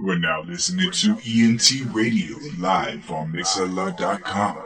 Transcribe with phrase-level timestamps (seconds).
[0.00, 4.56] You are now listening to ENT Radio live on Mixlr.com.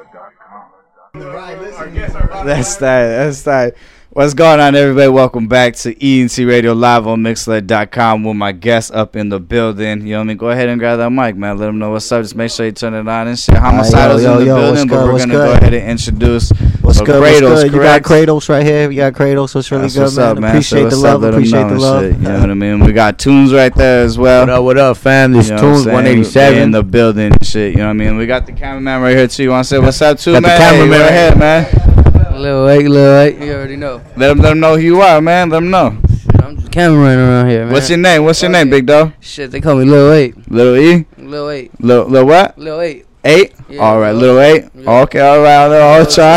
[2.45, 3.07] That's that.
[3.09, 3.75] That's that.
[4.11, 5.09] What's going on, everybody?
[5.09, 10.03] Welcome back to ENT Radio live on Mixlr.com with my guests up in the building.
[10.03, 10.37] You know what I mean?
[10.37, 11.57] Go ahead and grab that mic, man.
[11.57, 12.21] Let them know what's up.
[12.21, 13.55] Just make sure you turn it on and shit.
[13.55, 15.47] Homicidal's yo, in the yo, what's building, but good, we're gonna good?
[15.47, 16.53] go ahead and introduce
[16.93, 17.21] What's so good?
[17.23, 17.73] What's Kratos, good?
[17.73, 18.29] You got correct?
[18.29, 18.91] Kratos right here.
[18.91, 19.55] You got Kratos.
[19.55, 20.29] What's really That's good, what's man.
[20.29, 20.51] up, man.
[20.51, 21.15] Appreciate So the love.
[21.15, 21.21] up?
[21.23, 22.03] Let 'em Appreciate know the and love.
[22.03, 22.13] shit.
[22.13, 22.81] You know what I mean?
[22.81, 24.41] We got Tunes right there as well.
[24.41, 25.33] What up, what up, fam?
[25.33, 26.59] This You know what I'm Tunes 187.
[26.59, 27.73] in the building and shit.
[27.73, 28.17] You know what I mean?
[28.19, 29.43] We got the cameraman right here too.
[29.45, 30.59] You want to say what's up too, Got the man?
[30.61, 32.41] cameraman hey, right ahead, man.
[32.43, 34.03] Lil eight, Lil eight, you already know.
[34.17, 35.49] Let them, let them know who you are, man.
[35.49, 35.97] Let them know.
[36.43, 37.73] I'm just cameraman around here, man.
[37.73, 38.25] What's your name?
[38.25, 39.13] What's your name, big dog?
[39.21, 40.51] Shit, they call me Lil eight.
[40.51, 41.07] Little E?
[41.19, 41.71] Lil eight.
[41.81, 42.59] Little, little what?
[42.59, 43.07] Lil eight.
[43.25, 43.53] Eight?
[43.69, 44.65] Yeah, all right, little- little eight.
[44.75, 45.01] yeah.
[45.03, 46.35] Okay, all right, little ultra.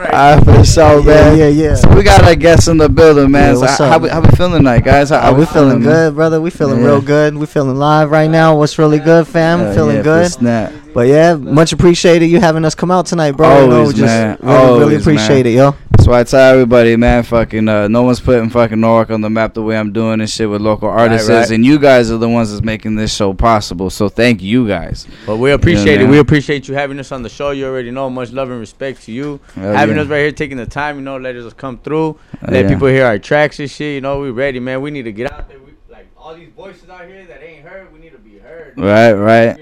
[0.00, 1.38] Alright, for sure, Yeah, man.
[1.38, 1.74] yeah, yeah.
[1.76, 3.50] So we got our guests in the building, man.
[3.50, 5.10] Yeah, so what's how, up, how, we, how we feeling tonight, guys?
[5.10, 5.88] How, Uh, how we feeling man?
[5.92, 6.40] good, brother.
[6.40, 6.86] We feeling Yeah.
[6.86, 7.36] real good.
[7.36, 8.56] We feeling live right now.
[8.56, 9.60] What's really good, fam?
[9.60, 10.24] Hell feeling yeah, good.
[10.26, 10.72] for Snap.
[10.92, 13.62] But yeah, much appreciated you having us come out tonight, bro.
[13.62, 14.38] you know, Always, just man.
[14.40, 15.46] Really, really appreciate man.
[15.46, 15.74] it, yo.
[15.92, 19.28] That's why I tell everybody, man, fucking, uh, no one's putting fucking Norwalk on the
[19.28, 21.28] map the way I'm doing and shit with local artists.
[21.28, 21.50] right.
[21.50, 23.90] And you guys are the ones that's making this show possible.
[23.90, 25.06] So thank you guys.
[25.26, 26.10] But we appreciate Yeah, it.
[26.10, 27.50] We appreciate you having us on the show.
[27.50, 28.08] You already know.
[28.08, 29.40] Much love and respect to you.
[29.54, 30.02] Hell having yeah.
[30.02, 32.18] us right here, taking the time, you know, let us come through.
[32.40, 32.70] Hell let yeah.
[32.70, 33.94] people hear our tracks and shit.
[33.94, 34.80] You know, we ready, man.
[34.80, 35.58] We need to get out there.
[35.58, 38.72] We, like, all these voices out here that ain't heard, we need to be heard.
[38.78, 39.58] Right, right.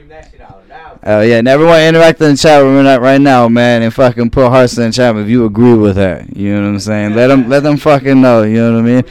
[1.05, 4.49] Oh yeah, and everyone interact in the chat room right- now, man, and fucking put
[4.51, 6.37] hearts in the chat room if you agree with that.
[6.37, 7.15] You know what I'm saying?
[7.15, 8.43] Let them, let them fucking know.
[8.43, 9.05] You know what I mean?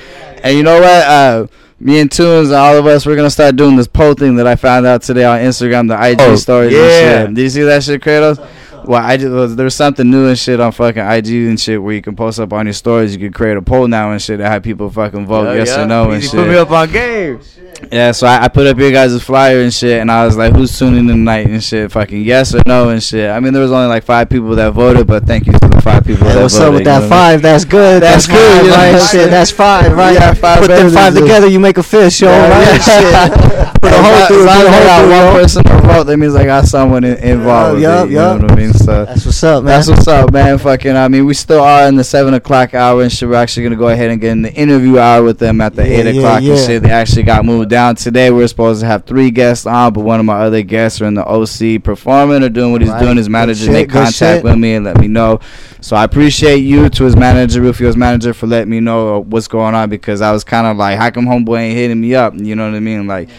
[0.44, 0.84] And you know what?
[1.08, 1.48] Uh,
[1.80, 4.48] me and Tunes and all of us, we're gonna start doing this poll thing that
[4.48, 6.74] I found out today on Instagram, the IG Oh, stories.
[6.74, 6.80] yeah.
[6.80, 7.36] And shit.
[7.36, 8.46] Did you see that shit, Kratos?
[8.88, 12.02] Well, I just there's something new and shit on fucking IG and shit where you
[12.02, 13.14] can post up on your stories.
[13.14, 15.68] You can create a poll now and shit and have people fucking vote Yeah, yes
[15.70, 15.84] yeah.
[15.84, 16.40] or no and Easy shit.
[16.40, 17.54] Put me up on games.
[17.92, 20.52] Yeah, so I, I put up your guys' flyer and shit, and I was like,
[20.56, 23.30] "Who's tuning in tonight?" and shit, fucking yes or no and shit.
[23.30, 25.80] I mean, there was only like five people that voted, but thank you to the
[25.84, 26.68] five people Hey, that what's voted.
[26.70, 27.34] up with that know what I mean?
[27.36, 27.42] five?
[27.44, 28.02] That's good.
[28.02, 29.02] That's That's, good, good, you know right?
[29.12, 30.14] Shit, that's five, right?
[30.14, 32.30] Yeah, five Put them five together, you make a fish, yo.
[32.30, 32.88] Yeah, right?
[32.88, 33.28] yeah.
[33.28, 33.74] Shit.
[33.82, 35.34] Put a whole long- through, as put a whole through, one yo.
[35.34, 37.74] person to vote, that means I got someone in, involved.
[37.76, 38.38] with yup, it, you yup.
[38.42, 38.74] know what I mean?
[38.78, 39.66] So uh, That's what's up, man.
[39.66, 40.58] That's what's up, man.
[40.58, 43.28] Fucking, I mean, we still are in the seven o'clock hour and shit.
[43.28, 45.84] We're actually gonna go ahead and get in the interview hour with them at the
[45.88, 46.56] Yeah, eight yeah, o'clock and yeah.
[46.66, 46.84] shit.
[46.84, 48.32] They actually got moved down today.
[48.32, 51.06] We are supposed to have three guests on, but one of my other guests are
[51.06, 53.02] in the OC performing or doing what he's Right.
[53.02, 53.18] doing.
[53.18, 55.40] His manager shit, made contact with me and let me know.
[55.82, 59.76] So I appreciate you to his manager, Rufio's manager, for letting me know what's going
[59.76, 62.34] on because I was kind of like, how come homeboy ain't hitting me up?
[62.36, 63.08] You know what I mean?
[63.08, 63.30] Like.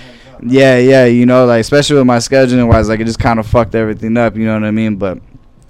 [0.40, 3.46] Yeah, yeah, you know, like especially with my scheduling wise, like it just kind of
[3.48, 4.36] fucked everything up.
[4.36, 4.94] You know what I mean?
[4.94, 5.18] But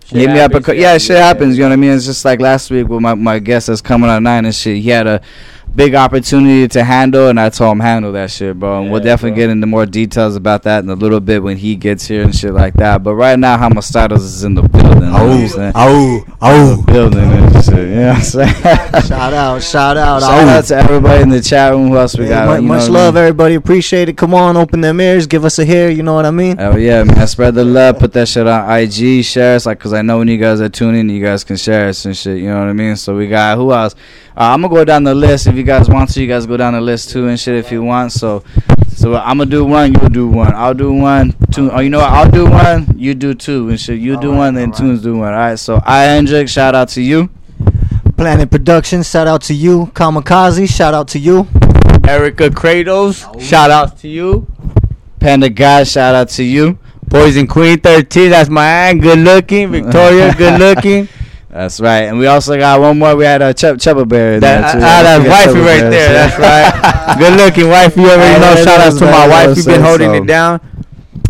[0.08, 0.52] Shit hit me up.
[0.52, 1.58] happens, yeah, shit happens.
[1.58, 1.90] You know what I mean?
[1.90, 4.78] It's just like last week with my, my guest that's coming on nine and shit.
[4.78, 5.20] He had a
[5.78, 8.82] big opportunity to handle, and I told him handle that shit, bro.
[8.82, 9.46] And we'll definitely bro.
[9.46, 12.34] get into more details about that in a little bit when he gets here and
[12.34, 13.04] shit like that.
[13.04, 14.98] But right now, Homicidals is in the building.
[15.02, 16.82] Know what I'm oh, oh, oh.
[16.92, 17.74] building and shit.
[17.74, 18.54] You know what I'm saying?
[19.08, 20.20] Shout out, shout out.
[20.20, 20.48] Shout oh.
[20.48, 21.88] out to everybody in the chat room.
[21.88, 22.48] Who else we Yeah, got?
[22.48, 23.22] mu- You know much I love, mean?
[23.22, 23.54] everybody.
[23.54, 24.16] Appreciate it.
[24.16, 25.28] Come on, open them ears.
[25.28, 25.88] Give us a hear.
[25.90, 26.56] You know what I mean?
[26.58, 27.26] Oh yeah, man!
[27.28, 28.00] Spread the love.
[28.00, 29.24] Put that shit on IG.
[29.24, 31.88] Share us, like, cause I know when you guys are tuning, you guys can share
[31.88, 32.38] us and shit.
[32.38, 32.96] You know what I mean?
[32.96, 33.94] So we got who else?
[34.38, 35.48] Uh, I'm gonna go down the list.
[35.48, 37.72] If you guys want to, you guys go down the list too and shit if
[37.72, 38.12] you want.
[38.12, 38.44] So,
[38.88, 39.92] so I'm gonna do one.
[39.94, 40.54] You do one.
[40.54, 41.34] I'll do one.
[41.50, 41.72] Two.
[41.72, 42.12] Oh, you know what?
[42.12, 42.94] I'll do one.
[42.96, 43.98] You do two and shit.
[43.98, 44.78] You do Alright, one, then alright.
[44.78, 45.34] Tunes do one.
[45.34, 45.58] All right.
[45.58, 47.30] So I Hendrick, shout out to you.
[48.16, 49.10] Planet Productions.
[49.10, 49.86] Shout out to you.
[49.94, 50.68] Kamikaze.
[50.68, 51.48] Shout out to you.
[52.08, 54.46] Erica Kratos, shout outs to you.
[55.20, 56.78] Panda God, shout out to you.
[57.10, 59.02] Poison Queen 13, that's my aunt.
[59.02, 59.70] Good looking.
[59.70, 61.08] Victoria, good looking.
[61.50, 62.02] That's right.
[62.04, 63.16] And we also got one more.
[63.16, 64.34] We had a Chep Cheppa Bear.
[64.34, 65.24] in That, there, ah, too.
[65.24, 66.12] that's wifey right Bear, there.
[66.12, 67.18] That's right.
[67.18, 68.00] Good looking wifey.
[68.02, 68.54] You already know.
[68.62, 69.56] Shout out to my wife.
[69.56, 70.60] You've been holding it down.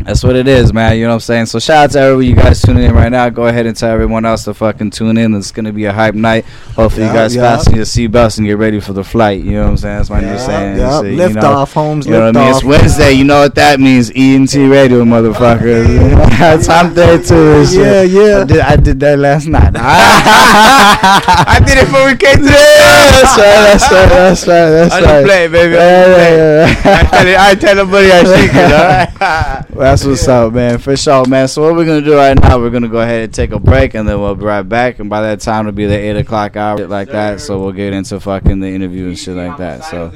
[0.09, 0.97] That's what it is, man.
[0.97, 1.47] You know what I'm saying?
[1.47, 3.29] So shout out to everybody, you guys tuning in right now.
[3.29, 5.35] Go ahead and tell everyone else to fucking tune in.
[5.35, 6.47] It's gonna be a hype night.
[6.77, 7.43] Hopefully you guys yeah.
[7.43, 9.43] fasten your seatbelts and get ready for the flight.
[9.43, 9.97] You know what I'm saying?
[9.99, 10.79] That's my new Yeah, saying.
[10.79, 11.03] yeah.
[11.03, 11.53] Shit, Lift you know?
[11.53, 12.07] off, Holmes.
[12.07, 12.55] You know what I mean?
[12.55, 13.13] It's Wednesday.
[13.13, 14.11] You know what that means?
[14.17, 15.87] ENT radio, motherfuckers.
[16.67, 17.35] Time there too.
[17.59, 17.79] and shit.
[17.79, 18.41] Yeah, yeah.
[18.41, 19.75] I did, I did that last night.
[19.77, 23.45] I did it before we came to the that's right.
[23.45, 24.09] That's right.
[24.09, 24.71] That's right.
[24.71, 25.05] That's I right.
[25.05, 25.77] just play, baby.
[25.77, 26.37] I Yeah, just play.
[26.39, 26.99] yeah, yeah.
[26.99, 29.71] I tell, it- I tell nobody I shake it, alright?
[29.71, 30.79] Well, That's what's up, man.
[30.79, 31.49] For sure, man.
[31.49, 33.95] So what we're gonna do right now, we're gonna go ahead and take a break,
[33.95, 35.01] and then we'll be right back.
[35.01, 37.41] And by that time, it'll be the eight o'clock hour, shit like that.
[37.41, 39.83] So we'll get into fucking the interview and shit like that.
[39.87, 40.11] So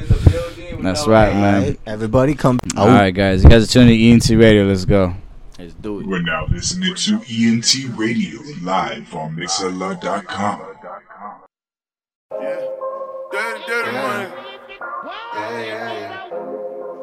[0.80, 1.78] that's right, man.
[1.84, 2.60] Everybody come.
[2.76, 2.92] All oh.
[2.92, 3.42] right, guys.
[3.42, 4.66] You guys are tuning to ENT Radio.
[4.66, 5.16] Let's go.
[5.58, 6.06] Let's do it.
[6.06, 10.62] You are now listening to ENT Radio live on Mixlr.com.
[13.32, 14.32] Dirty, dirty money.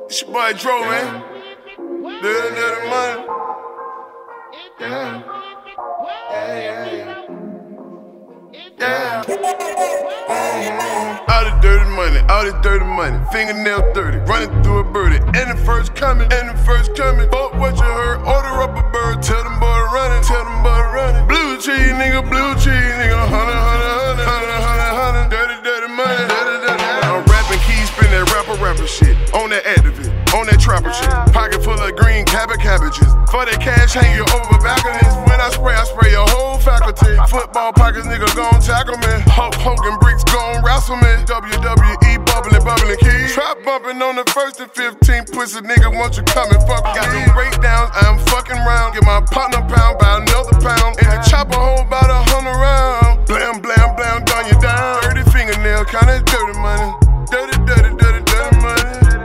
[0.05, 1.38] It's your boy Dro, man.
[2.09, 3.21] Dirty, dirty money.
[4.79, 5.21] Yeah.
[6.31, 7.21] Yeah, yeah, yeah.
[8.79, 9.21] Yeah.
[11.29, 15.51] All the dirty money, all the dirty money, fingernail dirty, running through a birdie, and
[15.53, 17.29] the first coming, and the first coming.
[17.29, 20.81] Fuck what you heard, order up a bird, tell them boy running, tell them boy
[20.89, 21.27] running.
[21.27, 25.29] Blue cheese, nigga, blue cheese, nigga, hundred, hundred, hundred, hundred, hundred, hundred.
[25.29, 27.05] Dirty, dirty money, dirty, dirty money.
[27.05, 29.98] I'm rapping keys, spin that rapper, rapper shit, on that activist, on
[30.49, 31.09] that trapper shit.
[31.33, 35.13] Pocket full of green cabbage cabbages, for that cash hanging over balconies.
[35.29, 37.13] When I spray, I spray your whole faculty.
[37.29, 39.13] Football pockets, nigga, gon' tackle me.
[39.29, 41.13] Hulk Hogan bricks gon' wrestle me.
[41.29, 43.33] WWE bubbling, bubbling keys.
[43.33, 45.29] Trap bumping on the first and 15.
[45.29, 48.97] Pussy nigga, want you come and fuck Got them breakdowns, I'm fucking round.
[48.97, 50.97] Get my partner pound by another pound.
[50.97, 53.27] And the chopper hold about a hundred round.
[53.29, 55.01] Blam, blam, blam, done you down.
[55.05, 56.89] Dirty fingernail, kinda dirty money.
[57.29, 58.28] Dirty, dirty, dirty.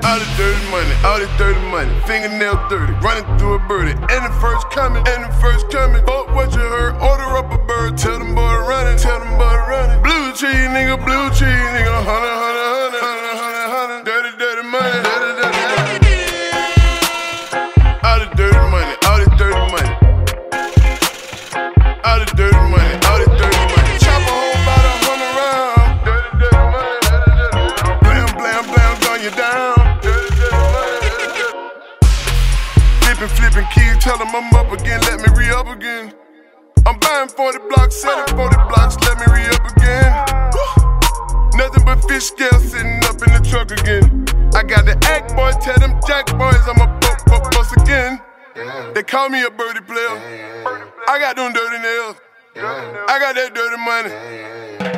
[0.04, 4.20] All the dirty money, all the dirty money, fingernail dirty, running through a birdie, and
[4.20, 6.04] the first coming, and the first coming.
[6.04, 9.56] Fuck what you heard, order up a bird, tell them boy running, tell them boy
[9.64, 10.02] running.
[10.04, 12.93] Blue cheese, nigga, blue cheese, nigga, hundred, hundred, hundred,
[34.32, 36.14] I'm up again, let me re up again.
[36.86, 40.10] I'm buying 40 blocks, selling 40 blocks, let me re up again.
[41.56, 44.24] Nothing but fish scale sitting up in the truck again.
[44.54, 48.20] I got the act boys, tell them jack boys I'm a buck, buck, bust again.
[48.94, 50.16] They call me a birdie player.
[51.08, 52.16] I got them dirty nails.
[52.56, 54.10] I got that dirty money.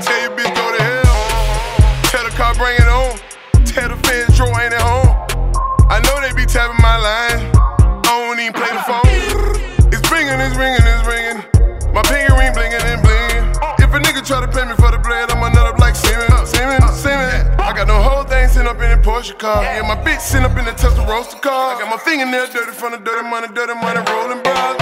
[0.05, 2.02] Tell your bitch go to hell.
[2.12, 3.19] Tell the car bring it on.
[3.64, 5.08] Tell the feds Joe ain't at home.
[5.88, 7.50] I know they be tapping my line.
[8.05, 9.05] I don't even play the phone.
[10.56, 11.44] Ringing, it's ringing.
[11.92, 13.44] My pinky ring blinging and blinging.
[13.76, 16.46] If a nigga try to pay me for the bread, I'ma nut up like semen,
[16.46, 17.44] semen, semen.
[17.60, 19.62] I got no whole thing sitting up in a Porsche car.
[19.62, 21.76] Yeah, my bitch sitting up in the Tesla Roadster car.
[21.76, 24.80] I got my fingernail dirty from the dirty money, dirty money rolling bras.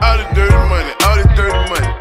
[0.00, 1.91] All the dirty money, all the dirty money.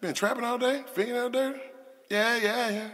[0.00, 1.60] Been trapping all day, fingernail dirty.
[2.10, 2.88] Yeah, yeah, yeah.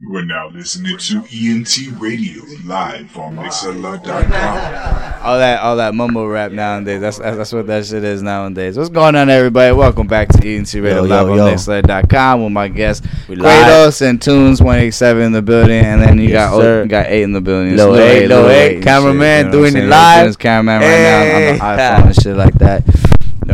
[0.00, 5.24] You are now listening to ENT Radio live on Mixlr.com.
[5.24, 7.00] All that, all that mumble rap nowadays.
[7.00, 8.76] That's that's that's what that shit is nowadays.
[8.78, 9.74] What's going on, everybody?
[9.74, 11.46] Welcome back to ENT Radio Yo, live yo, on yo.
[11.54, 13.66] Mixlr.com with my guest We live.
[13.66, 16.82] Kratos and Tunes One Eight Seven in the building, and then you Yes, got sir.
[16.82, 17.74] you got eight in the building.
[17.76, 20.16] Lil It's Eight, Lil Eight, and cameraman shit, doing what it I'm live.
[20.18, 21.50] Doing his cameraman right now Hey.
[21.50, 23.07] on the iPhone and shit like that.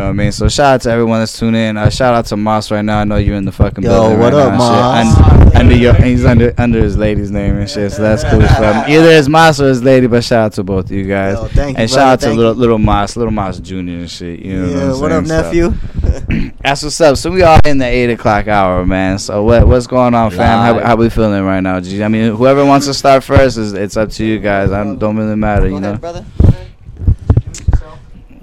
[0.05, 0.33] Know what I mean?
[0.33, 1.77] So shout out to everyone that's tuning in.
[1.79, 2.99] Uh, shout out to Moss right now.
[2.99, 5.09] I know you're in the fucking Yo, building what right up, now and.
[5.09, 5.31] Moss?
[5.31, 7.91] Un- under your, he's under under his lady's name and shit.
[7.93, 8.43] So that's cool.
[8.43, 11.05] So, um, either his Moss or his lady, but shout out to both of you
[11.05, 11.37] guys.
[11.37, 14.11] Yo, thank you, and shout brother, out to little little Moss, little Moss Junior and
[14.11, 14.41] shit.
[14.41, 15.73] You know Yeah, what, what up, nephew?
[16.63, 17.17] that's what's up.
[17.17, 19.19] So we all in the eight o'clock hour, man.
[19.19, 20.41] So what what's going on, fam?
[20.41, 21.81] How, how we feeling right now?
[21.81, 22.03] G?
[22.05, 24.71] I mean, whoever wants to start first is it's up to you guys.
[24.71, 25.97] I don't, really matter, you know.
[25.97, 26.27] brother.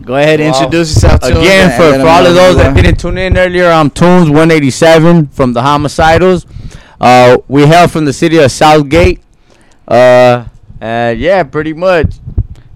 [0.04, 2.76] Go ahead, and Well, introduce yourself to Again, them, for, for all of those that
[2.76, 6.46] didn't tune in earlier, I'm Tunes 187 from the Homicidals.
[7.00, 9.22] Uh, we hail from the city of Southgate.
[9.88, 10.46] Uh,
[10.80, 12.16] and yeah, pretty much.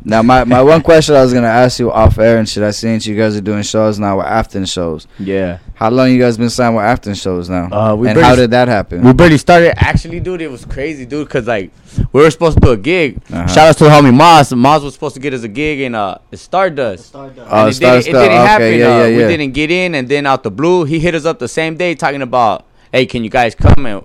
[0.03, 2.61] Now, my, my one question I was gonna ask you off air and shit.
[2.61, 5.07] I seen you guys are doing shows now with Afton shows.
[5.17, 5.59] Yeah.
[5.75, 7.65] How long you guys been signed with Afton shows now?
[7.69, 9.03] Uh, we and barely how did that happen?
[9.03, 9.73] We barely started.
[9.77, 11.69] Actually, dude, it was crazy, dude, because, like,
[12.13, 13.21] we were supposed to do a gig.
[13.29, 13.45] Uh-huh.
[13.47, 14.53] Shout out to the homie Moz.
[14.53, 17.07] Moz was supposed to get us a gig in uh, Stardust.
[17.07, 17.47] Stardust.
[17.51, 18.79] Oh, And it, Star didn't, it didn't Okay, happen.
[18.79, 21.25] yeah, uh, yeah, We didn't get in, and then out the blue, he hit us
[21.25, 24.01] up the same day talking about, "Hey, can you guys come?" And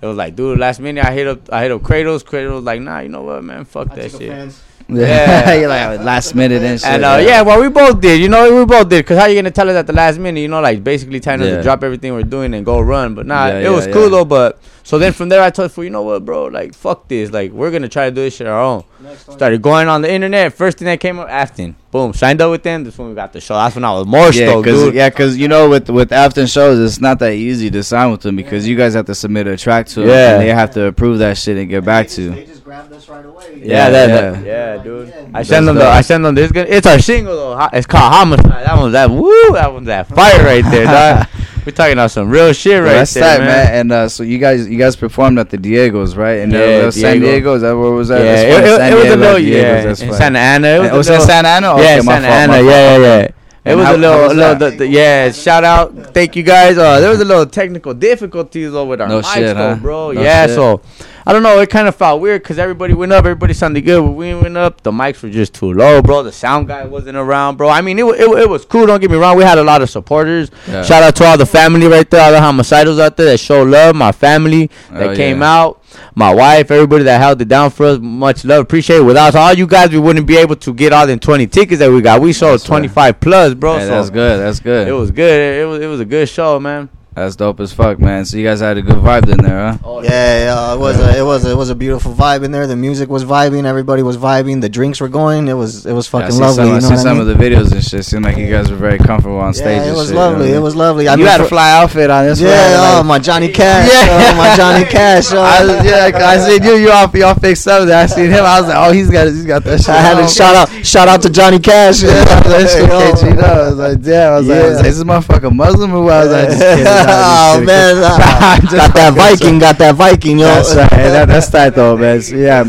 [0.00, 2.24] it was like, dude, last minute I hit up, I hit up Kratos.
[2.24, 4.52] Kratos was like, "Nah, you know what, man, fuck that shit."
[4.96, 5.52] Yeah.
[5.60, 6.88] You're like last minute and shit.
[6.88, 8.20] And uh, yeah, well, we both did.
[8.20, 9.04] You know, we both did.
[9.06, 10.40] Cause how you gonna tell us at the last minute?
[10.40, 11.56] You know, like basically telling us Yeah.
[11.58, 13.14] to drop everything we're doing and go run.
[13.14, 13.92] But nah, Yeah, it yeah, was yeah.
[13.92, 14.24] cool though.
[14.24, 16.46] But So then from there, I told fool, you know what, bro?
[16.46, 17.30] Like, fuck this.
[17.30, 18.84] Like, we're gonna try to do this shit our own.
[19.16, 20.52] Started going on the internet.
[20.52, 21.76] First thing that came up, Afton.
[21.90, 22.84] Boom, signed up with them.
[22.84, 23.54] That's when we got the show.
[23.54, 24.94] That's when I was more Yeah, stoked, cause dude.
[24.94, 28.22] yeah, cause you know with with Afton shows, it's not that easy to sign with
[28.22, 30.08] them because you guys have to submit a track to them.
[30.08, 30.32] Yeah.
[30.34, 32.30] and they have to approve that shit and get back to.
[32.30, 33.60] They just grabbed us right away.
[33.62, 34.30] Yeah, Yeah, that, yeah.
[34.30, 35.08] that- yeah, dude.
[35.12, 35.86] I That's send them the.
[35.86, 36.50] I send them this.
[36.50, 37.68] Good, it's our single though.
[37.72, 38.66] It's called Homicide.
[38.66, 39.10] That one's that.
[39.10, 41.26] Woo, that one's that fire right there, dog.
[41.64, 43.74] We're talking about some real shit right Well, that's there, tight, man.
[43.74, 46.40] And uh, so you guys, you guys performed at the Diego's, right?
[46.40, 47.54] And Yeah, San Diego.
[47.54, 48.24] Is that where was that?
[48.24, 50.12] Yeah, it, it, it was a little yeah that's in.
[50.12, 50.68] Santa Ana.
[50.68, 51.66] It was, Oh, a was Santa Ana?
[51.68, 52.62] yeah, Okay, my Santa Ana.
[52.62, 53.28] Yeah, yeah, yeah.
[53.64, 54.70] It was how- a little, was little that?
[54.72, 55.30] the, the, yeah.
[55.30, 56.76] Shout out, thank you guys.
[56.76, 59.76] Uh, there was a little technical difficulties though with our No mics, shit, huh?
[59.80, 60.10] bro.
[60.10, 60.56] No yeah, shit.
[60.56, 60.80] so
[61.24, 61.60] I don't know.
[61.60, 64.56] It kind of felt weird because everybody went up, everybody sounded good, but we went
[64.56, 64.82] up.
[64.82, 66.22] The mics were just too low, bro.
[66.22, 67.68] The sound guy wasn't around, bro.
[67.68, 68.86] I mean, it, it, it was cool.
[68.86, 69.36] Don't get me wrong.
[69.36, 70.50] We had a lot of supporters.
[70.66, 70.82] Yeah.
[70.82, 73.62] Shout out to all the family right there, all the homicidals out there that show
[73.62, 73.94] love.
[73.94, 75.60] My family that Oh, came yeah.
[75.62, 75.82] out,
[76.14, 77.98] my wife, everybody that held it down for us.
[78.00, 79.02] Much love, appreciate it.
[79.04, 81.90] Without all you guys, we wouldn't be able to get all the twenty tickets that
[81.90, 82.20] we got.
[82.20, 83.78] We sold twenty five plus, bro.
[83.78, 84.40] Hey, so that's good.
[84.40, 84.88] That's good.
[84.88, 85.60] it was good.
[85.62, 86.88] It was it was a good show, man.
[87.14, 88.24] That's dope as fuck, man.
[88.24, 89.78] So you guys had a good vibe in there, huh?
[89.84, 92.52] Oh, Yeah, yeah, it was a, it was a, it was a beautiful vibe in
[92.52, 92.66] there.
[92.66, 95.46] The music was vibing, everybody was vibing, the drinks were going.
[95.46, 96.54] It was it was Yeah, I fucking see lovely.
[96.56, 97.28] some, I you know see what I some mean?
[97.28, 98.04] of the videos and shit.
[98.06, 99.82] Seemed like you guys were very comfortable on stage.
[99.82, 100.48] yeah, it was shit, you know lovely.
[100.48, 101.08] what It was lovely.
[101.08, 102.94] I you mean, had a fly outfit on this Yeah, one.
[102.94, 103.90] oh, like- my Johnny Cash.
[103.92, 104.30] Yeah.
[104.32, 105.32] oh, my Johnny Cash.
[105.32, 105.42] oh.
[105.42, 106.76] I was, yeah, I seen you.
[106.76, 107.86] You all you all fixed up.
[107.86, 108.02] there.
[108.02, 108.42] I seen him.
[108.42, 109.90] I was like, oh, he's got he's got that shit.
[109.90, 110.22] I had on.
[110.22, 112.02] to shout out shout out to Johnny Cash.
[112.04, 112.88] Yeah, that shit
[113.38, 113.44] Yo.
[113.44, 114.32] I was like, damn.
[114.32, 114.66] I was like, Yeah.
[114.88, 116.14] is this motherfucker Muslim or what?
[116.14, 117.01] I was like, just kidding.
[117.06, 118.16] Nah, oh man, uh,
[118.70, 120.46] got that Viking, got that Viking, yo.
[120.46, 120.90] That's right.
[120.90, 122.20] That, that's tight though, man.
[122.32, 122.64] Yeah,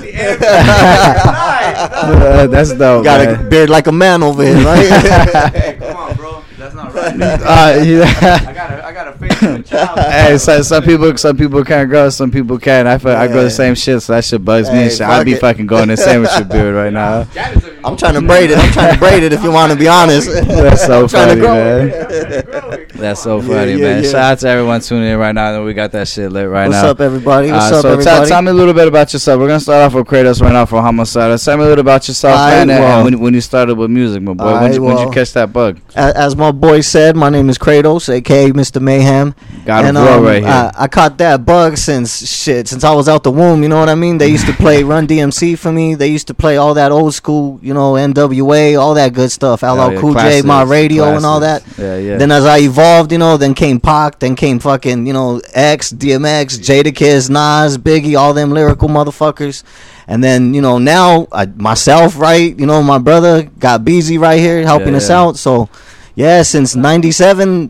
[2.04, 3.04] Uh, that's dope.
[3.04, 3.46] got man.
[3.46, 4.88] a beard like a man over here, right?
[5.54, 6.23] Hey, come on, bro.
[7.04, 7.80] That's not right.
[7.80, 8.04] Uh, yeah.
[8.48, 10.00] I got a, I got a face of a child.
[10.14, 12.88] Hey, so, some people, some people can't grow, some people can.
[12.88, 14.76] I, feel, I grow the same shit, so that shit bugs me.
[14.76, 15.02] Hey, and shit.
[15.02, 15.42] I'd be it.
[15.42, 17.28] fucking going the same with your beard right now.
[17.84, 18.58] I'm trying to braid it.
[18.58, 19.34] I'm trying to braid it.
[19.34, 20.30] If you want to be honest.
[20.30, 21.90] That's so funny, man.
[21.90, 22.90] it.
[22.94, 24.04] That's so funny, yeah, man.
[24.04, 24.10] yeah.
[24.12, 25.52] Shout out to everyone tuning in right now.
[25.54, 26.90] That we got that shit lit right What's now.
[26.92, 27.52] up, everybody?
[27.52, 28.30] What's Uh, up, so tell, everybody?
[28.30, 29.40] tell me a little bit about yourself.
[29.40, 31.38] We're gonna start off with Kratos right now for Homicide.
[31.40, 33.90] Tell me a little about yourself, Aight, man, and- and when, when you started with
[33.92, 34.46] music, my boy.
[34.62, 35.80] when Aight, you, you catch that bug?
[35.96, 38.80] A- As my boy said, my name is Kratos, aka Mr.
[38.80, 39.34] Mayhem.
[39.66, 40.52] God and um, right here.
[40.52, 43.64] I, I caught that bug since shit, since I was out the womb.
[43.64, 44.20] You know what I mean?
[44.20, 45.96] They used to play Run DMC for me.
[45.96, 49.64] They used to play all that old school, you know, NWA, all that good stuff.
[49.64, 51.64] LL yeah, Cool J, my classics, radio, and all that.
[51.80, 52.18] Yeah, yeah.
[52.18, 55.92] Then as I evolved, you know, then came Pac, then came fucking, you know, X,
[55.92, 59.64] DMX, Jada Jadakiss, Nas, Biggie, all them lyrical motherfuckers.
[60.06, 62.56] And then, you know, now I, myself, right?
[62.60, 65.22] You know, my brother got Beezy right here helping Yeah, us yeah.
[65.22, 65.38] out.
[65.38, 65.70] So,
[66.16, 67.70] yeah, since '97,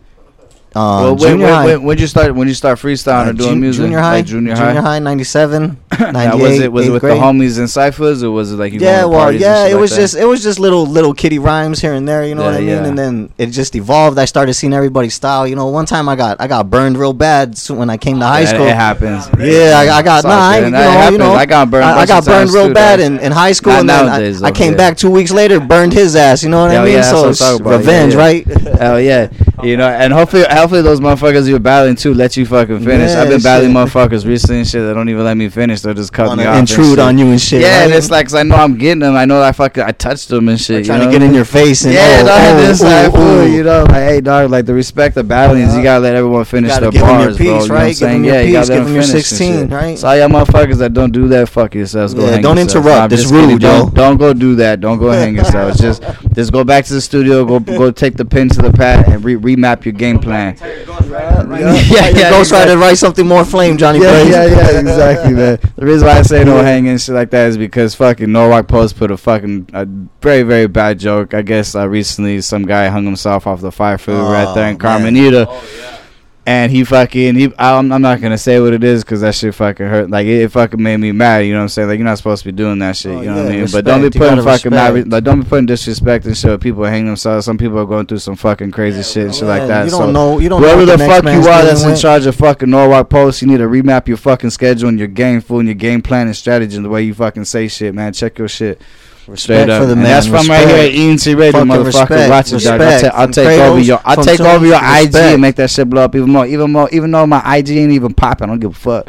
[0.74, 1.64] well, when, junior when, high.
[1.66, 4.16] when, when you start when you start freestyling Uh, or doing jun- music, junior high,
[4.16, 4.98] like junior high.
[4.98, 5.76] '97,
[6.12, 6.36] Now, '98.
[6.36, 7.16] was it was it with grade.
[7.16, 9.74] the homies and ciphers or was it like you yeah, going to well, yeah, it
[9.74, 9.96] like was that?
[9.96, 12.54] just it was just little little kitty rhymes here and there, you know Yeah, what
[12.54, 12.84] I mean?
[12.84, 12.84] yeah.
[12.84, 14.18] And then it just evolved.
[14.18, 15.46] I started seeing everybody's style.
[15.46, 18.26] You know, one time I got I got burned real bad when I came to
[18.26, 18.66] high Yeah, school.
[18.66, 19.28] It happens.
[19.38, 21.84] Yeah, I, I got nah, I, you know, you know, I got burned.
[21.84, 24.42] I, I got burned real too, bad in, in high school, Not and then nowadays,
[24.42, 26.42] I, I came back two weeks later, burned his ass.
[26.42, 27.02] You know what I mean?
[27.02, 27.70] so what I'm it's talking about.
[27.70, 28.46] Yeah, revenge, right?
[28.78, 29.28] Hell yeah,
[29.62, 33.10] you know, and hopefully, hopefully those motherfuckers you're battling too let you fucking finish.
[33.12, 33.76] Yeah, I've been battling shit.
[33.76, 34.82] motherfuckers recently and shit.
[34.86, 35.80] They don't even let me finish.
[35.80, 36.58] They'll just cut Wanna me off.
[36.58, 37.62] intrude on you and shit.
[37.62, 37.84] Yeah, right?
[37.84, 39.14] and it's like 'cause I know I'm getting them.
[39.14, 40.84] I know I fucking I touched them and shit.
[40.86, 43.12] trying you to get in your face and Yeah, oh, dog, oh, this side, ooh,
[43.14, 43.50] oh, ooh.
[43.52, 45.82] you know, like, hey, dog, like the respect of battling is you uh-huh.
[45.82, 47.36] gotta let everyone finish their bars, bro.
[47.36, 47.86] piece, You know what I'm right?
[47.88, 48.24] Give saying?
[48.24, 49.98] yeah, you gotta piece, let give 'em 'em your finish 16, right?
[49.98, 52.14] So all y'all motherfuckers that don't do that, fuck yourselves.
[52.14, 53.12] Go Yeah, hang don't interrupt.
[53.12, 53.90] It's just rude, Don't, yo.
[53.94, 54.80] don't go do that.
[54.80, 55.78] Don't go hang yourselves.
[55.80, 56.02] Just
[56.34, 57.44] just go back to the studio.
[57.44, 60.56] Go go take the pen to the pad and re- remap your game plan.
[60.60, 62.58] Yeah, yeah, yeah, Ghost exactly.
[62.74, 64.30] Rider, write something more flame, Johnny Yeah, Blaze.
[64.30, 65.58] yeah, yeah, exactly, man.
[65.76, 68.68] The reason why I say no hanging and shit like that is because fucking Norwalk
[68.68, 69.86] Post put a fucking a
[70.20, 71.34] very, very bad joke.
[71.34, 74.76] I guess uh, recently some guy hung himself off the fire food right there in
[74.76, 76.00] Oh, man.
[76.46, 79.54] And he fucking he I'm, I'm not gonna say what it is because that shit
[79.54, 81.98] fucking hurt like it, it fucking made me mad you know what I'm saying like
[81.98, 83.68] you're not supposed to be doing that shit Oh, you know what I yeah, mean
[83.72, 85.10] but don't be putting fucking mad, respect.
[85.10, 88.18] like don't be putting disrespect and shit people hang themselves some people are going through
[88.18, 90.38] some fucking crazy shit and shit like that You so don't know.
[90.38, 90.68] You don't know.
[90.68, 93.58] Whoever the next fuck you are that's in charge of fucking Norwalk Post, you need
[93.58, 96.76] to remap your fucking schedule and your game, fool, and your game plan and strategy
[96.76, 98.12] and the way you fucking say shit, man.
[98.12, 98.82] Check your shit.
[99.24, 99.80] Straight Respect up.
[99.80, 100.10] for the and man.
[100.10, 101.26] that's from right here at Respect.
[101.26, 101.84] ENT Radio, Fucking motherfucker.
[101.86, 102.30] respect.
[102.30, 102.80] Watch it, dog.
[102.80, 103.00] I'll, Respect.
[103.04, 105.88] ta- I'll From take over your I'll take over your IG and make that shit
[105.88, 106.46] blow up even more.
[106.46, 109.06] Even more even though my IG ain't even popping, I don't give a fuck.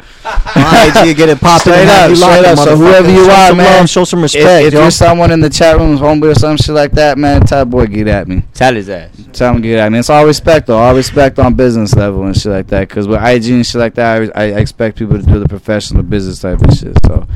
[0.56, 1.72] My IG get it popping.
[1.72, 2.58] Straight up, you straight up.
[2.58, 4.80] So whoever you are, man, love, show some respect, if yo.
[4.82, 7.86] you're someone in the chat room, homeboy or some shit like that, man, tell boy
[7.86, 8.42] get at me.
[8.54, 9.10] Tell his ass.
[9.32, 9.78] Tell to get.
[9.78, 9.98] At me.
[9.98, 10.78] It's all respect though.
[10.78, 12.88] All respect on business level and shit like that.
[12.88, 16.02] Cause with IG and shit like that, I, I expect people to do the professional
[16.02, 16.96] business type of shit.
[17.04, 17.26] So,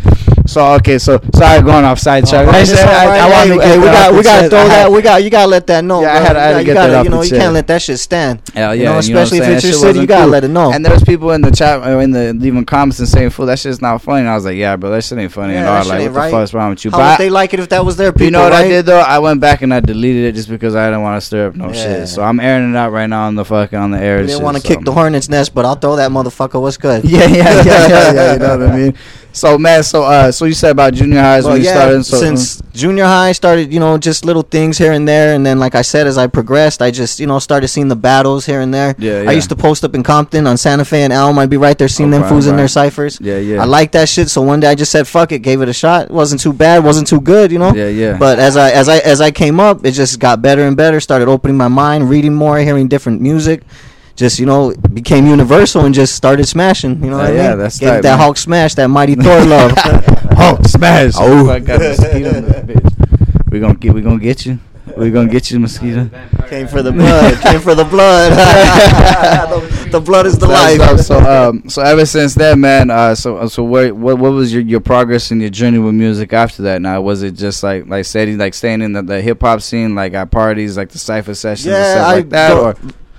[0.46, 0.98] so okay.
[0.98, 2.48] So sorry, going off sidetrack.
[2.48, 3.16] Hey, oh, I, it's said- I.
[3.16, 4.92] I Hey, wanted to hey, get we got we got to throw that.
[4.92, 6.02] We got you got to let that know.
[6.02, 6.26] Yeah, I bro.
[6.26, 7.82] had- I had You to get gotta, that off You know, you can't let that
[7.82, 8.42] shit stand.
[8.54, 10.72] Hell yeah, and you know especially if it's your city, you gotta let it know.
[10.72, 13.58] And there's people in the chat uh, in the leaving comments and saying, "Fool, that
[13.58, 15.84] shit's not funny." And I was like, "Yeah, bro, that shit ain't funny at all.
[15.86, 18.12] Like, what the fuck's wrong with you?" But they like it if that was their
[18.12, 18.24] people?
[18.26, 18.52] you know what?
[18.52, 19.00] I did though?
[19.00, 21.56] I went back and I deleted it just because I didn't want to stir up
[21.56, 22.08] no shit.
[22.08, 24.24] So I'm airing it out right now on the fucking on the air.
[24.24, 26.60] Didn't want to kick the hornet's nest, but I'll throw that motherfucker.
[26.60, 27.04] What's good?
[27.04, 28.32] Yeah, yeah, yeah, yeah, yeah.
[28.34, 28.94] You know what I mean?
[29.32, 32.04] So man, so uh, so you said about junior highs Well, when you yeah, started.
[32.04, 35.58] So since junior high started, you know, just little things here and there, and then
[35.60, 38.60] like I said, as I progressed, I just you know started seeing the battles here
[38.60, 38.96] and there.
[38.98, 41.38] Yeah, I used to post up in Compton on Santa Fe and Elm.
[41.38, 43.18] I'd be right there seeing Oh, them right, fools in their ciphers.
[43.20, 44.28] yeah, yeah, I like that shit.
[44.30, 46.06] So one day I just said, "Fuck it," gave it a shot.
[46.06, 47.72] It wasn't too bad, wasn't too good, you know.
[47.72, 48.16] yeah, yeah.
[48.18, 50.98] But as I as I as I came up, it just got better and better.
[50.98, 53.62] Started opening my mind, reading more, hearing different music.
[54.20, 57.02] Just you know, became universal and just started smashing.
[57.02, 57.58] You know Uh, what I yeah, mean?
[57.60, 58.18] that's Gave tight, that man.
[58.18, 59.72] Hulk smash, that mighty Thor love.
[60.36, 61.14] Hulk smash.
[61.16, 61.48] Oh.
[61.48, 63.50] I got a mosquito in this bitch.
[63.50, 64.58] We gonna get, we gonna get you.
[64.94, 66.10] We gonna get you, mosquito.
[66.48, 67.40] Came for the blood.
[67.40, 68.32] Came for the blood.
[69.50, 70.88] the, the blood is the That's life.
[70.90, 71.00] dope.
[71.00, 72.90] So, um, so ever since then, man.
[72.90, 75.94] Uh, so, uh, so where, what, what was your, your progress in your journey with
[75.94, 76.82] music after that?
[76.82, 79.94] Now, was it just like, like steady, like staying in the, the hip hop scene,
[79.94, 82.76] like at parties, like the cipher sessions, and Yeah, stuff I like that, go- or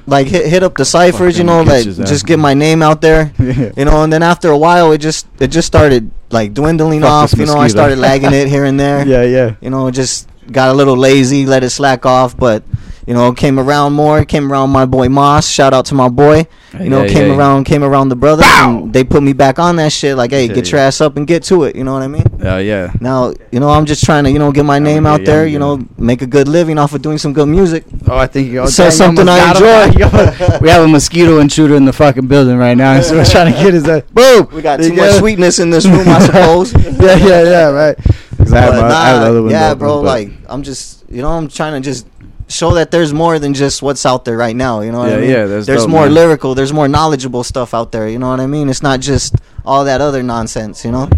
[0.07, 3.33] like hit hit up the ciphers, you know, like just get my name out there.
[3.39, 7.01] yeah, You know, and then after a while, it just it just started like dwindling
[7.01, 7.33] Fuck off.
[7.37, 9.05] You know, I started lagging it here and there.
[9.13, 9.55] yeah, yeah.
[9.61, 12.63] You know, just got a little lazy, let it slack off, but
[13.07, 14.23] you know, came around more.
[14.25, 15.47] Came around my boy Moss.
[15.49, 16.45] Shout out to my boy.
[16.79, 17.37] You know, Yeah, came yeah.
[17.37, 20.15] around, came around the brothers, and they put me back on that shit.
[20.15, 20.71] Like, hey, Yeah, get yeah.
[20.71, 21.75] your ass up and get to it.
[21.75, 22.23] You know what I mean?
[22.39, 22.93] Yeah, yeah.
[23.01, 25.25] Now, you know, I'm just trying to, you know, get my I'm name out yeah,
[25.25, 25.41] there.
[25.43, 25.79] I'm You good.
[25.81, 27.83] know, make a good living off of doing some good music.
[28.07, 28.65] Oh, I think you.
[28.67, 30.57] So dang, you something almost I enjoy.
[30.61, 33.59] we have a mosquito intruder in the fucking building right now, so we're trying to
[33.61, 33.85] get his.
[33.87, 34.47] Uh, boom.
[34.53, 35.19] We got You too get much it?
[35.19, 36.73] sweetness in this room, I suppose.
[36.73, 37.69] yeah, yeah, yeah.
[37.69, 37.97] Right.
[38.39, 38.79] Exactly.
[38.79, 39.97] I have nah, the other window yeah, bro.
[40.01, 42.07] but- Like, I'm just, you know, I'm trying to just
[42.51, 44.81] show that there's more than just what's out there right now.
[44.81, 45.29] You know what Yeah, I mean?
[45.29, 46.13] yeah, that's there's dope, more man.
[46.13, 48.07] lyrical, there's more knowledgeable stuff out there.
[48.07, 48.69] You know what I mean?
[48.69, 50.83] It's not just all that other nonsense.
[50.85, 51.09] You know?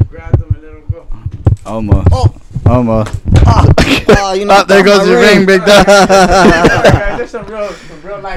[1.66, 2.08] Almost.
[2.12, 2.34] Oh.
[2.66, 3.12] Almost.
[3.46, 5.86] Oh, you know, Oh, there goes your ring, big dog.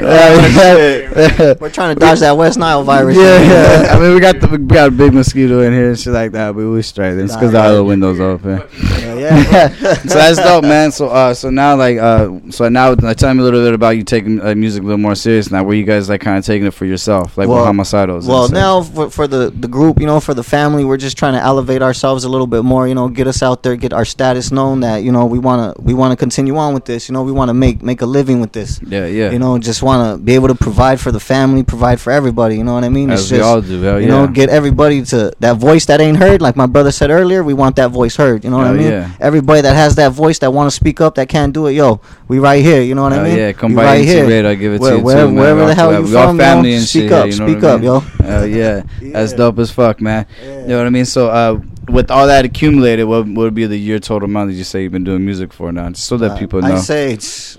[0.02, 1.54] yeah, yeah.
[1.60, 3.16] We're trying to dodge that West Nile virus.
[3.16, 3.94] Yeah, yeah.
[3.94, 6.32] I mean, we got the we got a big mosquito in here and shit like
[6.32, 7.18] that, but we straight.
[7.18, 8.62] It's because all the other windows open.
[8.90, 9.14] yeah,
[9.50, 9.68] yeah.
[9.94, 10.92] so that's dope, man.
[10.92, 13.90] So, uh, so now, like, uh, so now, uh, tell me a little bit about
[13.96, 15.62] you taking uh, music a little more serious now.
[15.64, 18.26] Where you guys like kind of taking it for yourself, like Well- with homicidals.
[18.26, 21.34] Well, now for, for the the group, you know, for the family, we're just trying
[21.34, 22.86] to elevate ourselves a little bit more.
[22.88, 24.80] You know, get us out there, get our status known.
[24.86, 27.08] That you know, we wanna we wanna continue on with this.
[27.08, 28.78] You know, we wanna make make a living with this.
[28.86, 29.30] yeah, yeah.
[29.32, 32.54] You know, just wanna be able to provide for the family, provide for everybody.
[32.56, 33.10] You know what I mean?
[33.10, 33.82] as we all do.
[33.82, 34.14] Hell you yeah.
[34.14, 36.40] know, get everybody to that voice that ain't heard.
[36.40, 38.44] Like my brother said earlier, we want that voice heard.
[38.44, 38.92] You know what I mean?
[38.92, 39.10] yeah.
[39.20, 42.00] Everybody that has that voice that want to speak up, that can't do it, yo,
[42.28, 42.80] we right here.
[42.80, 43.38] You know what I mean?
[43.38, 44.46] yeah, come We by right here.
[44.46, 46.82] I'll give it Where- to you wherever- too, wherever the hell you from, yo, and
[46.82, 48.00] speak shit, up, you know speak up, yo.
[48.22, 50.26] Hell yeah, that's dope as fuck, man.
[50.44, 51.06] You know what I mean?
[51.06, 54.64] So, uh, with all that accumulated, what would be the year total amount that you
[54.64, 56.74] say you've been doing music for now, just so that Uh, people know?
[56.74, 57.16] I'd say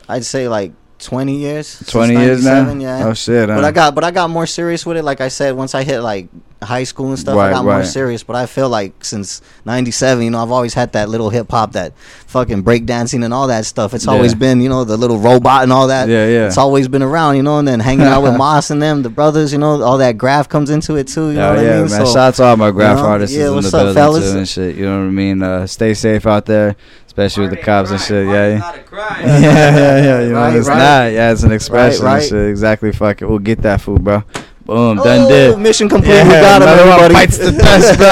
[0.10, 1.79] I'd say like 20 years.
[1.88, 2.63] Twenty years now.
[2.63, 3.07] 97, Yeah.
[3.07, 3.47] Oh shit!
[3.47, 3.63] But?
[3.63, 5.03] I got but I got more serious with it.
[5.03, 6.27] Like I said, once I hit like
[6.60, 8.23] high school and stuff, I Right, got more serious.
[8.23, 11.73] But I feel like since '97, you know, I've always had that little hip hop,
[11.73, 11.93] that
[12.25, 13.93] fucking breakdancing and all that stuff.
[13.93, 16.10] It's always been, you know, the little robot and all that.
[16.10, 16.47] Yeah, yeah.
[16.47, 17.60] It's always been around, you know.
[17.60, 20.49] And then hanging out with Moss and them, the brothers, you know, all that graph
[20.49, 21.27] comes into it too.
[21.29, 21.91] You know Oh what yeah, I mean?
[21.91, 22.05] man!
[22.05, 24.31] So- Shout out to all my graph know, artists yeah, in the up, building fellas?
[24.31, 24.75] too and shit.
[24.75, 25.43] You know what I mean?
[25.43, 26.75] Uh, stay safe out there,
[27.17, 28.27] especially with the cops and shit.
[28.27, 29.19] Yeah, yeah, Not a crime.
[29.27, 30.21] yeah, yeah, yeah.
[30.21, 30.77] You know, Right, it's right.
[30.77, 31.12] not.
[31.12, 32.19] Yeah, it's an expression right.
[32.21, 32.47] and shit.
[32.49, 32.91] Exactly.
[32.91, 33.27] Fuck it.
[33.27, 34.21] We'll get that food, bro.
[34.65, 34.99] Boom.
[34.99, 35.58] Oh, done Oh, did.
[35.60, 36.13] Mission complete.
[36.13, 37.13] Yeah, we got him, everybody.
[37.15, 38.08] bites the dust, bro.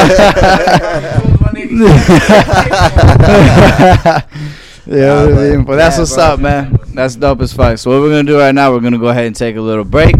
[4.87, 6.23] yeah, Nah, but- but that's yeah, what's bro.
[6.23, 6.77] up, man.
[6.93, 7.77] That's dope as fuck.
[7.77, 9.83] So what we're gonna do right now, we're gonna go ahead and take a little
[9.83, 10.15] break.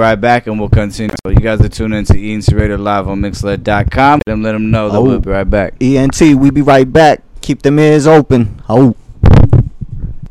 [0.00, 1.14] Right back, and we'll continue.
[1.24, 4.20] So you guys are tuning into ENT Radio Live on Mixlr.com.
[4.26, 5.02] Let them let them know that Oh.
[5.02, 5.74] we'll be right back.
[5.80, 7.22] ENT, we be right back.
[7.46, 8.60] Keep them ears open.
[8.68, 8.96] Oh.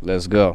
[0.02, 0.54] Let's go.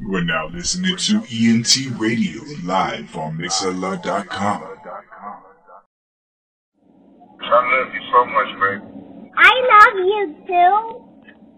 [0.00, 4.62] You are now listening to ENT Radio live on Mixlr.com.
[7.40, 8.82] I love you so much, baby.
[9.36, 10.74] I love you too.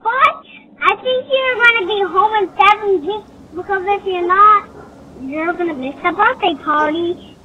[0.03, 0.45] But
[0.83, 4.69] I think you're gonna be home in seven weeks because if you're not,
[5.23, 7.39] you're gonna miss the birthday party.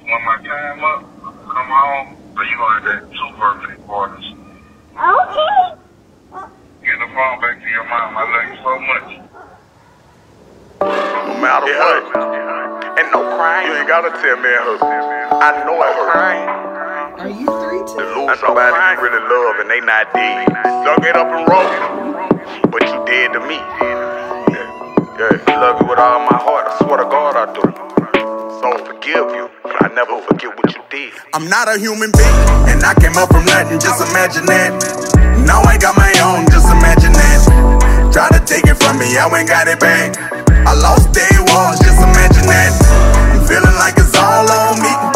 [0.00, 4.34] When my time up, come home, so you gonna have two birthday parties.
[4.98, 5.80] Okay.
[6.84, 8.16] Get the phone back to your mom.
[8.16, 9.08] I love you so much.
[11.28, 12.98] No matter what.
[12.98, 13.66] And no crying.
[13.68, 14.82] You ain't gotta tell me it hurt.
[15.44, 16.12] I know it hurt.
[16.12, 16.48] Crying.
[17.20, 18.26] Are you three To too?
[18.26, 20.48] lose somebody you really love and they not dead.
[20.88, 22.70] Suck it up and roll it.
[22.72, 23.56] But you dead to me.
[23.56, 25.60] Yeah, yeah.
[25.60, 26.66] Love you with all my heart.
[26.70, 27.99] I swear to God I do.
[28.58, 29.46] So forgive you.
[29.62, 31.12] I never forget what you did.
[31.32, 33.78] I'm not a human being, and I came up from nothing.
[33.78, 34.74] Just imagine that.
[35.46, 36.50] Now I got my own.
[36.50, 38.10] Just imagine that.
[38.12, 40.18] Try to take it from me, I ain't got it back.
[40.66, 41.78] I lost day ones.
[41.78, 42.74] Just imagine that.
[43.38, 45.09] I'm feeling like it's all on me.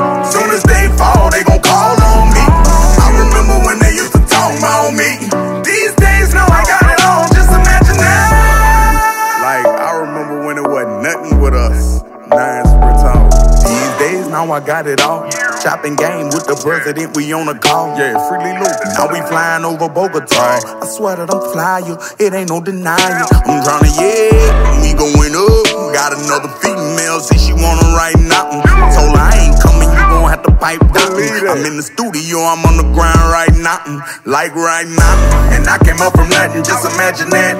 [14.55, 15.27] I got it all.
[15.67, 17.90] Chopping game with the president, we on a call.
[17.99, 18.71] Yeah, freely loot.
[18.95, 20.62] Now we flying over Bogota.
[20.62, 23.19] I swear that I'm flyer, it ain't no denying.
[23.51, 25.90] I'm tryna, yeah, we going up.
[25.90, 28.62] Got another female, say she wanna write nothing.
[28.95, 31.19] Told her I ain't coming, you gon' have to pipe down.
[31.51, 33.83] I'm in the studio, I'm on the ground right now.
[34.23, 35.14] Like right now.
[35.51, 37.59] And I came up from nothing, just imagine that.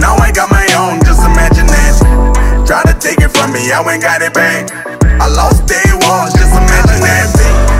[0.00, 2.64] Now I got my own, just imagine that.
[2.64, 5.03] Try to take it from me, I ain't got it back.
[5.24, 7.24] I lost day ones, just imagine that.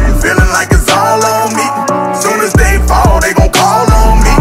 [0.09, 1.69] I'm feeling like it's all on me.
[2.17, 4.33] Soon as they fall, they gon' call on me.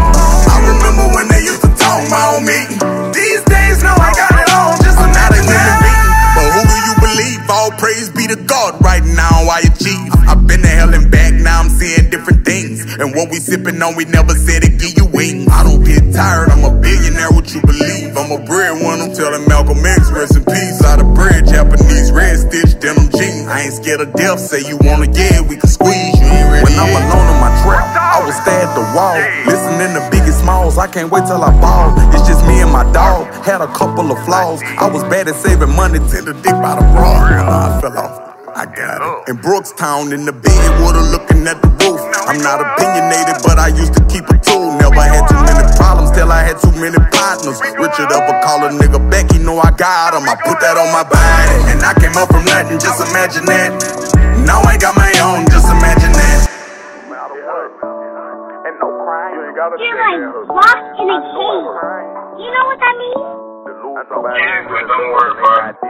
[0.48, 2.64] I remember when they used to talk about me.
[3.12, 5.84] These days, now I got it all, just imagine that.
[6.32, 7.44] But who do you believe?
[7.52, 8.80] All praise be to God.
[8.80, 10.08] Right now, I achieve.
[10.24, 12.88] I've been to hell and back, now I'm seeing different things.
[13.04, 15.52] And what we sipping on, we never said it give you wings.
[15.52, 18.03] I don't get tired, I'm a billionaire, what you believe?
[18.16, 20.84] I'm a breadwinner, I'm telling Malcolm X, rest in peace.
[20.86, 23.48] Out of bread, Japanese red stitch, denim jeans.
[23.48, 26.30] I ain't scared of death, say you wanna, get, we can squeeze you.
[26.30, 29.18] Ain't ready when I'm alone in my trap, I will stare at the wall.
[29.50, 31.90] Listening to Biggie Smalls, I can't wait till I ball.
[32.14, 34.62] It's just me and my dog, had a couple of flaws.
[34.78, 37.18] I was bad at saving money till the dick by the bra.
[37.18, 38.23] I fell off.
[38.54, 39.34] I got it.
[39.34, 41.98] In Brookstown, in the bed, water looking at the roof.
[42.30, 44.78] I'm not opinionated, but I used to keep a tool.
[44.78, 47.58] Never had too many problems, till I had too many partners.
[47.82, 50.30] Richard ever call a nigga back, he know I got him.
[50.30, 53.74] I put that on my body, and I came up from nothing, just imagine that.
[54.46, 56.54] Now I got my own, just imagine that.
[59.82, 61.68] You're like locked in a cage.
[62.38, 63.18] You know what that means?
[64.38, 65.82] Yeah, but don't worry about it.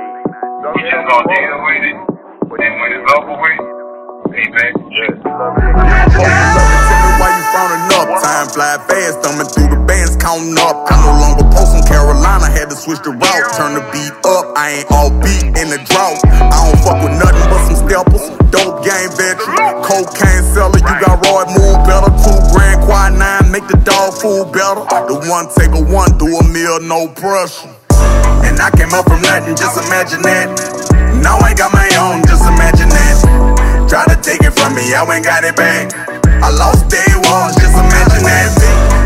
[0.63, 2.12] We just gonna deal with it.
[2.54, 3.58] And when it's over with,
[4.30, 4.78] they back.
[4.78, 7.46] Tell me why you
[7.98, 8.10] up.
[8.22, 10.86] Time fly fast, thumbing through the bands, counting up.
[10.86, 13.48] I no longer post on Carolina, had to switch the route.
[13.58, 16.22] Turn the beat up, I ain't all beat in the drought.
[16.30, 18.22] I don't fuck with nothing but some scalpers.
[18.54, 20.78] Dope game veteran, cocaine seller.
[20.78, 22.13] You got Roy move better.
[22.22, 24.86] Two grand, quad nine, make the dog food better.
[25.10, 27.74] The one take a one, do a meal, no pressure.
[28.46, 30.94] And I came up from nothing, just imagine that.
[31.23, 33.88] Now I got my own, just imagine that.
[33.88, 35.95] Try to take it from me, I ain't got it back.
[36.43, 38.51] I lost day ones, just imagine that.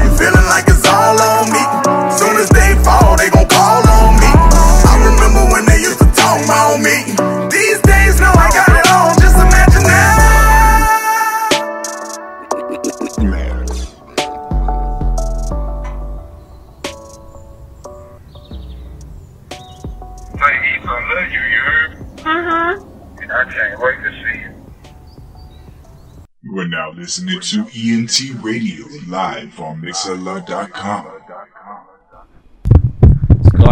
[0.02, 1.62] I'm feeling like it's all on me.
[2.10, 4.32] Soon as they fall, they gon' call on me.
[4.34, 7.17] I remember when they used to talk about me.
[23.30, 24.54] I can't wait to see you.
[26.44, 31.08] You are now listening to ENT Radio live on Mixlr.com.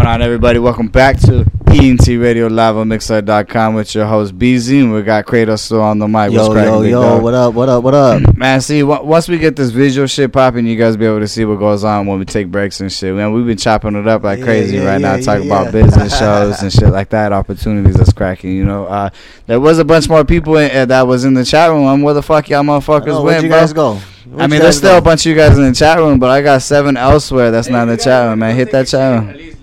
[0.06, 0.60] Going on, everybody?
[0.60, 5.26] Welcome back to ENT Radio Live on Mixlr.com with your host BZ, and we got
[5.26, 6.32] Kratos still on the mic.
[6.32, 7.24] Yo, yo, yo, dog?
[7.24, 8.38] what up, what up, what up?
[8.38, 11.28] Man, see, w- once we get this visual shit popping, you guys be able to
[11.28, 13.16] see what goes on when we take breaks and shit.
[13.16, 15.62] Man, we've been chopping it up like Yeah, crazy yeah, right now, yeah, talking yeah,
[15.62, 18.52] about business shows and shit like that, opportunities that's cracking.
[18.52, 19.10] You know, uh,
[19.48, 22.04] there was a bunch more people in, uh, that was in the chat room.
[22.04, 23.60] Where the fuck y'all motherfuckers Oh, went, you bro?
[23.60, 24.00] guys go?
[24.38, 24.98] I mean, there's still go?
[25.00, 27.70] a bunch of you guys in the chat room, but I got seven elsewhere that's
[27.70, 28.56] not in the chat room, man.
[28.56, 29.55] Hit that chat room.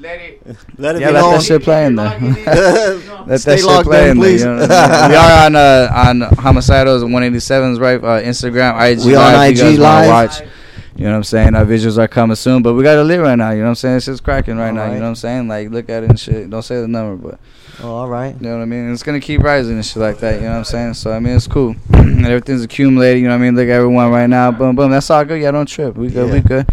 [0.79, 1.33] Let it Yeah, be let known.
[1.35, 2.19] that shit play in there.
[3.27, 4.31] Let Stay that shit logged play in, in there.
[4.33, 5.11] You know I mean?
[5.11, 9.53] we are on uh, on Homicidals 187's right uh, Instagram, IG We on live.
[9.53, 10.09] if you IG guys live.
[10.41, 10.49] Watch.
[10.95, 11.55] You know what I'm saying?
[11.55, 13.51] Our visuals are coming soon, but we got to live right now.
[13.51, 13.97] You know what I'm saying?
[13.97, 14.87] It's just cracking right now.
[14.93, 15.49] You know what I'm saying?
[15.49, 16.51] Like, look at it and shit.
[16.51, 17.41] Don't say the number, but
[17.83, 18.35] Oh, all right.
[18.39, 18.93] you know what I mean?
[18.93, 20.35] It's gonna keep rising and shit like that.
[20.37, 20.95] You know what I'm saying?
[20.95, 21.75] So I mean, it's cool.
[21.95, 23.23] and everything's accumulating.
[23.23, 23.57] You know what I mean?
[23.57, 24.51] Look at everyone right now.
[24.51, 24.91] Boom, boom.
[24.91, 25.41] That's all good.
[25.41, 25.97] Yeah, don't trip.
[25.97, 26.31] We good.
[26.31, 26.69] We good.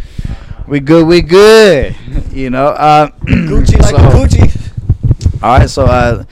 [0.70, 1.06] We good.
[1.08, 1.96] We good.
[2.32, 2.68] You know.
[2.68, 5.44] Uh, Gucci like so- a Gucci.
[5.44, 6.24] all right, so uh,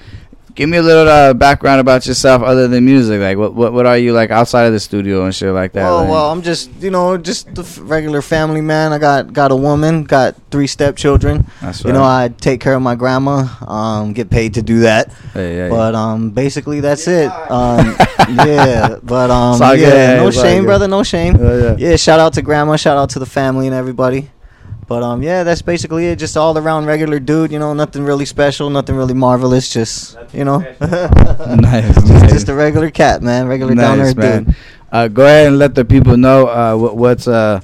[0.58, 3.22] give me a little uh, background about yourself other than music.
[3.22, 5.84] Like, what, what, what are you like outside of the studio and shit like that?
[5.84, 8.91] Well, like, well, I'm just you know just the f- regular family man.
[8.91, 11.46] I got got a woman, got three stepchildren.
[11.62, 11.91] That's right.
[11.91, 12.04] You know.
[12.04, 13.46] I take care of my grandma.
[13.65, 15.13] Um, get paid to do that.
[15.34, 17.30] Hey, yeah, But um, basically that's it.
[17.52, 17.96] Um,
[18.30, 21.38] yeah, but um, It's yeah, no shame, brother, no shame.
[21.39, 21.89] Oh, yeah.
[21.91, 24.32] Yeah, shout out to grandma, shout out to the family and everybody.
[24.88, 26.15] But um, yeah, that's basically it.
[26.17, 27.52] Just all around regular dude.
[27.52, 29.69] You know, nothing really special, nothing really marvelous.
[29.69, 32.32] Just you know, nice, just, nice.
[32.32, 33.47] just a regular cat, man.
[33.47, 34.43] Regular down Nice, there man.
[34.45, 34.56] dude.
[34.89, 37.60] Uh, go ahead and let the people know uh, what, what's uh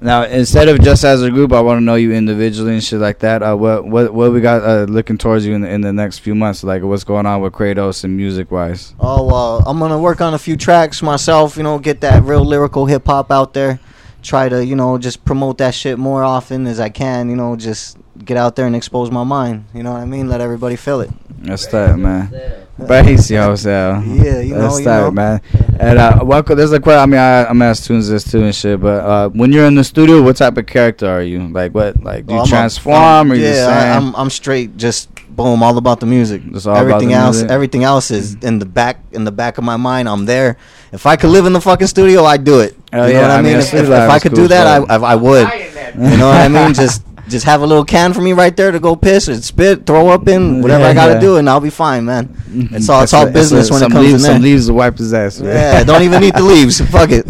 [0.00, 1.52] now instead of just as a group.
[1.52, 3.42] I want to know you individually and shit like that.
[3.42, 6.18] Uh, what what what we got uh, looking towards you in the, in the next
[6.20, 6.62] few months?
[6.62, 8.94] Like what's going on with Kratos and music wise?
[9.00, 11.56] Oh, well, I'm gonna work on a few tracks myself.
[11.56, 13.80] You know, get that real lyrical hip hop out there.
[14.22, 17.30] Try to, you know, just promote that shit more often as I can.
[17.30, 19.64] You know, just get out there and expose my mind.
[19.72, 20.28] You know what I mean?
[20.28, 21.10] Let everybody feel it.
[21.40, 22.32] That's that, man.
[22.78, 24.04] Brace yourself.
[24.06, 25.10] Yeah, you know, That's you that, know.
[25.12, 25.40] man.
[25.78, 26.56] And uh, welcome.
[26.56, 27.00] There's a question.
[27.00, 28.80] I mean, I, I'm asked Tunes this too and shit.
[28.80, 31.48] But uh, when you're in the studio, what type of character are you?
[31.48, 32.02] Like what?
[32.02, 33.96] Like do you Oh, a- transform or you yeah, I.
[33.96, 34.76] I'm I'm straight.
[34.76, 36.42] Just boom, all about the music.
[36.52, 37.50] Just all about everything the else, music?
[37.50, 38.46] everything else is mm-hmm.
[38.46, 40.08] in the back in the back of my mind.
[40.08, 40.58] I'm there.
[40.92, 42.76] If I could live in the fucking studio, I'd do it.
[42.92, 43.60] Oh, you know yeah, what I I mean, mean?
[43.60, 45.48] if, if, if I could cool, do that, I, so- I I would.
[45.94, 46.74] You know what I mean?
[46.74, 49.86] Just just have a little can for me right there to go piss and spit,
[49.86, 51.20] throw up in, whatever I gotta yeah.
[51.20, 52.28] do, and I'll be fine, man.
[52.28, 52.74] Mm-hmm.
[52.74, 54.32] It's all it's That's all business when it comes leaves, in there.
[54.34, 55.38] Some leaves to wipe his ass.
[55.40, 55.54] with.
[55.54, 56.80] Yeah, don't even need the leaves.
[56.80, 57.26] Fuck it.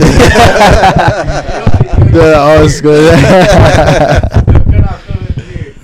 [2.12, 4.44] Good, oh, it's good.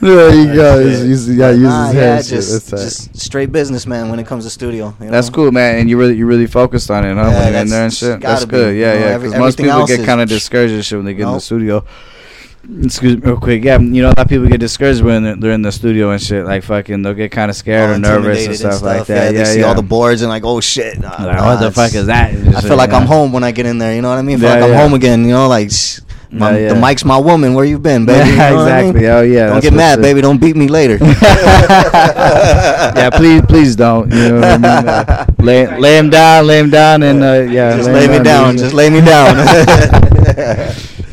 [0.04, 0.86] There you go.
[0.86, 2.24] He's, he's, you gotta use Nah, his yeah, head.
[2.24, 4.94] just just straight businessman when it comes to studio.
[5.00, 5.10] You know?
[5.12, 5.78] That's cool, man.
[5.78, 7.22] And you really, you really focused on it, huh?
[7.22, 8.20] Yeah, when you're in that's- there and shit.
[8.20, 8.76] That's be, good.
[8.76, 9.12] Yeah, you know, yeah.
[9.12, 11.40] every- Because most people get kind of discouraged and shit when they get in the
[11.40, 11.84] studio.
[12.82, 13.62] Excuse me, real quick.
[13.62, 16.10] Yeah, you know, a lot of people get discouraged when they're, they're in the studio
[16.12, 16.46] and shit.
[16.46, 19.34] Like fucking, they'll get kind of scared all or nervous and intimidated stuff, like that.
[19.34, 20.98] Yeah, Yeah, they see all the boards and like, oh shit.
[20.98, 22.30] Nah, Like, nah, what the fuck is that?
[22.56, 23.94] I feel like I'm home when I get in there.
[23.94, 24.36] You know what I mean?
[24.36, 24.80] I feel Yeah, like I'm yeah.
[24.82, 25.24] home again.
[25.26, 25.70] You know, like
[26.35, 26.75] my, Yeah, yeah.
[26.75, 27.55] the mic's my woman.
[27.55, 28.29] Where you been, baby?
[28.31, 28.90] You Yeah, know what I mean?
[28.90, 29.09] exactly.
[29.09, 29.47] Oh yeah.
[29.49, 30.20] Don't get mad, baby.
[30.20, 30.99] Don't beat me later.
[32.97, 34.11] yeah, please, please don't.
[34.12, 34.64] You know what I mean?
[34.88, 38.25] Uh, lay, lay him down, lay him down, and uh, yeah, Just lay lay me
[38.25, 38.51] down.
[38.53, 38.61] dude.
[38.61, 39.37] Just lay me down.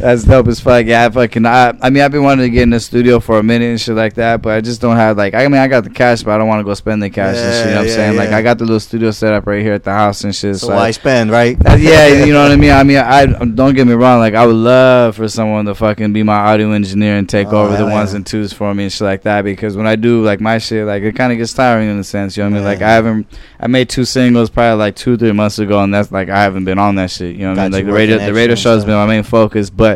[0.02, 0.86] That's dope as fuck.
[0.86, 1.46] Yeah, I fucking.
[1.46, 3.80] I, I mean, I've been wanting to get in the studio for a minute and
[3.80, 5.34] shit like that, but I just don't have like.
[5.34, 7.38] I mean, I got the cash, but I don't want to go spend the cash
[7.38, 7.66] and shit.
[7.66, 8.18] You know Yeah, what I'm yeah, saying?
[8.18, 8.30] Like.
[8.32, 10.56] I got the little studio set up right here at the house and shit.
[10.58, 11.56] so So, why spend, right?
[11.66, 12.72] Uh, yeah, you know what I mean.
[12.72, 14.20] I mean, I don't get me wrong.
[14.20, 17.66] Like, I would love for someone to fucking be my audio engineer and take Oh,
[17.66, 18.18] over the ones yeah.
[18.18, 19.44] and twos for me and shit like that.
[19.44, 22.04] Because when I do like my shit, like it kind of gets tiring in a
[22.04, 22.38] sense.
[22.38, 22.66] You know what I mean?
[22.66, 23.28] Like, I haven't.
[23.60, 26.66] I made two singles probably like two, three months ago, and that's like I haven't
[26.66, 27.36] been on that shit.
[27.36, 27.72] You know what I mean?
[27.74, 29.91] Like the radio, the radio show has been my main focus, but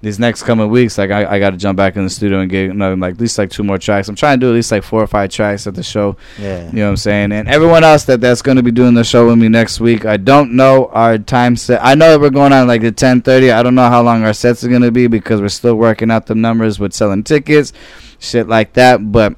[0.00, 2.50] these next coming weeks, like I, I got to jump back in the studio and
[2.50, 4.08] get another like at least like two more tracks.
[4.08, 6.16] I'm trying to do at least like four or five tracks at the show.
[6.38, 6.66] Yeah.
[6.66, 7.32] You know what I'm saying?
[7.32, 10.04] And everyone else that that's going to be doing the show with me next week,
[10.04, 11.84] I don't know our time set.
[11.84, 13.52] I know that we're going on like the 10:30.
[13.52, 16.10] I don't know how long our sets are going to be because we're still working
[16.10, 17.72] out the numbers with selling tickets,
[18.18, 19.12] shit like that.
[19.12, 19.36] But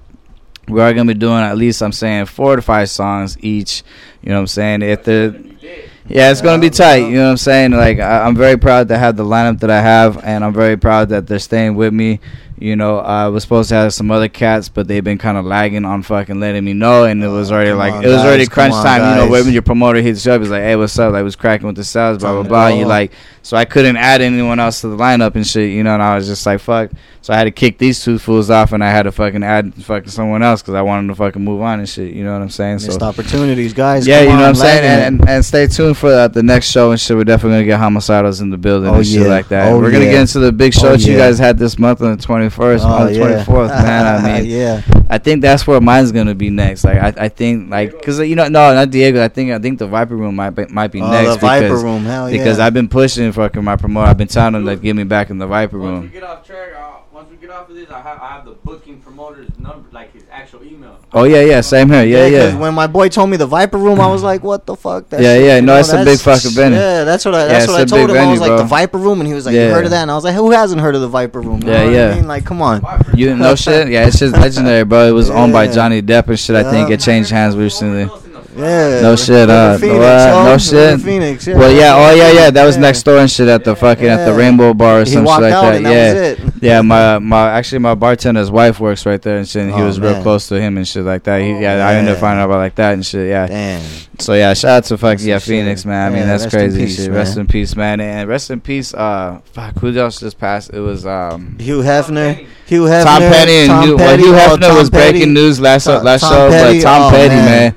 [0.68, 3.82] we are going to be doing at least I'm saying four to five songs each.
[4.22, 4.82] You know what I'm saying?
[4.82, 7.06] If the yeah, it's gonna be tight.
[7.06, 7.70] You know what I'm saying?
[7.70, 10.76] Like I, I'm very proud to have the lineup that I have, and I'm very
[10.76, 12.18] proud that they're staying with me.
[12.60, 15.46] You know, I was supposed to have some other cats, but they've been kind of
[15.46, 18.18] lagging on fucking letting me know, and it was already come like on, it was
[18.18, 19.00] already crunch on, time.
[19.00, 21.36] You know, when your promoter hits you up, he's like, "Hey, what's up?" Like, was
[21.36, 22.68] cracking with the sales, blah blah blah.
[22.68, 22.88] You go.
[22.88, 25.70] like, so I couldn't add anyone else to the lineup and shit.
[25.70, 26.90] You know, and I was just like, "Fuck."
[27.22, 29.74] So I had to kick these two fools off, and I had to fucking add
[29.74, 32.14] fucking someone else because I wanted to fucking move on and shit.
[32.14, 32.76] You know what I'm saying?
[32.76, 34.06] Missed opportunities, guys.
[34.06, 36.42] Yeah, you know on, what I'm saying, and, and and stay tuned for uh, the
[36.42, 37.16] next show and shit.
[37.16, 39.72] We're definitely gonna get homicidals in the building Oh, and shit like that.
[39.72, 42.02] Oh, We're gonna get into the big show Oh, that you guys had this month
[42.02, 43.44] on the 21st, Oh, on the yeah.
[43.44, 44.24] 24th, man.
[44.24, 44.82] I mean, yeah.
[45.08, 46.84] I think that's where mine's gonna be next.
[46.84, 49.22] Like, I, I think like, cause you know, no, not Diego.
[49.22, 51.66] I think I think the Viper Room might be, might be Oh, next the Viper
[51.68, 52.36] because Room, hell yeah.
[52.38, 54.08] because I've been pushing fucking my promoter.
[54.10, 56.08] I've been telling them to get me back in the Viper Room.
[56.08, 58.52] get off track, uh, once we get off of this, I have, I have the
[58.52, 60.09] booking promoter's number, like his
[60.54, 60.96] actual email.
[61.12, 62.04] Oh yeah, yeah, same here.
[62.04, 62.60] Yeah, Yeah, 'cause yeah.
[62.60, 65.20] when my boy told me the Viper Room, I was like, "What the fuck?" That
[65.20, 66.78] Yeah, yeah, you no, know, it's a big fucking venue.
[66.78, 67.42] Yeah, that's what I.
[67.42, 68.22] Yeah, That's it's what a I told big him.
[68.22, 68.56] I was venue, like, bro.
[68.58, 69.66] "The Viper Room," and he was like, Yeah.
[69.68, 71.60] "You heard of that?" And I was like, "Who hasn't heard of the Viper Room?"
[71.62, 72.14] You Yeah, know what I yeah.
[72.14, 72.28] mean?
[72.28, 72.82] Like, come on.
[73.14, 73.88] You didn't know shit?
[73.88, 75.06] Yeah, it's just legendary, bro.
[75.08, 76.54] It was owned by Johnny Depp and shit.
[76.56, 78.08] I think it changed hands recently.
[78.56, 79.00] Yeah.
[79.02, 80.04] No shit, River uh, Phoenix, what?
[80.04, 80.42] yo.
[80.42, 81.00] no River shit.
[81.00, 81.46] Phoenix.
[81.46, 81.56] Yeah.
[81.56, 82.50] Well, yeah, oh yeah, yeah.
[82.50, 82.80] That was Yeah.
[82.82, 85.40] next door and shit at the fucking at the Rainbow Bar or He some shit
[85.40, 85.74] like out that.
[85.76, 86.22] and that yeah, was
[86.56, 86.62] it.
[86.62, 86.80] yeah.
[86.82, 89.62] My my actually my bartender's wife works right there and shit.
[89.62, 91.40] And he Oh, was real close to him and shit like that.
[91.40, 93.28] He, yeah, I ended up finding out about like that and shit.
[93.28, 93.46] Yeah.
[93.46, 93.82] Damn.
[94.18, 95.46] So yeah, shout out to fucking Some yeah shit.
[95.48, 96.12] Phoenix man.
[96.12, 97.08] I mean that's crazy peace, shit.
[97.08, 97.16] man.
[97.18, 98.00] Rest in peace, man.
[98.00, 98.92] And rest in peace.
[98.92, 100.70] Uh, fuck, who else just passed?
[100.74, 101.56] It was um.
[101.60, 102.46] Hugh Hefner.
[102.66, 103.04] Hugh Hefner.
[103.04, 104.22] Tom Petty and Tom Hugh, Petty.
[104.24, 105.12] well, Hugh oh, Hefner Tom was Petty.
[105.12, 107.74] breaking news last Tom- last Tom show, Petty, but Tom oh, Petty, man.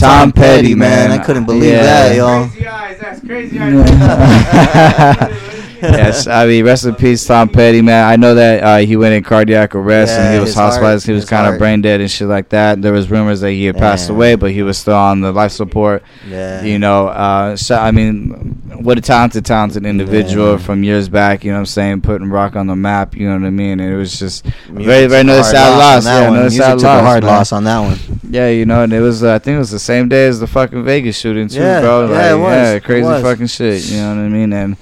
[0.00, 0.20] Man.
[0.20, 1.10] Tom Petty, man.
[1.10, 1.82] I couldn't believe Yeah.
[1.82, 2.46] that, yo.
[2.48, 2.98] Crazy eyes.
[3.00, 5.48] That's crazy eyes.
[5.82, 8.08] yes, I mean, rest in peace, Tom Petty, man.
[8.08, 11.06] I know that uh, he went in cardiac arrest and he was his heart- hospitalized.
[11.06, 12.80] he was kind of brain dead and shit like that.
[12.80, 14.14] There was rumors that he had passed Yeah.
[14.14, 16.04] away, but he was still on the life support.
[16.28, 16.62] Yeah.
[16.62, 20.58] You know, uh, so, I mean, what a talented, talented individual Yeah.
[20.58, 21.42] from years back.
[21.44, 22.00] You know what I'm saying?
[22.02, 23.16] Putting rock on the map.
[23.16, 23.80] You know what I mean?
[23.80, 26.04] And it was just Music very, very took a another hard sad on loss.
[26.06, 27.00] Yeah, another Music sad took loss.
[27.00, 27.32] a hard man.
[27.32, 27.98] loss on that one.
[28.32, 30.40] Yeah, you know, and it was uh, I think it was the same day as
[30.40, 32.10] the fucking Vegas shooting too, Yeah, bro.
[32.10, 33.22] yeah, it was, yeah, crazy was.
[33.22, 33.84] fucking shit.
[33.90, 34.52] You know what I mean?
[34.54, 34.76] And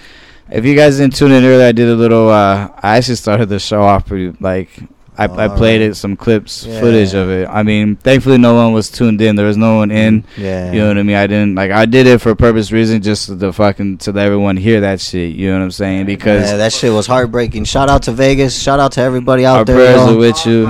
[0.50, 2.28] if you guys didn't tune in earlier, I did a little.
[2.30, 4.70] uh I actually started the show off pretty like.
[5.18, 5.90] I, I played right.
[5.90, 6.80] it some clips Yeah.
[6.80, 7.46] footage of it.
[7.46, 9.36] I mean, thankfully no one was tuned in.
[9.36, 10.24] There was no one in.
[10.38, 10.72] Yeah.
[10.72, 11.16] You know what I mean?
[11.16, 14.12] I didn't like I did it for a purpose reason just to the fucking to
[14.12, 15.34] let everyone hear that shit.
[15.34, 16.06] You know what I'm saying?
[16.06, 17.64] Because yeah, that shit was heartbreaking.
[17.64, 18.58] Shout out to Vegas.
[18.62, 19.76] Shout out to everybody out our there.
[19.76, 20.14] prayers yo.
[20.14, 20.66] are with you.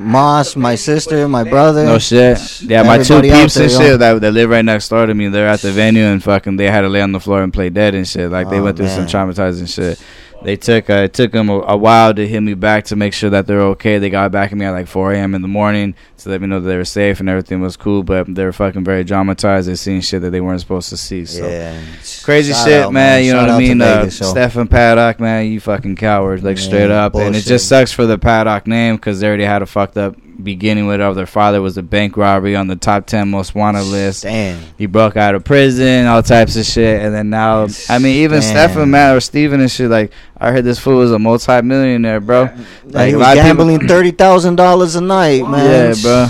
[0.00, 1.84] Moss, my sister, my brother.
[1.84, 2.62] No shit.
[2.62, 3.78] Yeah, my two peeps and yo.
[3.78, 6.56] shit that, that live right next door to me, they're at the venue and fucking
[6.56, 8.30] they had to lay on the floor and play dead and shit.
[8.30, 9.06] Like they Oh, went through man.
[9.08, 10.00] some traumatizing shit.
[10.42, 13.12] They took uh, it took them a, a while to hit me back to make
[13.12, 13.98] sure that they're okay.
[13.98, 15.34] They got back at me at like 4 a.m.
[15.34, 18.02] in the morning to let me know that they were safe and everything was cool.
[18.02, 19.68] But they were fucking very dramatized.
[19.68, 21.26] They seen shit that they weren't supposed to see.
[21.26, 21.80] So Yeah.
[22.22, 23.24] crazy Shout shit, out, man.
[23.24, 23.80] You know what I mean?
[23.80, 24.08] Uh.
[24.08, 27.14] Stefan Paddock, man, you fucking coward, like Yeah, straight up.
[27.14, 30.16] And it just sucks for the Paddock name because they already had a fucked up
[30.40, 31.14] beginning with it.
[31.14, 34.24] Their father was a bank robbery on the top ten most wanted list.
[34.24, 34.60] Damn.
[34.76, 38.40] He broke out of prison, all types of shit, and then now, I mean, even
[38.40, 38.50] Damn.
[38.50, 39.90] Stefan, man, or Steven and shit.
[39.90, 42.42] Like, I heard this fool was a multi-millionaire, bro.
[42.42, 42.54] Like,
[42.94, 45.94] Like he was lot of people- gambling thirty thousand dollars a night, man.
[45.94, 46.26] Yeah, bro.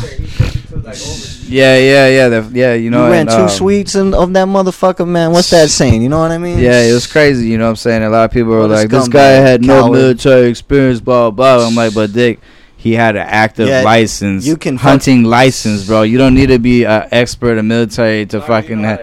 [1.49, 2.75] Yeah, yeah, yeah, the, yeah.
[2.75, 5.33] You You know, ran and, two um, suites and of that motherfucker, man.
[5.33, 6.01] What's that saying?
[6.01, 6.59] You know what I mean?
[6.59, 7.49] Yeah, it was crazy.
[7.49, 8.03] You know what I'm saying?
[8.05, 11.31] A lot of people were a like, "This guy had no military experience." Blah.
[11.33, 11.67] blah.
[11.67, 12.39] I'm like, but Dick,
[12.81, 16.01] he had an active Yeah, license, you can fuck- hunting license, bro.
[16.03, 18.83] You don't need to be an expert in military to fucking.
[18.85, 18.99] Ha-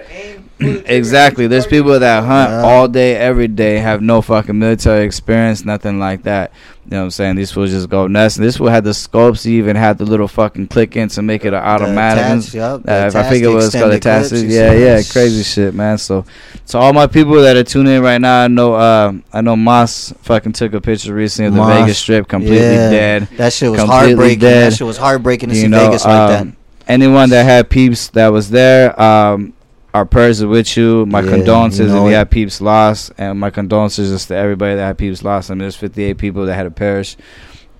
[0.59, 1.47] exactly.
[1.47, 2.61] There's people that hunt Yeah.
[2.63, 6.51] all day, every day, have no fucking military experience, nothing like that.
[6.85, 7.35] You know what I'm saying?
[7.35, 8.37] These fools just go nuts.
[8.37, 9.43] And this fool had the scopes.
[9.43, 12.23] He even had the little fucking click in to make it an automatic.
[12.23, 14.31] attach, the Uh, I think it was called attached.
[14.31, 15.09] Yeah, yeah, that?
[15.11, 15.97] crazy shit, man.
[15.97, 16.23] So,
[16.63, 19.57] so all my people that are tuning in right now, I know, uh, I know
[19.57, 22.89] Moss fucking took a picture recently of the Moss, Vegas Strip, completely yeah.
[22.89, 23.27] dead.
[23.35, 24.39] That shit was heartbreaking.
[24.39, 24.71] dead.
[24.71, 26.55] That shit was heartbreaking to You see know, Vegas like um,
[26.87, 29.51] anyone that had peeps that was there, um,
[29.97, 31.05] our prayers are with you.
[31.07, 34.35] My Yeah, condolences you know if you had peeps lost, and my condolences just to
[34.35, 35.49] everybody that had peeps lost.
[35.49, 37.17] I mean, there's 58 people that had to perish.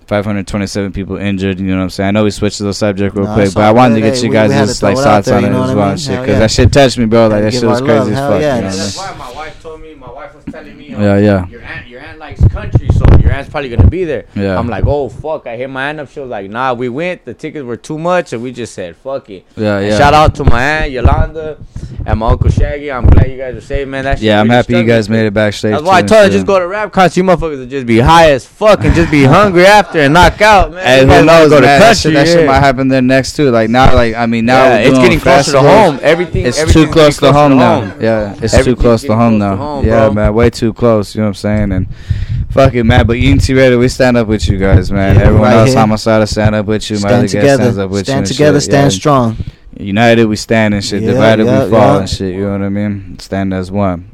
[0.06, 1.60] 527 people injured.
[1.60, 2.08] You know what I'm saying?
[2.08, 4.14] I know we switched to the subject real No, quick, but I wanted to get
[4.14, 5.96] Hey, you we- we guys' just like it out thoughts there, on it as well,
[5.96, 6.08] shit.
[6.20, 6.38] Because yeah.
[6.38, 7.28] that shit touched me, bro.
[7.28, 8.40] Like that give shit was crazy love, as fuck.
[8.40, 8.56] yeah.
[8.56, 8.78] You know what I mean?
[8.78, 9.94] That's why my wife told me.
[9.94, 10.94] My wife was telling me.
[10.94, 11.46] um, Yeah, yeah.
[11.48, 12.97] Your aunt, your aunt likes country, so
[13.28, 14.24] your aunt's probably gonna be there.
[14.34, 14.58] Yeah.
[14.58, 15.46] I'm like, oh fuck.
[15.46, 16.08] I hit my aunt up.
[16.10, 17.24] She was like, nah, we went.
[17.24, 19.44] The tickets were too much, and we just said, fuck it.
[19.56, 19.98] Yeah, And yeah.
[19.98, 21.58] Shout out to my aunt Yolanda
[22.06, 22.90] and my uncle Shaggy.
[22.90, 24.04] I'm glad you guys are safe, man.
[24.04, 25.72] That shit Yeah, I'm happy you guys made it back safe.
[25.72, 27.18] That's why I told her just go to rap concert.
[27.20, 30.40] You motherfuckers would just be high as fuck and just be hungry after and knock
[30.40, 31.08] out, man.
[31.08, 31.80] You who knows, go to man?
[31.80, 33.50] That country, shit, that shit might happen there next too.
[33.50, 35.98] Like now, like I mean, now Yeah, it's getting closer to home.
[36.02, 36.46] Everything.
[36.46, 37.96] It's too close to home now.
[38.00, 39.82] Yeah, it's too close to home now.
[39.82, 41.14] yeah, man, way too close.
[41.14, 41.72] You know what I'm saying?
[41.72, 41.86] And
[42.50, 43.06] fuck it, man.
[43.06, 45.16] But ENT Radio, we stand up with you guys, man.
[45.16, 45.78] Yeah, Everyone right else, here.
[45.78, 46.98] homicide, stand up with you.
[47.00, 47.62] My other Stand guest together.
[47.62, 48.04] stands up with you.
[48.04, 48.60] Stand and together.
[48.60, 48.70] shit.
[48.70, 48.98] Stand Yeah.
[48.98, 49.36] strong.
[49.78, 51.02] United, we stand and shit.
[51.02, 51.98] Yeah, Divided, yeah, we fall yeah.
[52.00, 52.34] and shit.
[52.34, 53.16] You know what I mean?
[53.20, 54.06] Stand as one.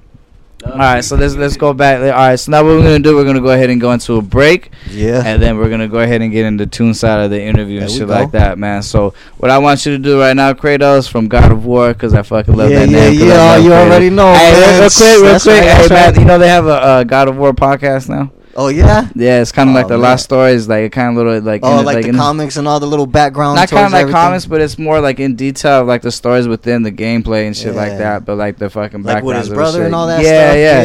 [0.67, 2.01] All right, so let's let's go back.
[2.01, 3.15] All right, so now what we're gonna do?
[3.17, 4.71] We're gonna go ahead and go into a break.
[4.91, 5.23] Yeah.
[5.25, 7.89] and then we're gonna go ahead and get into tune side of the interview and
[7.91, 8.15] There shit go.
[8.15, 8.83] like that, man.
[8.83, 12.15] So what I want you to do right now, Kratos from God of War, because
[12.15, 13.19] I fucking love Yeah, that yeah, name.
[13.19, 13.87] 'cause I yeah, you Kratos.
[13.87, 14.81] already know, Hey, man.
[14.81, 15.63] real quick, real That's quick.
[15.63, 18.31] hey, that's man, you know they have a uh, God of War podcast now.
[18.57, 19.09] Oh yeah.
[19.15, 20.03] Yeah, it's kind of Oh, like the man.
[20.03, 22.79] last stories, like kind of little like Oh, in- like, the in- comics and all
[22.81, 23.57] the little background.
[23.57, 24.21] Not kind of like everything.
[24.21, 27.57] comics, but it's more like in detail, of, like the stories within the gameplay and
[27.57, 28.25] shit like that.
[28.25, 29.87] But like the fucking like with backgrounds his brother shit.
[29.87, 30.57] and all that yeah, stuff.
[30.57, 30.85] Yeah,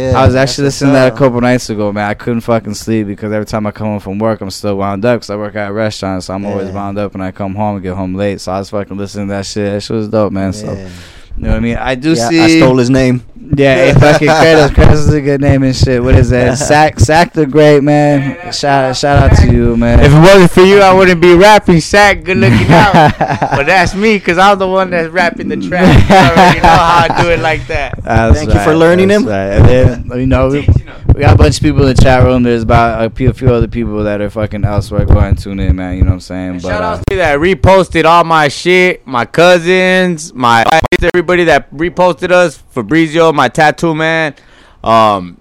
[0.00, 0.18] yeah, yeah.
[0.18, 2.08] I was actually listening to that a couple nights ago, man.
[2.08, 5.04] I couldn't fucking sleep because every time I come home from work, I'm still wound
[5.04, 7.54] up because I work at a restaurant, so I'm always wound up and I come
[7.54, 8.40] home and get home late.
[8.40, 9.72] So I was fucking listening to that shit.
[9.72, 10.52] That shit was dope, man.
[10.52, 10.88] So Yeah.
[11.40, 11.76] You know what I mean?
[11.76, 12.40] I do Yeah, see.
[12.40, 13.22] I stole his name.
[13.56, 14.68] Yeah, hey, fucking Kratos.
[14.68, 16.02] Kratos is a good name and shit.
[16.02, 16.58] What is that?
[16.58, 18.52] Sack, Sack the Great, man.
[18.52, 20.00] Shout, shout out to you, man.
[20.00, 21.80] If it wasn't for you, I wouldn't be rapping.
[21.80, 22.24] Sack.
[22.24, 22.92] good looking out.
[23.18, 26.10] but that's me, cause I'm the one that's rapping the track.
[26.10, 28.04] You already know how I do it like that.
[28.04, 29.28] That's Thank you for learning that's him.
[29.28, 29.46] Right.
[29.46, 30.68] And then, you know, we,
[31.20, 32.44] we got a bunch of people in the chat room.
[32.44, 35.04] There's about a few, a few other people that are fucking elsewhere.
[35.04, 35.98] Go ahead and tune in, man.
[35.98, 36.52] You know what I'm saying?
[36.54, 40.64] But Shout uh, out to that reposted all my shit, my cousins, my
[41.02, 44.34] everybody that reposted us, Fabrizio, my tattoo man,
[44.82, 45.38] um,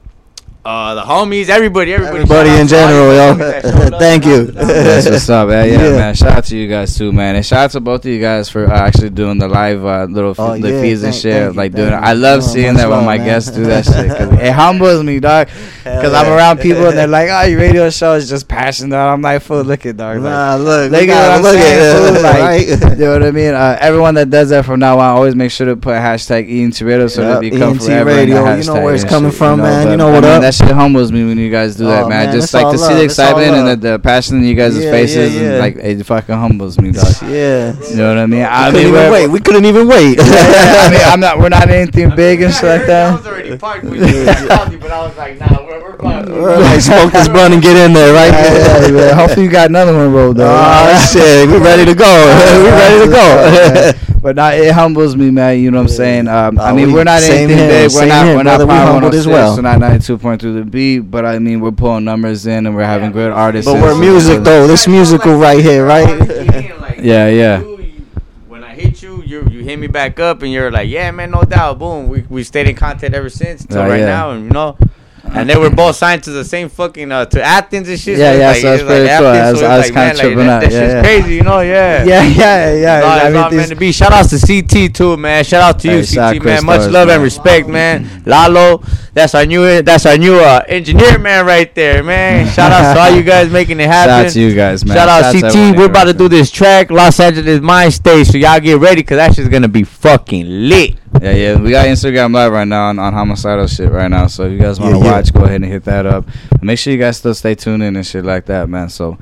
[0.65, 3.33] uh, the homies, everybody, everybody, Everybody in out to all general, you yo.
[3.33, 3.99] homies that showed up.
[3.99, 4.45] Thank you.
[4.45, 5.67] That's what's up, man.
[5.69, 5.95] Yeah, Yeah.
[5.95, 6.15] man.
[6.15, 7.35] Shout out to you guys too, man.
[7.37, 10.03] And shout out to both of you guys for uh, actually doing the live uh,
[10.09, 11.55] little Oh, the yeah, feeds and shit.
[11.55, 11.93] like thank doing.
[11.93, 12.05] it.
[12.05, 13.25] I love Oh, seeing much that when my man.
[13.25, 14.07] guests do that shit.
[14.09, 15.47] 'cause it humbles me, dog.
[15.83, 18.97] Because I'm around people and they're like, "Oh, your radio show is just passion." passionate."
[18.97, 21.41] I'm like, "Fool, look at dog." Like, Nah, look, Look we at gotta what I'm
[21.41, 22.97] look saying, at it, like, right?
[22.99, 23.53] You know what I mean?
[23.53, 26.79] Uh, everyone that does that from now on, always make sure to put hashtag ENT
[26.81, 28.09] Radio so Yep, that it become forever.
[28.11, 28.45] Radio, you know
[28.75, 29.89] hashtag where it's coming from, man.
[29.89, 30.41] You know what up?
[30.49, 32.25] That shit humbles me when you guys do that, Oh, man.
[32.25, 33.81] man, Just like all to see the excitement and love.
[33.81, 36.89] the, the passion in you guys' Yeah, faces, yeah, and like it fucking humbles me,
[36.91, 37.05] dog.
[37.21, 37.75] Yeah.
[37.87, 38.41] You know what I mean?
[38.41, 39.27] I couldn't mean, even wait.
[39.27, 40.17] We couldn't even wait.
[40.19, 41.37] I mean, I'm not.
[41.37, 43.17] We're not anything big and shit like I that.
[43.17, 44.27] was already parked with you.
[44.27, 45.88] I called you, but I was like, nah, we're, we're.
[45.88, 48.31] We're like, smoke this blunt and get in there, right?
[48.31, 49.13] Yeah, yeah.
[49.15, 50.47] Hopefully you got another one rolled though.
[50.49, 52.05] Oh shit, we ready to go.
[52.63, 54.15] we ready to go.
[54.21, 55.59] But nah, it humbles me, man.
[55.59, 56.27] You know what I'm saying?
[56.27, 57.91] Um, I Uh, mean, we- we're not same anything here, big.
[57.95, 58.25] We're not.
[58.25, 58.65] here, we're not brother.
[58.65, 59.33] We Power humbled as 106.
[59.33, 59.55] well.
[59.55, 60.99] We're not 92.3 the beat.
[60.99, 63.69] But I mean, we're pulling numbers in and we're having good artists.
[63.71, 63.99] but and we're shit.
[64.11, 64.67] music though.
[64.67, 66.07] This musical right here, right?
[67.01, 67.59] Yeah, yeah.
[67.59, 67.91] You- you-
[68.49, 71.31] When I hit you, you you hit me back up, and you're like, yeah, man,
[71.31, 71.79] no doubt.
[71.79, 74.05] Boom, we we stayed in contact ever since till Oh, right yeah.
[74.05, 74.75] now, and you know.
[75.31, 78.17] And they were both signed to the same fucking uh, to Athens and shit.
[78.17, 79.27] Yeah, yeah, like- so that's pretty like cool.
[79.27, 80.61] I was- so I was like, man, like, tripping that, out.
[80.61, 81.01] that Yeah, shit's yeah.
[81.03, 81.59] crazy, you know?
[81.59, 82.03] Yeah.
[82.09, 82.99] Yeah, yeah, yeah.
[82.99, 83.91] No, I mean, all meant to be.
[83.91, 85.43] Shout out to CT too, man.
[85.43, 86.65] Shout out to you, Hey, CT, man.
[86.65, 87.15] Much love man.
[87.17, 88.23] and respect, man.
[88.25, 88.81] Lalo,
[89.13, 92.47] that's our new that's our new uh, engineer man right there, man.
[92.53, 94.09] Shout out to all you guys making it happen.
[94.11, 94.95] Shout out to you guys, man.
[94.97, 95.77] Shout out Shout CT.
[95.77, 98.27] We're about to do this track, Los Angeles Mind Stage.
[98.27, 100.95] So y'all get ready, cause that shit's gonna be fucking lit.
[101.21, 101.59] Yeah, yeah.
[101.59, 104.27] We got Instagram live right now on, on homicidal shit right now.
[104.27, 105.11] So if you guys want to Yeah, yeah.
[105.11, 106.25] watch, go ahead and hit that up.
[106.61, 108.89] Make sure you guys still stay tuned in and shit like that, man.
[108.89, 109.17] So, all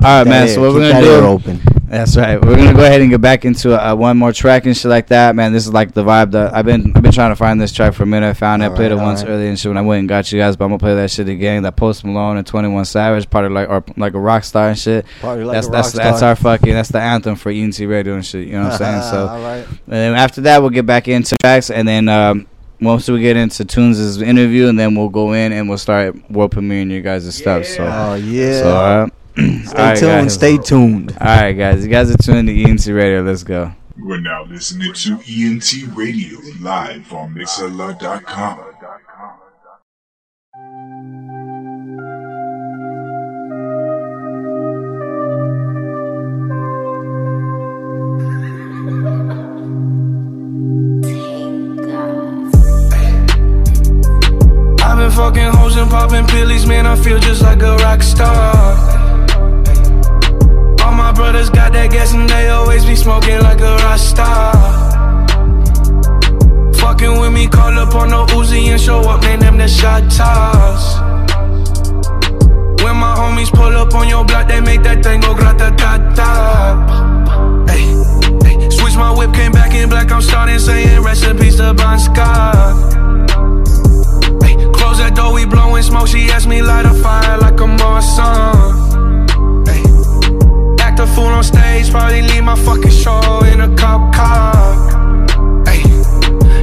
[0.00, 0.48] right, man.
[0.48, 1.14] So what we're gonna do?
[1.26, 1.60] open.
[1.90, 2.40] That's right.
[2.40, 5.08] We're gonna go ahead and get back into uh, one more track and shit like
[5.08, 5.52] that, man.
[5.52, 7.94] This is like the vibe that I've been I've been trying to find this track
[7.94, 8.28] for a minute.
[8.28, 9.30] I found it, All played right, it once right.
[9.30, 11.10] earlier and shit when I went and got you guys, but I'm gonna play that
[11.10, 11.64] shit again.
[11.64, 14.68] That Post Malone and Twenty One Savage, part of like or like a rock star
[14.68, 15.04] and shit.
[15.20, 16.28] Party like that's a that's rock that's star.
[16.28, 18.46] our fucking that's the anthem for ENT Radio and shit.
[18.46, 19.00] You know what I'm saying?
[19.10, 19.66] So all right.
[19.66, 22.46] and then after that, we'll get back into tracks, and then um,
[22.80, 26.54] once we get into Tunes' interview, and then we'll go in and we'll start world
[26.54, 27.64] premiering you guys' stuff.
[27.66, 28.62] So, Oh yeah.
[28.62, 29.06] so uh,
[29.36, 30.10] stay alright, tuned.
[30.22, 30.34] guys.
[30.34, 31.16] Stay tuned.
[31.20, 33.22] All right, guys, you guys are tuned to ENT Radio.
[33.22, 33.72] Let's go.
[33.96, 38.60] You are now listening to ENT Radio live on Mixlr.com.
[54.82, 56.86] I've been fucking hoes and popping pillies, man.
[56.86, 58.89] I feel just like a rock star.
[61.20, 64.54] Brothers got that gas and they always be smoking like a rock star.
[66.80, 69.38] Fucking with me, call up on the Uzi and show up, man.
[69.38, 70.98] Them the shot toss.
[72.82, 75.92] When my homies pull up on your block, they make that thing go grata ta
[76.16, 77.66] ta.
[77.68, 77.84] Hey,
[78.48, 78.70] hey.
[78.70, 80.10] Switch my whip, came back in black.
[80.10, 82.76] I'm starting saying recipes to Bon Scott.
[84.42, 86.08] Ay, close that door, we blowing smoke.
[86.08, 88.89] She asked me light a fire like a Morrison.
[91.00, 94.52] A fool on stage, probably leave my fucking show in a cop car.
[95.66, 95.80] Ay,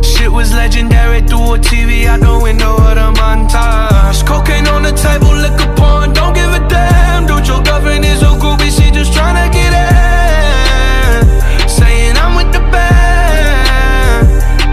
[0.04, 4.24] shit was legendary through a TV out the window of the montage.
[4.28, 7.26] Cocaine on the table, liquor porn, don't give a damn.
[7.26, 11.68] Dude, your girlfriend is a groupie, she just tryna get in.
[11.68, 14.28] Saying I'm with the band.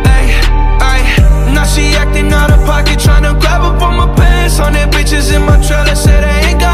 [0.05, 0.27] Ay,
[0.91, 1.01] ay,
[1.55, 4.61] now she acting out of pocket, tryna grab up on my pants.
[4.61, 6.74] On their bitches in my trailer, say they ain't got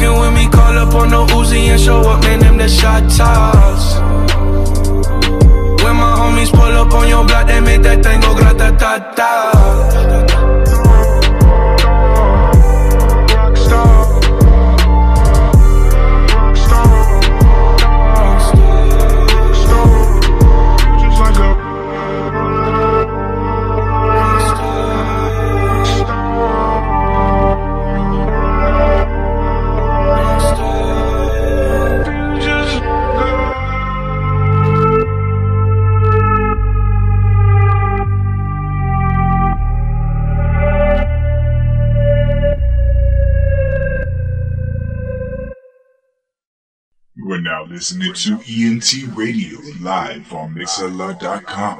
[0.00, 2.38] Fucking with me, call up on the Uzi and show up, man.
[2.40, 4.00] Them the shot toss.
[5.82, 8.70] When my homies pull up on your block, they make that thing go grata
[47.70, 51.78] listening to ENT Radio live on Mixlr.com.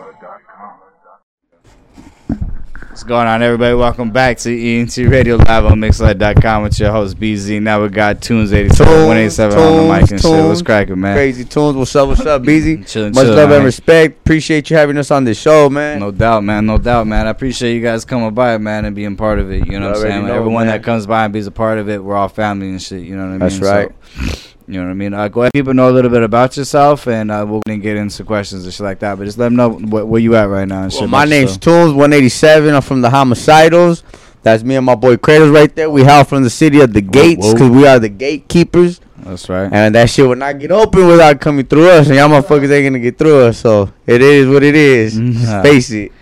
[2.88, 3.74] What's going on, everybody?
[3.74, 7.60] Welcome back to ENT Radio Live on Mixlr.com with your host BZ.
[7.60, 10.44] Now we got Tunes 87, 187 on the mic and shit.
[10.44, 11.16] What's cracking, man?
[11.16, 11.76] Crazy tunes.
[11.76, 12.06] What's up?
[12.06, 12.78] What's up, BZ?
[12.84, 13.56] Chillin', Much chillin', love man.
[13.56, 14.18] and respect.
[14.20, 15.98] Appreciate you having us on the show, man.
[15.98, 16.66] No doubt, man.
[16.66, 17.26] No doubt, man.
[17.26, 19.66] I appreciate you guys coming by, man, and being part of it.
[19.66, 20.26] You know what I'm saying?
[20.26, 20.76] know, Everyone man.
[20.76, 23.02] that comes by and be a part of it, we're all family and shit.
[23.02, 23.38] You know what I mean?
[23.40, 23.90] That's right.
[24.14, 25.14] So, you know what I mean?
[25.14, 28.24] Uh, go ahead, people know a little bit about yourself, and uh, we'll get into
[28.24, 29.18] questions and shit like that.
[29.18, 30.88] But just let them know wh- where you at right now.
[30.92, 31.60] Well, my name's yourself.
[31.86, 32.74] Tunes 187.
[32.74, 34.02] I'm from the Homicidals.
[34.42, 35.90] That's me and my boy Kratos right there.
[35.90, 39.00] We hail from the city of the gates because we are the gatekeepers.
[39.18, 39.70] That's right.
[39.70, 42.06] And that shit will not get open without coming through us.
[42.06, 43.58] And y'all motherfuckers ain't gonna get through us.
[43.58, 45.18] So it is what it is.
[45.18, 45.62] Nah.
[45.62, 46.12] Face it.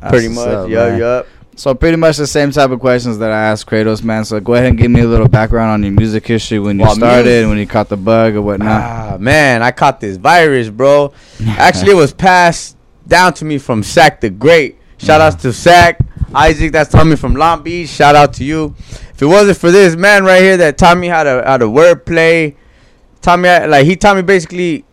[0.00, 0.48] That's Pretty much.
[0.48, 0.98] up, yup, man.
[0.98, 1.26] yup.
[1.54, 4.24] So pretty much the same type of questions that I asked Kratos, man.
[4.24, 6.84] So go ahead and give me a little background on your music history when you
[6.86, 8.82] Well, started, music- when you caught the bug or whatnot.
[8.82, 11.12] Ah, man, I caught this virus, bro.
[11.46, 12.76] Actually, it was passed
[13.06, 14.78] down to me from Sack the Great.
[14.96, 15.98] Shout outs to Sack.
[16.34, 17.90] Isaac, that's me from Long Beach.
[17.90, 18.74] Shout out to you.
[19.12, 21.66] If it wasn't for this man right here that taught me how to how to
[21.66, 22.54] wordplay,
[23.44, 24.84] how- like he taught me basically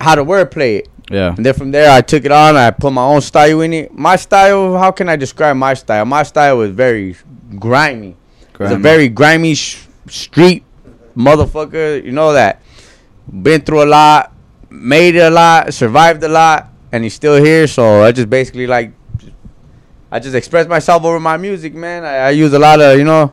[0.00, 0.88] how to wordplay it.
[1.12, 1.34] Yeah.
[1.36, 2.56] And then from there, I took it on.
[2.56, 3.92] I put my own style in it.
[3.92, 6.04] My style, how can I describe my style?
[6.06, 7.16] My style was very
[7.58, 8.16] grimy.
[8.58, 10.64] It's a very grimy sh- street
[11.16, 12.02] motherfucker.
[12.02, 12.62] You know that.
[13.30, 14.32] Been through a lot,
[14.70, 17.66] made it a lot, survived a lot, and he's still here.
[17.66, 18.92] So I just basically like,
[20.10, 22.04] I just express myself over my music, man.
[22.04, 23.32] I, I use a lot of, you know,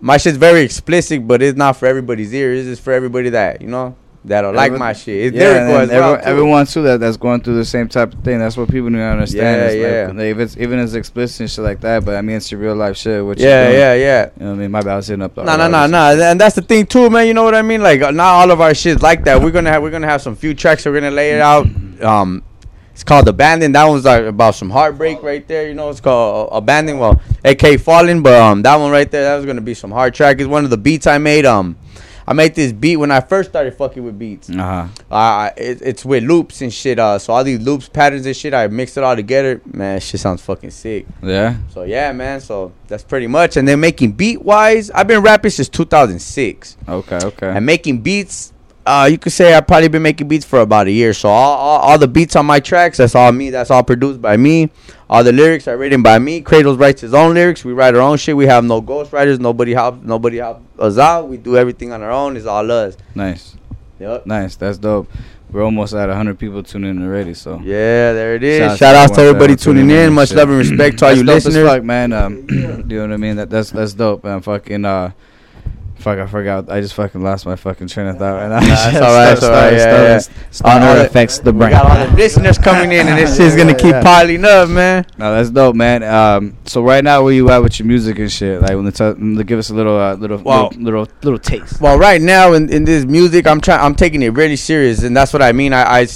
[0.00, 2.54] my shit's very explicit, but it's not for everybody's ear.
[2.54, 3.96] It's just for everybody that, you know,
[4.26, 5.26] that'll like my shit.
[5.26, 6.12] It's yeah, lyrical and as well.
[6.14, 6.28] every- too.
[6.30, 8.38] everyone too that that's going through the same type of thing.
[8.38, 9.42] That's what people need to understand.
[9.42, 10.22] Yeah, It's like, yeah.
[10.24, 12.60] like, if it's even as explicit and shit like that, but I mean it's your
[12.60, 13.24] real life shit.
[13.24, 14.30] What Yeah, yeah, yeah.
[14.36, 14.70] You know what I mean?
[14.70, 14.92] My bad.
[14.92, 15.36] I was hitting up.
[15.36, 17.26] No, no, no, no, and that's the thing too, man.
[17.26, 17.82] You know what I mean?
[17.82, 19.40] Like, uh, not all of our shit's like that.
[19.40, 20.84] We're gonna have we're gonna have some few tracks.
[20.84, 21.66] We're gonna lay it out.
[22.02, 22.42] Um,
[22.92, 23.72] it's called Abandon.
[23.72, 25.68] That one's like about some heartbreak right there.
[25.68, 26.98] You know, it's called uh, Abandon.
[26.98, 30.14] Well, AK Falling, but um, that one right there, that was gonna be some hard
[30.14, 30.40] track.
[30.40, 31.44] It's one of the beats I made.
[31.44, 31.76] Um,
[32.28, 34.50] I made this beat when I first started fucking with beats.
[34.50, 34.88] Uh-huh.
[35.10, 36.98] Uh, it, it's with loops and shit.
[36.98, 39.60] Uh, so all these loops, patterns and shit, I mixed it all together.
[39.64, 41.06] Man, shit sounds fucking sick.
[41.22, 41.56] Yeah.
[41.70, 42.40] So yeah, man.
[42.40, 43.56] So that's pretty much.
[43.56, 46.76] And then making beat wise, I've been rapping since 2006.
[46.88, 47.18] Okay.
[47.22, 47.48] Okay.
[47.48, 48.52] And making beats,
[48.86, 51.12] uh, you could say I've probably been making beats for about a year.
[51.12, 53.50] So all, all, all the beats on my tracks, that's all me.
[53.50, 54.70] That's all produced by me.
[55.10, 56.40] All the lyrics are written by me.
[56.42, 57.64] Kratos writes his own lyrics.
[57.64, 58.36] We write our own shit.
[58.36, 59.38] We have no ghostwriters.
[59.40, 60.02] Nobody help.
[60.02, 61.28] Nobody help us out.
[61.28, 62.36] We do everything on our own.
[62.36, 62.96] It's all us.
[63.14, 63.56] Nice.
[63.98, 64.26] Yep.
[64.26, 64.56] Nice.
[64.56, 65.10] That's dope.
[65.50, 67.32] We're almost at 100 people tuning in already.
[67.34, 68.58] So Yeah, there it is.
[68.72, 70.12] Shout Shout, out to everybody tuning tuning in.
[70.12, 70.38] Much shit.
[70.38, 71.68] love and respect to all That's you dope as listeners.
[71.68, 72.12] fuck, man.
[72.12, 73.36] Um, you know what I mean?
[73.36, 74.40] That that's that's dope, man.
[74.42, 75.12] Fucking uh,
[76.06, 76.70] fuck, I forgot.
[76.70, 78.60] I just fucking lost my fucking train of thought right now.
[78.60, 80.18] Nah, that's all right, that's all right, yeah, yeah.
[80.52, 81.70] Stutter All the- affects the We brain.
[81.72, 84.02] got all the listeners coming in, and this shit's gonna keep Yeah.
[84.04, 85.04] piling up, man.
[85.18, 86.04] No, that's dope, man.
[86.04, 88.62] Um, so right now, where you at with your music and shit?
[88.62, 91.80] Like, when the t- give us a little, uh, little, Well- little, little, little taste.
[91.80, 93.80] Well, right now in, in this music, I'm trying.
[93.80, 95.72] I'm taking it really serious, and that's what I mean.
[95.72, 96.06] I, I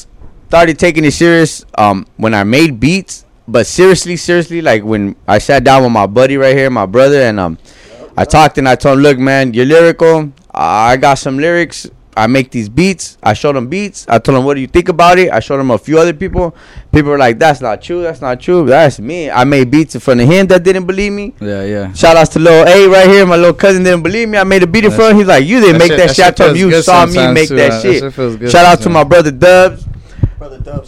[0.49, 5.39] started taking it serious um, when I made beats, but seriously, seriously, like when I
[5.39, 7.59] sat down with my buddy right here, my brother, and um,
[8.21, 10.31] I talked and I told him, "Look, man, you're lyrical.
[10.53, 11.89] I got some lyrics.
[12.17, 13.17] I make these beats.
[13.23, 14.05] I showed him beats.
[14.09, 15.31] I told him, what do you think about it?
[15.33, 16.55] I showed him a few other people.
[16.93, 18.03] People were like, that's not true.
[18.03, 18.67] That's not true.
[18.67, 19.31] That's me.
[19.31, 21.33] I made beats in front of him that didn't believe me.
[21.41, 21.93] Yeah, yeah.
[21.95, 23.25] Shout outs to Lil A right here.
[23.25, 24.37] My little cousin didn't believe me.
[24.39, 25.17] I made a beat in That front.
[25.17, 26.27] He's like, you didn't that make shit- that, that shit.
[26.27, 28.01] I told him you saw me make too, that that shit.
[28.01, 29.87] shit feels good Shout out to my brother Dubs.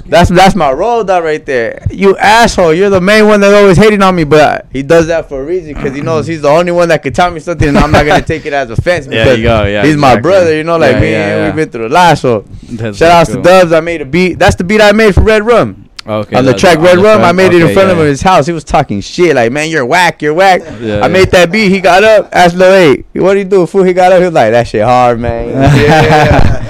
[0.07, 1.87] That's that's my road dog right there.
[1.91, 2.75] You asshole!
[2.75, 5.45] You're the main one that's always hating on me, but he does that for a
[5.45, 6.07] reason because he mm-hmm.
[6.07, 8.47] knows he's the only one that could tell me something, and I'm not gonna take
[8.47, 10.57] it as offense There because you go, yeah, he's my brother.
[10.57, 11.47] You know, like Yeah, me yeah, yeah.
[11.47, 12.19] we've been through a lot.
[12.19, 13.43] So That's shout outs cool.
[13.43, 13.73] to Dubs.
[13.73, 14.39] I made a beat.
[14.39, 15.91] That's the beat I made for Red Rum.
[16.05, 16.37] Okay.
[16.37, 18.01] on the track on Red Rum, I track, made it in front yeah, of him
[18.01, 18.47] in his house.
[18.47, 21.09] He was talking shit like, "Man, you're whack, you're whack." Yeah, I yeah.
[21.09, 21.71] made that beat.
[21.71, 24.19] He got up, asked Lil Eight, "What do you do?" Fool, he got up.
[24.19, 26.59] He was like, "That shit hard, man."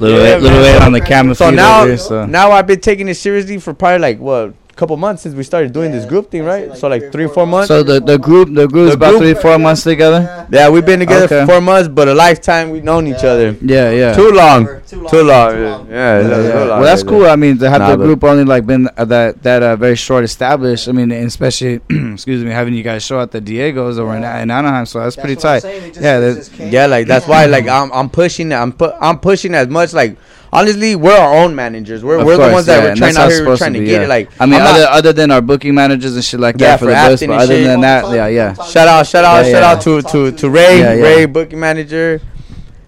[0.00, 2.24] Little Yeah, eight, little eight on the camera So now, here, so.
[2.24, 5.72] now I've been taking it seriously for probably like what, couple months since we started
[5.78, 6.66] doing this group thing, right?
[6.76, 7.68] So like three, four months.
[7.68, 10.20] So the the group the group's The about group- three four months together.
[10.50, 11.40] yeah, we've been together Okay.
[11.40, 13.48] for four months, but a lifetime we've known each other.
[13.74, 14.12] Yeah, yeah.
[14.20, 14.60] Too long.
[14.90, 15.50] Too long, Too long.
[15.52, 15.86] too long.
[15.90, 17.26] Yeah, yeah, Yeah, too long, Well, that's cool.
[17.26, 19.94] I mean, to have Nah, the group only like been uh, that that uh, very
[19.96, 20.88] short established.
[20.88, 21.74] I mean, especially
[22.16, 25.14] excuse me, having you guys show at the Diego's over in, in Anaheim, so that's,
[25.16, 25.62] pretty tight.
[26.00, 29.68] Yeah, that- Yeah, like that's why like I'm I'm pushing I'm pu- I'm pushing as
[29.68, 30.16] much like
[30.52, 32.02] honestly we're our own managers.
[32.04, 33.72] We're Of we're the course, ones that yeah, we're trying out how it's here trying
[33.74, 34.04] to, be, get yeah.
[34.04, 34.08] it.
[34.08, 36.68] Like I mean, I'm other not- other than our booking managers and shit like Yeah,
[36.72, 37.64] that for, for the bus, Afton but other shit.
[37.66, 38.54] than that, yeah, yeah.
[38.64, 41.02] shout out shout out Yeah, shout out to to to Ray Yeah, yeah.
[41.02, 42.20] Ray booking manager.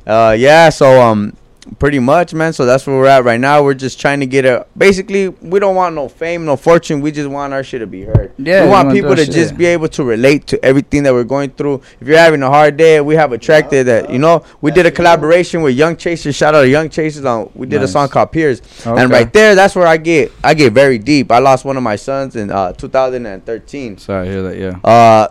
[0.06, 1.34] Uh yeah, so um
[1.78, 2.52] pretty much man.
[2.52, 3.62] So that's where we're at right now.
[3.62, 7.00] We're just trying to get a basically we don't want no fame, no fortune.
[7.00, 8.32] We just want our shit to be heard.
[8.38, 9.34] Yeah, we we want want people to shit.
[9.34, 11.82] just be able to relate to everything that we're going through.
[12.00, 14.70] If you're having a hard day, we have a track there that you know we
[14.72, 16.34] did a collaboration with Young Chasers.
[16.34, 19.00] Shout out to Young Chasers on we did a song called Peers, Okay.
[19.00, 21.30] and right there, that's where I get I get very deep.
[21.30, 23.98] I lost one of my sons in uh 2013.
[23.98, 24.56] Sorry, I hear that.
[24.58, 24.78] Yeah.
[24.90, 25.28] Uh,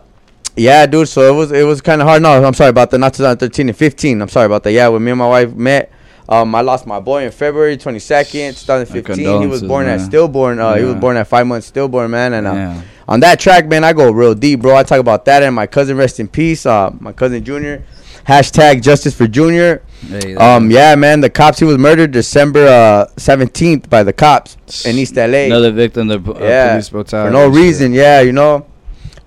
[0.55, 1.07] yeah, dude.
[1.07, 2.21] So it was it was kind of hard.
[2.21, 2.97] No, I'm sorry about that.
[2.99, 4.21] Not 2013 and 15.
[4.21, 4.71] I'm sorry about that.
[4.71, 5.91] Yeah, when me and my wife met,
[6.29, 9.41] um, I lost my boy in February 22nd, 2015.
[9.41, 10.59] He was born at stillborn.
[10.59, 12.33] Uh, he was born at five months stillborn, man.
[12.33, 12.81] And uh, Yeah.
[13.07, 14.75] on that track, man, I go real deep, bro.
[14.75, 16.65] I talk about that and my cousin, rest in peace.
[16.65, 17.83] Uh, my cousin Junior.
[18.27, 19.81] Hashtag justice for Junior.
[20.07, 21.21] Hey, Um, yeah, man.
[21.21, 21.57] The cops.
[21.57, 26.29] He was murdered December uh 17th by the cops in East LA Another victim of
[26.29, 27.29] uh, yeah, police brutality.
[27.29, 27.61] for no shit.
[27.63, 27.93] reason.
[27.93, 28.67] Yeah, you know.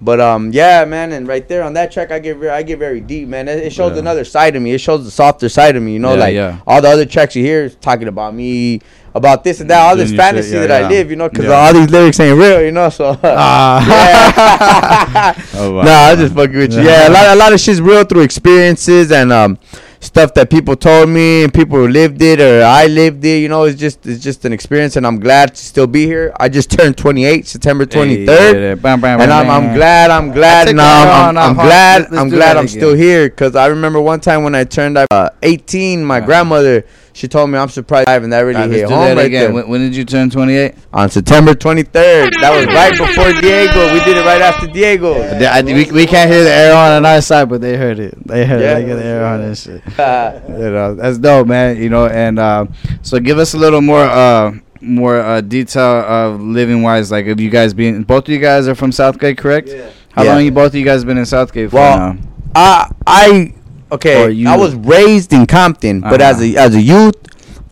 [0.04, 2.78] But um, yeah, man, and right there on that track, I get very, I get
[2.78, 3.48] very deep, man.
[3.48, 4.00] It, it shows Yeah.
[4.00, 4.72] another side of me.
[4.72, 5.94] It shows the softer side of me.
[5.94, 6.58] You know, Yeah, like yeah.
[6.66, 8.82] all the other tracks you hear is talking about me,
[9.14, 10.84] about this and that, all this fantasy yeah, that.
[10.84, 11.08] I live.
[11.08, 12.60] You know, because all these lyrics ain't real.
[12.62, 13.80] You know, so Ah.
[15.34, 15.42] yeah.
[15.56, 15.82] Oh, wow.
[15.84, 16.82] Nah, I'm just fucking with you.
[16.82, 19.58] Yeah, a lot, a lot of shit's real through experiences and um,
[20.04, 23.38] stuff that people told me and people who lived it or I lived it.
[23.38, 26.32] You know, it's just it's just an experience, and I'm glad to still be here.
[26.38, 30.30] I just turned 28, September 23rd, Hey, yeah, bam, bam, and I'm, I'm glad I'm
[30.32, 31.04] glad take now.
[31.04, 34.20] that I'm, I'm, glad let's- let's I'm glad I'm still here because I remember one
[34.20, 36.84] time when I turned uh, 18, my grandmother
[37.14, 39.54] she told me I'm surprised, and that really Alright, hit home that right again.
[39.54, 40.74] When, when did you turn 28?
[40.92, 43.94] On September 23rd, that was right before Diego.
[43.94, 45.16] We did it right after Diego.
[45.40, 47.98] Yeah, I, we, we can't hear the air on on our side, but they heard
[48.00, 48.14] it.
[48.26, 48.72] They heard Yeah.
[48.78, 48.80] it.
[48.80, 49.82] They get the air on and shit.
[49.86, 51.80] you know, that's dope, man.
[51.80, 52.66] You know, and uh,
[53.02, 57.10] so give us a little more uh, more uh, detail of living wise.
[57.12, 59.68] Like, if you guys being both of you guys are from Southgate, correct?
[59.68, 59.88] Yeah.
[60.10, 60.34] How Yeah.
[60.34, 62.18] long you both of you guys been in Southgate for Well, now?
[62.56, 63.54] I I
[63.94, 64.44] okay.
[64.46, 66.30] I was raised in Compton, but Uh-huh.
[66.30, 67.16] as a as a youth,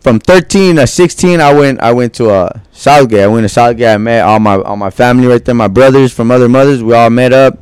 [0.01, 3.21] from 13 to 16, I went I went to uh Southgate.
[3.21, 3.87] I went to Southgate.
[3.87, 5.55] I met all my all my family right there.
[5.55, 6.83] My brothers from other mothers.
[6.83, 7.59] We all met up.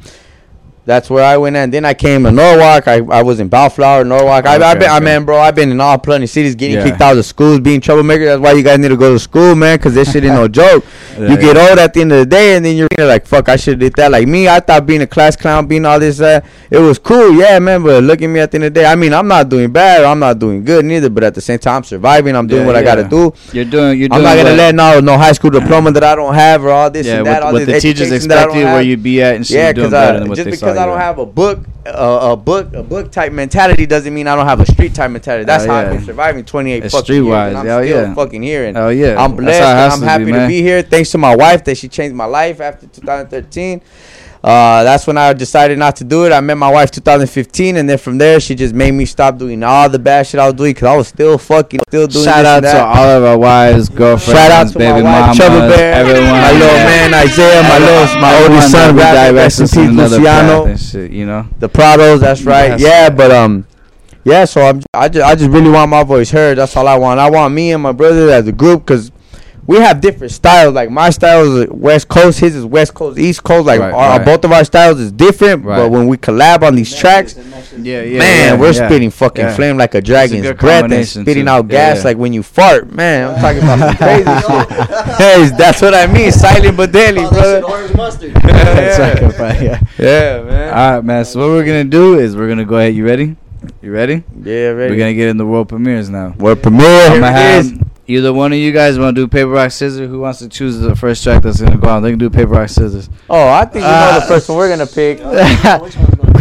[0.84, 2.88] That's where I went, and then I came to Norwalk.
[2.88, 4.48] I, I was in Bellflower, Norwalk.
[4.48, 5.06] I, I've Okay, been, I okay.
[5.18, 6.84] mean, bro, I've been in all plenty cities, getting Yeah.
[6.90, 8.26] kicked out of schools, being troublemaker.
[8.26, 10.48] That's why you guys need to go to school, man, because this shit ain't no
[10.62, 10.84] joke.
[11.20, 11.70] Yeah, you get yeah.
[11.70, 13.80] old at the end of the day, and then you're like, fuck, I should have
[13.80, 14.12] did that.
[14.12, 17.32] Like me, I thought being a class clown, being all this, uh, it was cool,
[17.36, 17.84] yeah, man.
[17.84, 18.86] But look at me at the end of the day.
[18.88, 21.12] I mean, I'm not doing bad, I'm not doing good neither.
[21.12, 22.36] But at the same time, I'm surviving.
[22.36, 23.34] I'm doing what I gotta do.
[23.54, 24.00] You're doing.
[24.00, 26.72] You're I'm not gonna let no no high school diploma that I don't have or
[26.72, 27.34] all this Yeah, and that.
[27.34, 29.58] what, all what this the teachers I expect you where you'd be at and shit.
[29.58, 32.32] Yeah, doing because better than what just they because I don't have a book, uh,
[32.32, 35.45] a book, a book type mentality doesn't mean I don't have a street type mentality.
[35.45, 38.13] That's Oh, how I've been surviving 28 It's fucking years, and I'm still yeah.
[38.15, 38.65] fucking here.
[38.65, 39.61] And Oh yeah, I'm blessed.
[39.61, 40.82] and I'm happy be, to be here.
[40.82, 43.82] Thanks to my wife that she changed my life after 2013.
[44.44, 46.32] Uh, that's when I decided not to do it.
[46.32, 49.62] I met my wife 2015, and then from there she just made me stop doing
[49.62, 52.26] all the bad shit I was doing because I was still fucking, still doing.
[52.26, 52.44] That.
[52.44, 55.76] Shout out to all of our wives, girlfriends, Shout out to baby my wife, mamas,
[55.76, 56.86] Bear, everyone, my little yeah.
[56.86, 61.26] man Isaiah, my Everyone- little, my oldest son, redirects rest in peace, Luciano, shit, you
[61.28, 61.48] know.
[61.60, 62.20] the Prados.
[62.22, 62.70] That's right.
[62.70, 63.16] That's yeah, right.
[63.18, 63.68] but um,
[64.24, 64.46] yeah.
[64.46, 66.58] So I'm, I just, I just really want my voice heard.
[66.58, 67.20] That's all I want.
[67.20, 69.12] I want me and my brother as a group because.
[69.68, 70.74] We have different styles.
[70.74, 73.68] Like my style is West Coast, his is West Coast, East Coast.
[73.68, 74.26] Like Right, our, right.
[74.26, 75.64] both of our styles is different.
[75.64, 75.78] Right.
[75.78, 77.36] But when we collab on these tracks,
[77.78, 78.20] Yeah, yeah.
[78.20, 78.88] man, yeah, we're yeah.
[78.88, 79.55] spitting fucking Yeah.
[79.55, 81.49] flame like a dragon's good breath and spitting too.
[81.51, 82.03] out gas yeah.
[82.03, 82.91] like when you fart.
[82.91, 85.18] Man, I'm talking about some crazy shit.
[85.18, 86.32] Hey, that's what I mean.
[86.32, 87.64] Silent but deadly, brother.
[87.64, 88.32] orange mustard.
[88.43, 89.62] Yeah.
[89.62, 89.80] yeah.
[89.99, 90.70] yeah, man.
[90.74, 91.26] All right, man.
[91.26, 92.95] So what we're gonna do is we're gonna go ahead.
[92.95, 93.36] You ready?
[93.82, 94.24] You ready?
[94.43, 94.93] Yeah, ready.
[94.93, 96.34] We're gonna get in the world premieres now.
[96.38, 96.88] World premiere.
[96.88, 97.74] I'm Here gonna it have is.
[98.12, 100.09] Either one of you guys want to do paper rock scissors.
[100.09, 102.03] Who wants to choose the first track that's gonna go on?
[102.03, 103.09] They can do paper rock scissors.
[103.30, 105.20] Oh, I think you know Uh, the first one we're gonna pick.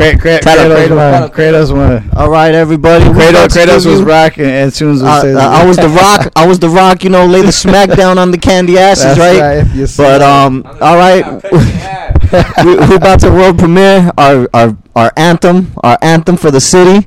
[0.00, 1.78] Kra- Kra- Tyler, Kratos Kratos, won.
[1.90, 2.10] Won.
[2.16, 3.04] All right, everybody.
[3.04, 5.36] we Kratos, about to Kratos was rocking, and Tunes was Uh, scissors.
[5.36, 6.32] uh, I was the rock.
[6.36, 7.04] I was the rock.
[7.04, 9.64] You know, lay the smack down on the candy asses, That's right?
[9.64, 11.24] right, but um, all right.
[12.64, 15.72] we, we about to world premiere our our our anthem.
[15.84, 17.06] Our anthem for the city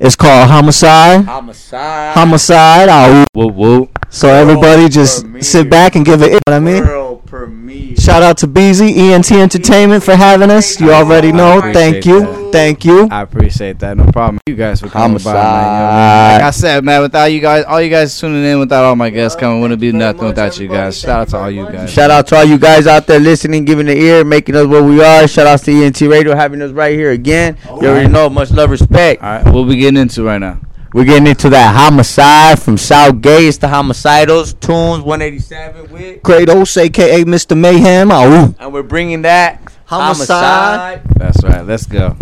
[0.00, 1.24] is called Homicide.
[1.26, 2.14] Homicide.
[2.14, 2.88] Homicide.
[2.88, 4.06] Uh, whoop whoop.
[4.08, 6.32] So everybody just sit back and give it.
[6.32, 7.09] You know what I mean?
[7.30, 7.96] World premiere.
[7.96, 10.80] Shout out to BZ ENT Entertainment for having us.
[10.80, 11.60] You already know.
[11.72, 12.20] Thank you.
[12.20, 12.52] that.
[12.52, 13.08] Thank you.
[13.10, 13.96] I appreciate that.
[13.96, 14.40] No problem.
[14.46, 15.32] You guys for coming by.
[15.32, 16.32] Man, you know, Homicide.
[16.34, 19.10] like I said, man, without you guys, all you guys tuning in, without all my
[19.10, 20.98] guests coming, wouldn't be nothing without you guys.
[20.98, 21.92] Shout out to all you guys.
[21.92, 24.84] Shout out to all you guys out there listening, giving the ear, making us what
[24.84, 25.28] we are.
[25.28, 27.56] Shout out to ENT Radio having us right here again.
[27.66, 29.22] You already know, much love, respect.
[29.22, 30.60] All right, what we getting into right now?
[30.92, 33.44] We're getting into that homicide from Southgate.
[33.44, 37.56] It's the homicidals, tunes 187 with, Kratos, aka Mr.
[37.56, 38.10] Mayhem.
[38.10, 38.54] Ooh.
[38.58, 39.60] and we're bringing that
[39.90, 41.02] Homicide.
[41.16, 41.66] That's right.
[41.66, 42.16] Let's go.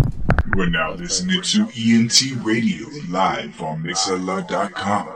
[0.56, 5.08] We're now listening to ENT Radio live on Mixlr.com.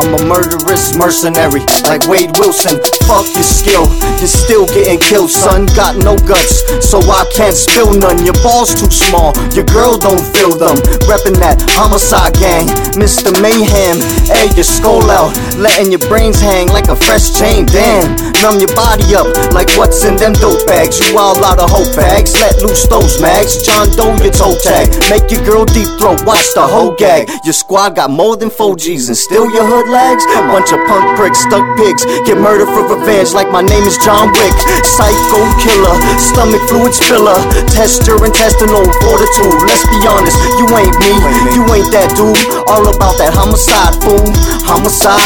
[0.00, 2.99] I'm a murderous mercenary, like Wade Wilson.
[3.10, 3.90] Fuck your skill,
[4.22, 5.66] you're still getting killed, son.
[5.74, 8.22] Got no guts, so I can't spill none.
[8.22, 10.78] Your balls too small, your girl don't feel them.
[11.10, 13.34] Reppin' that homicide gang, Mr.
[13.42, 13.98] Mayhem.
[14.30, 17.66] Hey, your skull out, letting your brains hang like a fresh chain.
[17.66, 18.14] Damn,
[18.46, 21.02] numb your body up like what's in them dope bags.
[21.02, 23.58] You all out of hope bags, let loose those mags.
[23.66, 24.86] John Doe, your toe tag.
[25.10, 27.26] Make your girl deep throat, watch the whole gag.
[27.42, 30.22] Your squad got more than four G's and still your hood lags.
[30.46, 34.28] Bunch of punk pricks, stuck pigs, get murdered for revenge like my name is John
[34.36, 34.52] Wick.
[34.84, 37.40] Psycho killer, stomach fluid spiller,
[37.72, 39.58] test your intestinal fortitude.
[39.64, 41.12] Let's be honest, you ain't me,
[41.56, 42.36] you ain't that dude.
[42.68, 44.28] All about that homicide, fool.
[44.68, 45.24] Homicide,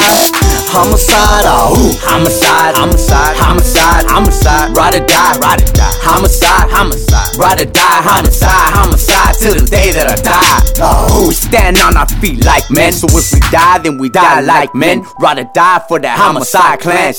[0.70, 1.93] homicide, ah, ooh.
[2.07, 5.93] Homicide, homicide, homicide, homicide, ride or die, ride or die.
[6.01, 10.61] Homicide, homicide, ride or die, homicide, homicide, till the day that I die.
[10.81, 14.41] Oh, we stand on our feet like men, so if we die, then we die
[14.41, 15.05] like men.
[15.18, 17.12] Ride or die for that homicide clan.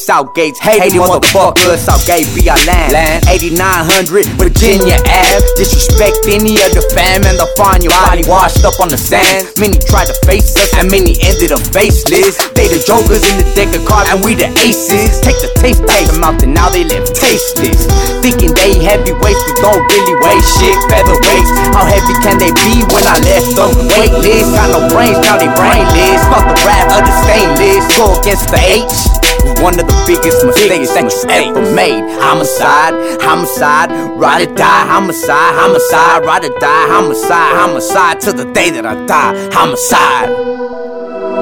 [0.46, 2.93] Southgate's hating motherfuckers, Southgate be our land.
[2.93, 3.26] land.
[3.26, 5.41] 8900 Virginia Ave.
[5.58, 9.50] Disrespect any of the fam and they'll find your body washed up on the sand.
[9.58, 12.38] Many tried to face us and many ended up faceless.
[12.54, 15.18] They the jokers in the deck of cards and we the aces.
[15.26, 17.89] Take the taste out them out and now they live tasteless.
[18.22, 20.78] Thinking they heavyweights, we don't really weigh shit.
[20.93, 24.46] Featherweights, how heavy can they be when I left them weightless?
[24.54, 26.22] Got no brains, now they brainless.
[26.30, 27.82] Fuck the rap of the stainless.
[27.98, 29.24] Go against the H.
[29.62, 32.04] One of the biggest mistakes that you ever made.
[32.22, 34.86] Homicide, homicide, ride or die.
[34.88, 36.88] Homicide, homicide, ride or die.
[36.88, 39.50] Homicide, homicide, till the day that I die.
[39.54, 40.30] Homicide,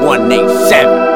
[0.03, 1.13] 187.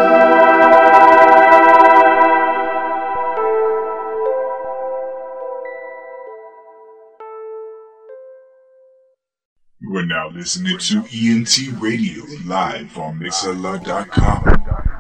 [9.90, 14.97] We're now listening to ENT Radio live on Mixlr.com.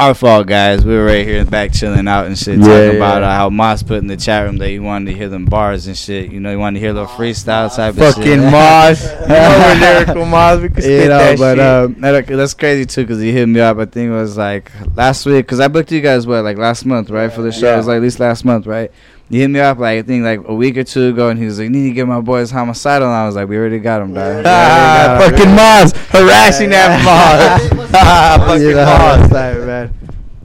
[0.00, 0.82] Our fault, guys.
[0.82, 2.90] We were right here back chilling out and shit, Yeah, talking yeah.
[2.92, 5.44] about uh, how Moss put in the chat room that he wanted to hear them
[5.44, 6.32] bars and shit.
[6.32, 8.14] You know, he wanted to hear a little freestyle type of shit.
[8.14, 9.04] Fucking Moss.
[9.04, 10.60] You know we're lyrical Moss.
[10.62, 13.60] We can you know, that but um, that- that's crazy too because he hit me
[13.60, 13.76] up.
[13.76, 16.86] I think it was like last week because I booked you guys what like last
[16.86, 17.74] month, right, for the show.
[17.74, 18.90] It was like at least last month, right?
[19.30, 21.44] He hit me up like I think like a week or two ago, and he
[21.46, 24.02] was like, "Need to get my boys homicidal." And I was like, "We already got
[24.02, 27.90] him, dog." Ah, fucking Moss harassing that Moss.
[27.94, 29.30] Ah, fucking You Moss.
[29.30, 29.94] man.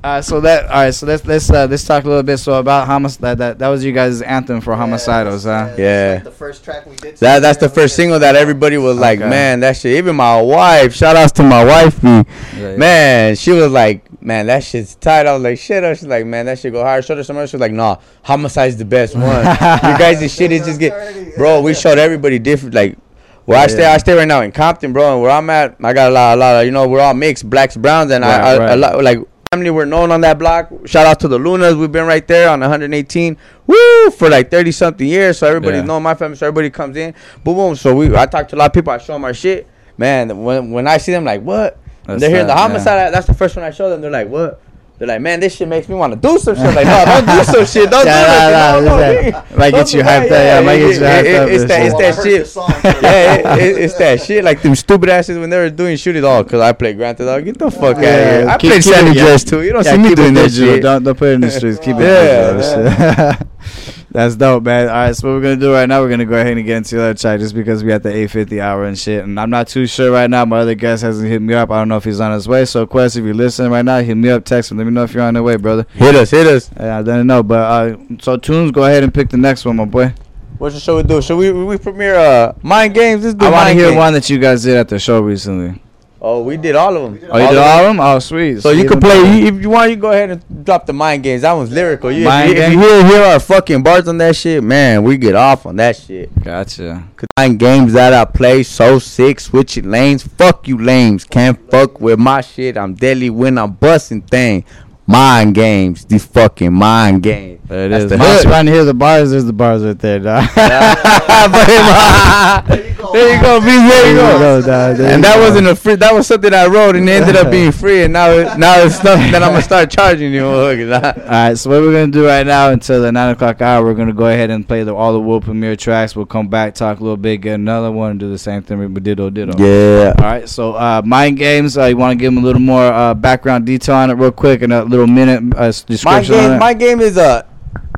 [0.04, 0.92] Uh, so that all right.
[0.94, 2.38] So let's let's uh, let's talk a little bit.
[2.38, 3.22] So about homicide.
[3.22, 5.74] That, that that was you guys' anthem for homicidals, huh?
[5.80, 6.20] Yeah.
[6.20, 7.18] the first track we did.
[7.18, 9.28] That that's the first single that everybody was like, Okay.
[9.28, 9.98] man, that shit.
[9.98, 12.76] Even my wife, shout outs to my wife, Yeah.
[12.78, 13.36] man.
[13.36, 15.26] She was like, man, that shit's tight.
[15.28, 15.84] I was like, shit.
[15.84, 17.02] I was like, man, that shit go higher.
[17.02, 17.48] Showed her some other.
[17.48, 19.24] She was like, nah, homicide's the best one.
[19.24, 21.62] you guys' this shit is just get, bro.
[21.62, 22.98] We showed everybody different, like.
[23.46, 25.14] Where I stay, I stay right now in Compton, bro.
[25.14, 27.14] And where I'm at, I got a lot, a lot of, you know, we're all
[27.14, 28.76] mixed, blacks, browns, and I, Right, I, a right.
[28.80, 29.20] lot, like
[29.52, 30.72] family we're known on that block.
[30.86, 31.76] Shout out to the Lunas.
[31.76, 33.38] We've been right there on 118.
[33.68, 34.10] Woo!
[34.18, 35.38] For like 30 something years.
[35.38, 35.86] So everybody's Yeah.
[35.86, 36.38] known my family.
[36.38, 37.14] So everybody comes in.
[37.44, 37.76] Boom, boom.
[37.76, 38.92] So we I talk to a lot of people.
[38.92, 39.68] I show them our shit.
[39.96, 41.78] Man, when when I see them like, what?
[42.06, 42.68] That's They're hearing the that, yeah.
[42.68, 43.14] homicide.
[43.14, 44.02] That's the first one I show them.
[44.02, 44.62] They're like, what?
[44.98, 46.64] They're like, man, this shit makes me want to do some shit.
[46.74, 47.90] Like, no, don't do some shit.
[47.92, 48.84] Don't Yeah, do nah, that.
[48.84, 50.58] nah, no, no, it's might get Don't you do hyped that.
[50.58, 52.42] up, yeah, might get you hyped up It's that, shit.
[52.42, 53.04] it's that shit.
[53.04, 54.44] yeah, it, it, it's that shit.
[54.46, 56.44] Like them stupid asses when they were doing shoot it all.
[56.46, 57.42] Cause I play Grand Theft Auto.
[57.44, 58.48] Get the fuck out of here.
[58.48, 59.64] I keep- played keep San it- Andreas too.
[59.64, 60.82] You don't see me doing that shit.
[60.82, 61.80] Don't don't put it in the streets.
[61.80, 63.34] Keep it Yeah, digital.
[63.34, 64.05] shit.
[64.16, 64.88] That's dope, man.
[64.88, 66.78] All right, so what we're gonna do right now, we're gonna go ahead and get
[66.78, 69.26] into the other chat just because we at the 8:50 hour and shit.
[69.26, 70.46] And I'm not too sure right now.
[70.46, 71.70] My other guest hasn't hit me up.
[71.70, 72.64] I don't know if he's on his way.
[72.64, 74.78] So, Quest, if you're listening right now, hit me up, text me.
[74.78, 75.86] Let me know if you're on the way, brother.
[75.94, 76.72] Hit us, hit us.
[76.80, 79.76] Yeah, I don't know, but uh, so Tunes, go ahead and pick the next one,
[79.76, 80.14] my boy.
[80.58, 81.22] What should we do?
[81.22, 83.26] Should we we premiere uh Mind Games?
[83.26, 83.98] Let's do I want to hear Games.
[83.98, 85.82] one that you guys did at the show recently.
[86.28, 87.30] Oh, we did all of them.
[87.32, 88.00] Oh, you did all of them?
[88.00, 88.60] Oh, sweet.
[88.60, 89.92] So you can play you- if you want.
[89.92, 91.44] You go ahead and drop the mind games.
[91.44, 92.12] That one's lyrical.
[92.12, 95.04] You, Mind if, you, if you hear, hear our fucking bars on that shit, man,
[95.04, 96.32] we get off on that shit.
[96.44, 97.04] Gotcha.
[97.38, 100.24] Mind games that I play so sick, switching lanes.
[100.24, 102.76] Fuck you lames, can't fuck with my shit.
[102.76, 104.64] I'm deadly when I'm busting things.
[105.06, 107.62] Mind games, these fucking mind games.
[107.68, 108.10] There it That's is.
[108.10, 108.50] the hood.
[108.50, 110.50] want to hear the bars, there's the bars right there, dog.
[113.16, 113.66] there you go, B.
[113.66, 114.62] There you go.
[114.62, 114.98] dog.
[114.98, 115.42] There and that go.
[115.42, 115.96] wasn't a free.
[115.96, 118.04] That was something I wrote, and it ended up being free.
[118.04, 120.46] And now, it, now it's something that I'm gonna start charging you.
[120.46, 123.94] All right, so what we're gonna do right now until the nine o'clock hour, we're
[123.94, 126.16] gonna go ahead and play the all the world premiere tracks.
[126.16, 128.78] We'll come back, talk a little bit, get another one, and do the same thing
[128.78, 129.16] we did.
[129.16, 129.56] Ditto.
[129.58, 130.14] Yeah.
[130.18, 130.50] All right.
[130.50, 131.78] So, uh, mind games.
[131.78, 134.32] Uh, you want to give them a little more uh, background detail on it, real
[134.32, 137.48] quick, and a little minute uh, My description on game, my game is a.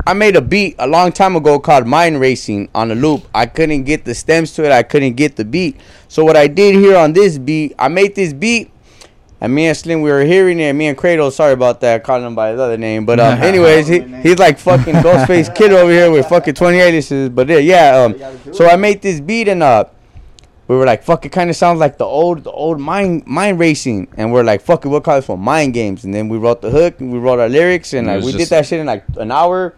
[0.08, 3.28] I made a beat a long time ago called Mind Racing on a loop.
[3.36, 4.72] I couldn't get the stems to it.
[4.72, 5.76] I couldn't get the beat.
[6.08, 8.72] So what I did here on this beat, I made this beat,
[9.42, 10.72] and me and Slim we were hearing it.
[10.72, 13.06] Me and Kratos, sorry about that, calling him by his other name.
[13.06, 17.28] But um, anyways, he, he's like fucking Ghostface Kid over here with fucking twenty aliases.
[17.28, 17.98] But yeah, yeah.
[17.98, 19.84] Um, so I made this beat and uh,
[20.70, 23.60] we were like, fuck, it kind of sounds like the old, the old mind, mind
[23.60, 26.06] racing, and we're like, fuck it, we'll call it for mind games.
[26.06, 28.48] And then we wrote the hook, and we wrote our lyrics, and like we did
[28.48, 29.76] that shit in like an hour.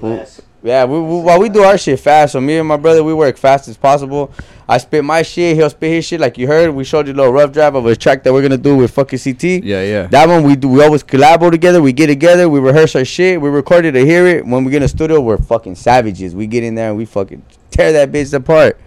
[0.00, 0.20] We-
[0.62, 2.32] yeah, we, we while we do our shit fast.
[2.32, 4.32] So me and my brother, we work fast as possible.
[4.66, 6.20] I spit my shit, he'll spit his shit.
[6.20, 8.40] Like you heard, we showed you a little rough draft of a track that we're
[8.40, 9.44] gonna do with fucking CT.
[9.62, 10.06] Yeah, yeah.
[10.06, 10.68] That one we do.
[10.68, 11.82] We always collabo together.
[11.82, 12.48] We get together.
[12.48, 13.38] We rehearse our shit.
[13.42, 14.46] We record it to hear it.
[14.46, 16.34] When we get in the studio, we're fucking savages.
[16.34, 18.80] We get in there and we fucking tear that bitch apart.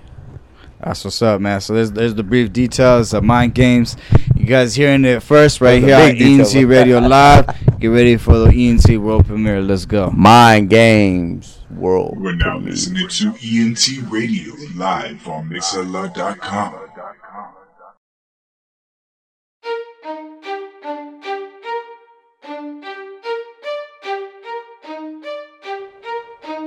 [0.79, 1.59] That's what's up, man.
[1.61, 3.97] So there's there's the brief details of mind games.
[4.35, 6.55] You guys hearing it first right here are on big details.
[6.55, 7.79] ENT Radio Live.
[7.79, 9.61] Get ready for the ENT World Premiere.
[9.61, 10.11] Let's go.
[10.11, 12.17] Mind games world.
[12.19, 16.83] We're now listening to ENT Radio live on Mixlr.com.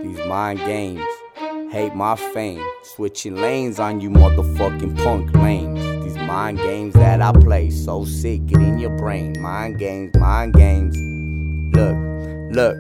[0.03, 1.05] These mind games
[1.71, 2.63] hate my fame.
[2.83, 6.05] Switching lanes on you motherfucking punk lanes.
[6.05, 9.41] These mind games that I play so sick, get in your brain.
[9.41, 10.97] Mind games, mind games.
[11.75, 11.97] Look,
[12.53, 12.77] look.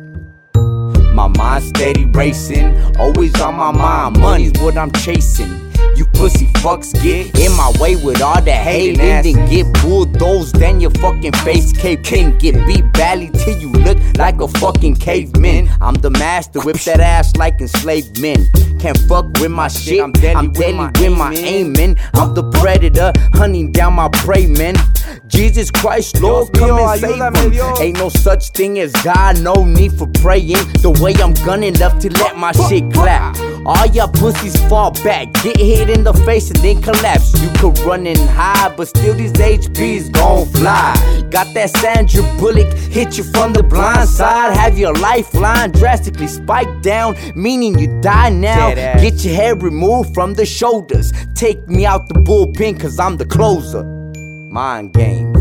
[1.14, 4.18] My mind steady racing, always on my mind.
[4.18, 5.72] Money's what I'm chasing.
[5.96, 10.78] You pussy fucks get in my way with all the hating, then get bulldozed, then
[10.78, 15.66] your fucking face cave can get beat badly till you look like a fucking caveman.
[15.80, 18.46] I'm the master, whip that ass like enslaved men.
[18.78, 21.96] Can't fuck with my shit, I'm deadly, with, my aiming.
[22.12, 24.74] I'm the predator, hunting down my prey, man.
[25.26, 27.76] Jesus Christ, Lord, come and save him.
[27.80, 30.64] Ain't no such thing as God, no need for praying.
[30.82, 33.36] The way I'm gunning love to let my shit clap.
[33.66, 37.32] All y'all pussies fall back, get hit in the face and then collapse.
[37.40, 40.94] You could run and hide, but still these HPs gon' fly.
[41.30, 44.56] Got that Sandra Bullock, hit you from the blind side.
[44.56, 48.74] Have your lifeline drastically spiked down, meaning you die now.
[48.74, 51.12] Get your head removed from the shoulders.
[51.34, 53.84] Take me out the bullpen, cause I'm the closer.
[54.50, 55.38] Mind games.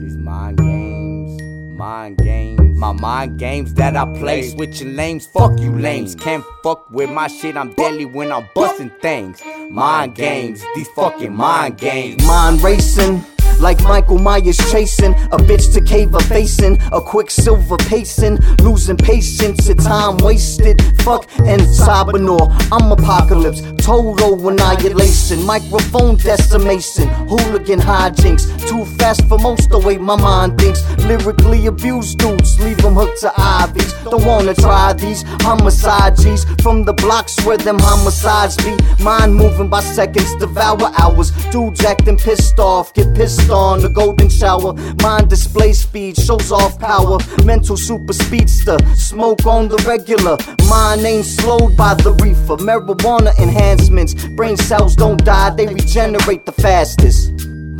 [0.00, 1.42] These mind games.
[1.76, 2.53] Mind games.
[2.84, 4.50] My mind games that I play.
[4.50, 5.24] Switching lanes.
[5.24, 6.14] Fuck you lanes.
[6.14, 7.56] Can't fuck with my shit.
[7.56, 9.40] I'm deadly when I'm busting things.
[9.70, 10.62] Mind games.
[10.74, 12.22] These fucking mind games.
[12.26, 13.24] Mind racing.
[13.60, 19.68] Like Michael Myers chasing a bitch to cave a facing a quicksilver pacing, losing patience
[19.68, 20.82] and time wasted.
[21.02, 28.44] Fuck and Cybernaut, I'm apocalypse, total annihilation, microphone decimation, hooligan hijinks.
[28.68, 30.82] Too fast for most the way my mind thinks.
[31.04, 33.92] Lyrically abused dudes, leave them hooked to ivies.
[34.04, 38.76] Don't wanna try these homicide G's from the blocks where them homicides be.
[39.02, 41.30] Mind moving by seconds, devour hours.
[41.50, 44.74] Dudes acting pissed off, get pissed on the golden shower.
[45.02, 47.18] Mind display speed, shows off power.
[47.44, 50.36] Mental super speedster, smoke on the regular.
[50.68, 52.56] Mind ain't slowed by the reefer.
[52.56, 57.32] Marijuana enhancements, brain cells don't die, they regenerate the fastest.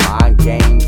[0.07, 0.85] Mind games.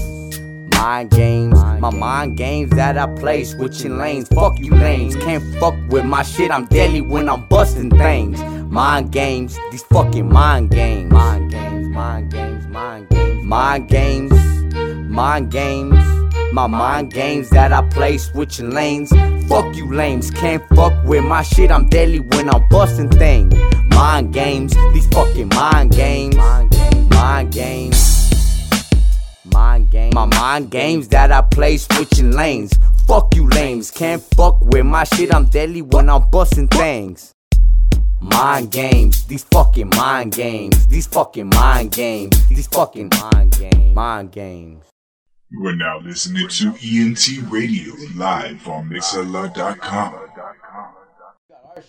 [0.77, 4.27] Mind games, my mind games that I play, switching lanes.
[4.29, 6.51] Fuck you lanes, can't fuck with my shit.
[6.51, 8.39] I'm deadly when I'm busting things.
[8.71, 11.11] Mind games, these fucking mind games.
[11.11, 14.31] Mind games, mind games, mind games, mind games,
[15.17, 15.99] mind games.
[16.53, 19.09] My mind games that I play, switching lanes.
[19.47, 21.71] Fuck you lames, can't fuck with my shit.
[21.71, 23.55] I'm deadly when I'm busting things.
[23.87, 26.35] Mind games, these fucking mind games.
[26.35, 27.99] Mind games, mind games.
[29.45, 30.13] Mind.
[30.13, 32.71] My mind games that I play, switching lanes.
[33.07, 35.33] Fuck you lames, can't fuck with my shit.
[35.33, 37.33] I'm deadly when I'm busting things.
[38.21, 44.31] Mind games, these fucking mind games, these fucking mind games, these fucking mind games, mind
[44.31, 44.83] games.
[45.49, 50.13] You are now listening to ENT Radio live on Mixlr.com.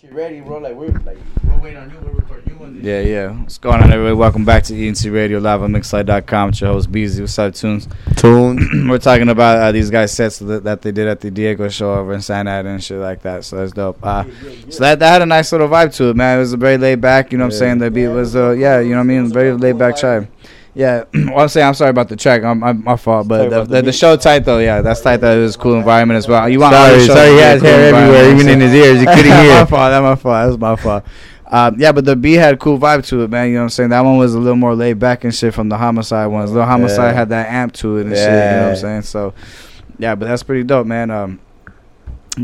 [0.00, 0.58] Shit ready, bro.
[0.58, 1.96] Like we're like we're waiting on you.
[1.98, 3.30] We're recording you on Yeah, yeah.
[3.30, 4.14] What's going on, everybody?
[4.14, 6.50] Welcome back to ENT Radio live on Mixlr.com.
[6.50, 7.20] It's your host, Beezy.
[7.22, 7.88] What's up, Tunes?
[8.14, 8.62] Tunes.
[8.88, 11.94] We're talking about uh, these guys' sets that, that they did at the Diego show
[11.94, 13.44] over in San Ana and shit like that.
[13.44, 13.98] So that's dope.
[14.02, 14.22] Uh,
[14.68, 16.36] so that, that had a nice little vibe to it, man.
[16.36, 17.78] It was a very laid back, you know what I'm saying?
[17.78, 19.32] The beat was, uh, yeah, you know what I mean?
[19.32, 20.28] Very laid back track.
[20.74, 22.44] Yeah, well, I'm saying I'm sorry about the track.
[22.44, 24.58] I'm, I'm my fault, but the, the the, the show tight though.
[24.58, 25.16] Yeah, that's tight.
[25.18, 26.48] That it was a cool environment as well.
[26.48, 29.00] You want Sorry, the sorry, to he has cool hair everywhere, even in his ears.
[29.00, 29.54] He couldn't hear.
[29.54, 29.90] my fault.
[29.90, 30.50] That's my fault.
[30.50, 31.04] That's my fault.
[31.50, 33.48] Um, yeah, but the B had a cool vibe to it, man.
[33.48, 33.88] You know what I'm saying?
[33.90, 36.52] That one was a little more laid back and shit from the homicide ones.
[36.52, 37.12] The homicide Yeah.
[37.14, 38.24] had that amp to it and shit.
[38.24, 39.02] You know what I'm saying?
[39.02, 39.32] So,
[39.98, 41.10] yeah, but that's pretty dope, man.
[41.10, 41.40] Um,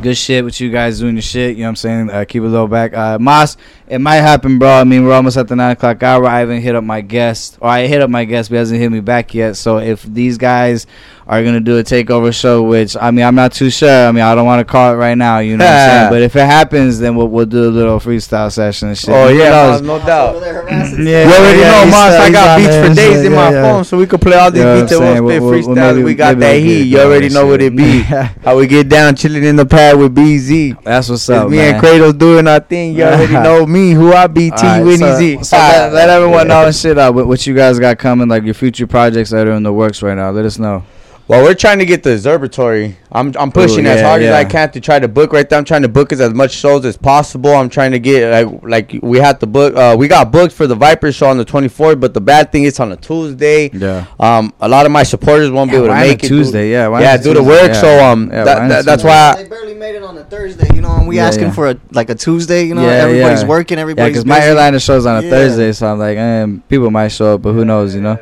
[0.01, 1.55] good shit with you guys doing your shit.
[1.57, 2.11] You know what I'm saying?
[2.11, 2.95] Uh, keep it low back.
[2.95, 3.59] Uh, Moss,
[3.89, 4.71] it might happen, bro.
[4.71, 6.25] I mean, we're almost at the nine o'clock hour.
[6.27, 8.81] I haven't hit up my guest, or I hit up my guest, but he hasn't
[8.81, 9.57] hit me back yet.
[9.57, 10.87] So if these guys
[11.27, 14.07] are gonna do a takeover show, which I mean, I'm not too sure.
[14.09, 15.39] I mean, I don't want to call it right now.
[15.39, 16.11] You know what I'm saying?
[16.11, 19.11] But if it happens, then we'll we'll do a little freestyle session and shit.
[19.11, 19.81] Oh Who yeah, knows?
[19.83, 20.35] No doubt.
[20.43, 22.13] Yeah, you already yeah, know, he's Moss.
[22.15, 23.63] I got beats for days shit, in my yeah.
[23.63, 25.33] phone, so we could play all these You know what beats I'm at once.
[25.35, 25.95] Spit We'll- we'll- freestyle.
[25.95, 26.79] maybe- we got that heat.
[26.79, 27.49] get You already know shit.
[27.51, 28.01] what it be.
[28.45, 30.83] How we get down, chilling in the pad with BZ.
[30.85, 31.75] That's what's It's up, me man.
[31.77, 32.95] and Kratos doing our thing.
[32.97, 35.43] You already know me, who I be, T Alright, Winnie so, Z.
[35.45, 38.55] so let, let everyone know and shit what, what you guys got coming, like your
[38.55, 40.31] future projects that are in the works right now.
[40.31, 40.85] Let us know.
[41.27, 42.99] Well, we're trying to get the observatory.
[43.11, 45.49] I'm I'm pushing Ooh, as yeah, hard as I can to try to book right
[45.49, 45.59] there.
[45.59, 47.49] I'm trying to book as, as much shows as possible.
[47.55, 49.75] I'm trying to get like like we had to book.
[49.75, 52.65] Uh, we got booked for the Viper show on the 24th, but the bad thing
[52.65, 53.71] is on a Tuesday.
[53.73, 54.05] Yeah.
[54.21, 56.29] Um, a lot of my supporters won't be able to why on make it.
[56.29, 56.71] Tuesday?
[56.71, 57.49] Yeah, why on yeah, a do the Tuesday?
[57.49, 57.69] work.
[57.69, 57.81] Yeah.
[57.81, 59.09] So um, Yeah, that, why on that, that's Tuesday?
[59.09, 59.43] why.
[59.45, 61.53] They barely made it on a Thursday, you know, and we Yeah, asking yeah.
[61.53, 63.49] for a like a Tuesday, you know, Yeah, everybody's yeah.
[63.49, 64.49] working, Yeah, everybody's because my busy.
[64.51, 65.31] airliner show's on a Yeah.
[65.31, 68.19] Thursday, so I'm like, eh, people might show up, but who knows, you know?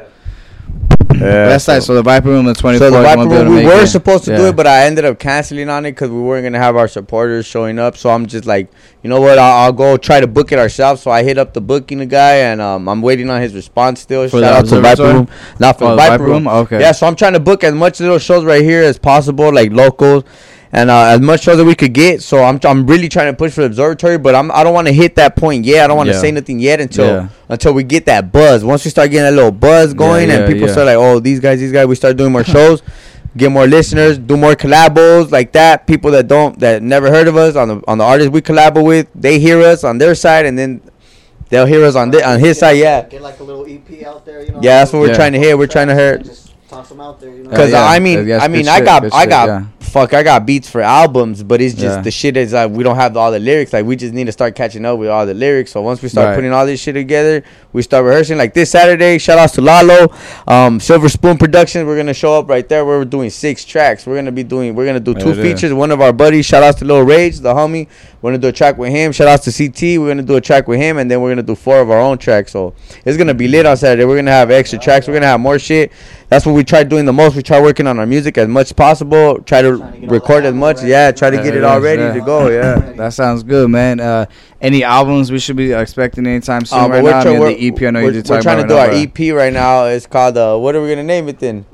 [1.23, 1.87] Yeah, That's so- nice.
[1.87, 3.83] So the Viper Room, the 24th, So the Viper won't be able Room, we were
[3.83, 3.87] it.
[3.87, 6.59] supposed to do it, but I ended up canceling on it because we weren't gonna
[6.59, 7.97] have our supporters showing up.
[7.97, 8.71] So I'm just like,
[9.03, 9.39] you know what?
[9.39, 11.03] I'll, I'll go try to book it ourselves.
[11.03, 14.29] So I hit up the booking guy, and um, I'm waiting on his response still.
[14.29, 15.03] For Shout out to Viper?
[15.03, 16.47] Room, not for Oh, Viper, Viper Room.
[16.47, 16.49] Room?
[16.49, 16.81] Okay.
[16.81, 19.73] Yeah, so I'm trying to book as much little shows right here as possible, like
[19.73, 20.25] locals.
[20.75, 23.37] And uh, as much shows that we could get, so I'm I'm really trying to
[23.37, 25.85] push for the observatory, but I'm I don't want to hit that point yet.
[25.85, 26.21] I don't want to Yeah.
[26.21, 27.29] say nothing yet until Yeah.
[27.51, 28.65] until we get that buzz.
[28.65, 30.73] Once we start getting that little buzz going, yeah, and people yeah.
[30.73, 32.83] start like, oh, these guys, these guys, we start doing more shows,
[33.37, 35.87] get more listeners, do more collabos like that.
[35.87, 38.83] People that don't that never heard of us on the on the artists we collabo
[38.83, 40.81] with, they hear us on their side, and then
[41.51, 42.79] they'll hear us on the, on his side.
[42.79, 44.61] Yeah, Get like a little EP out there, you know.
[44.63, 45.17] yeah, that's what we're Yeah.
[45.17, 45.55] trying to hear.
[45.59, 46.17] We're trying to hear.
[46.17, 47.51] Just toss them out there, you know.
[47.51, 47.91] Cause Yeah, yeah.
[47.91, 49.65] I mean, Yeah, I mean, I shit, got, good I shit, got, yeah.
[49.81, 52.03] fuck, I got beats for albums, but it's just Yeah.
[52.03, 53.73] the shit is like we don't have all the lyrics.
[53.73, 55.71] Like we just need to start catching up with all the lyrics.
[55.73, 56.35] So once we start Right.
[56.35, 57.43] putting all this shit together,
[57.73, 58.39] we start rehearsing.
[58.39, 60.13] Like this Saturday, shout outs to Lalo,
[60.49, 61.87] um, Silver Spoon Productions.
[61.87, 62.85] We're gonna show up right there.
[62.87, 64.07] We're doing six tracks.
[64.07, 65.43] We're gonna be doing, we're gonna do two Yeah, yeah.
[65.43, 65.73] features.
[65.75, 67.87] One of our buddies, shout outs to Lil Rage, the homie.
[68.23, 69.11] We're gonna do a track with him.
[69.13, 69.99] Shout outs to CT.
[69.99, 71.99] We're gonna do a track with him, and then we're gonna do four of our
[72.01, 72.53] own tracks.
[72.53, 72.73] So
[73.05, 74.05] it's gonna be lit on Saturday.
[74.05, 75.07] We're gonna have extra tracks.
[75.09, 75.91] We're gonna have more shit.
[76.29, 77.37] That's what we try doing the most.
[77.37, 79.41] We try working on our music as much as possible.
[79.43, 79.73] Try to
[80.07, 80.83] record as much.
[80.83, 82.49] Yeah, try to get it all ready to go.
[82.49, 82.93] Yeah.
[83.03, 84.01] That sounds good, man.
[84.01, 84.27] Uh,
[84.61, 87.19] any albums we should be expecting anytime soon Uh, right we're, now?
[87.19, 88.75] I try- mean, we're, the EP, I know we're, you we're talk trying to do
[88.75, 89.85] right our now, EP right now.
[89.87, 91.65] It's called uh, what are we gonna name it then?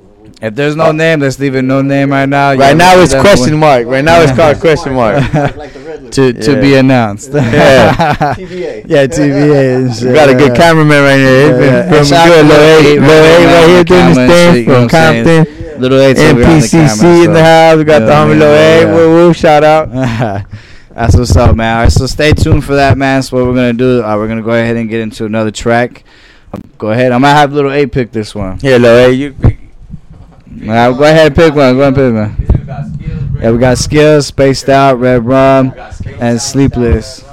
[0.40, 2.54] If there's no name, let's leave it no name right now.
[2.54, 3.86] Right now it's question definitely- mark.
[3.86, 5.16] Right now it's called question mark.
[6.12, 7.30] To to be announced.
[7.32, 7.94] Yeah.
[8.34, 8.84] TBA.
[8.86, 9.76] yeah, TBA.
[9.76, 9.88] And.
[10.08, 11.52] We got a good cameraman right here.
[11.52, 11.88] He's Yeah, yeah.
[11.88, 12.42] filming Shout good.
[12.42, 14.64] to Lil Lil A, Eight right A right here on the doing his thing shit,
[14.64, 15.24] from what I'm saying?
[15.46, 15.80] Compton.
[15.80, 17.76] Little Eight's over here the NPCC camera, in the house.
[17.78, 18.80] We got Yeah, the homie man, Lil A.
[18.82, 18.94] yeah.
[18.94, 19.32] Woo woo!
[19.32, 19.90] Shout out.
[20.94, 21.76] That's what's up, man.
[21.76, 23.22] All right, so stay tuned for that, man.
[23.22, 26.02] So what we're gonna do, uh, we're gonna go ahead and get into another track.
[26.52, 27.12] Um, go ahead.
[27.12, 28.58] I might have little A pick this one.
[28.58, 29.36] Here, Lil A, you.
[29.42, 31.76] All right, go ahead and pick one.
[31.76, 32.47] Go ahead and pick one.
[33.40, 35.72] Yeah, we got skills, spaced out, red rum,
[36.20, 37.24] and sleepless.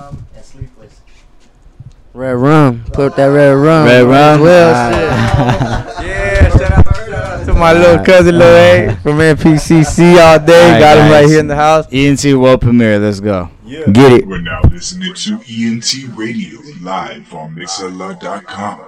[2.13, 2.83] Red rum.
[2.93, 3.85] Put that red rum.
[3.85, 4.41] Red rum.
[4.41, 6.01] Well, Ah.
[6.05, 8.03] Yeah, shout out, to uh, to my little ah.
[8.05, 8.95] cousin Lil A ah.
[9.03, 10.65] from NPCC all day.
[10.65, 11.29] Alright, Got him right guys.
[11.31, 11.85] here in the house.
[11.91, 12.99] ENT World Premiere.
[12.99, 13.49] Let's go.
[13.67, 14.27] Get it.
[14.27, 18.81] We're now listening to ENT Radio live on Mixlr.com.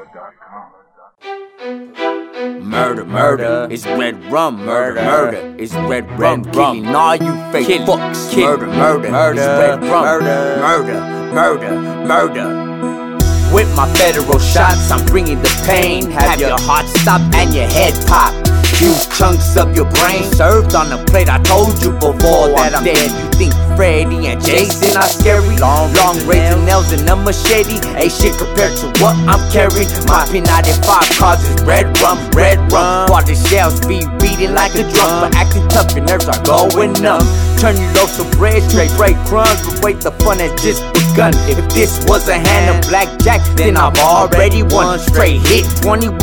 [2.37, 4.63] Murder, murder, it's red rum.
[4.63, 6.45] Murder, murder, it's red rum.
[6.45, 8.37] Killing all you fake fucks.
[8.37, 10.03] Murder, murder, murder, it's red rum.
[10.03, 11.75] Murder, murder,
[12.05, 13.51] murder, murder.
[13.51, 16.11] With my federal shots, I'm bringing the pain.
[16.11, 18.35] Have your heart stop and your head pop.
[18.75, 21.29] Huge chunks of your brain served on a plate.
[21.29, 22.99] I told you before that I'm dead.
[22.99, 25.55] You think Freddy and Jason are scary?
[25.57, 27.79] Long, long razor nails and a machete.
[27.95, 29.89] Ain't shit compared to what I'm carrying.
[30.05, 33.09] My P95 causes red rum, red rum.
[33.09, 35.25] While the shells be beating like a drum.
[35.25, 37.25] But acting tough, your nerves are going numb.
[37.57, 39.57] Turn your loaves of bread, straight break crumbs.
[39.65, 41.06] But wait, the fun has just begun.
[41.19, 44.99] If this was a hand of blackjack, then I've already won.
[44.99, 46.13] Straight hit 21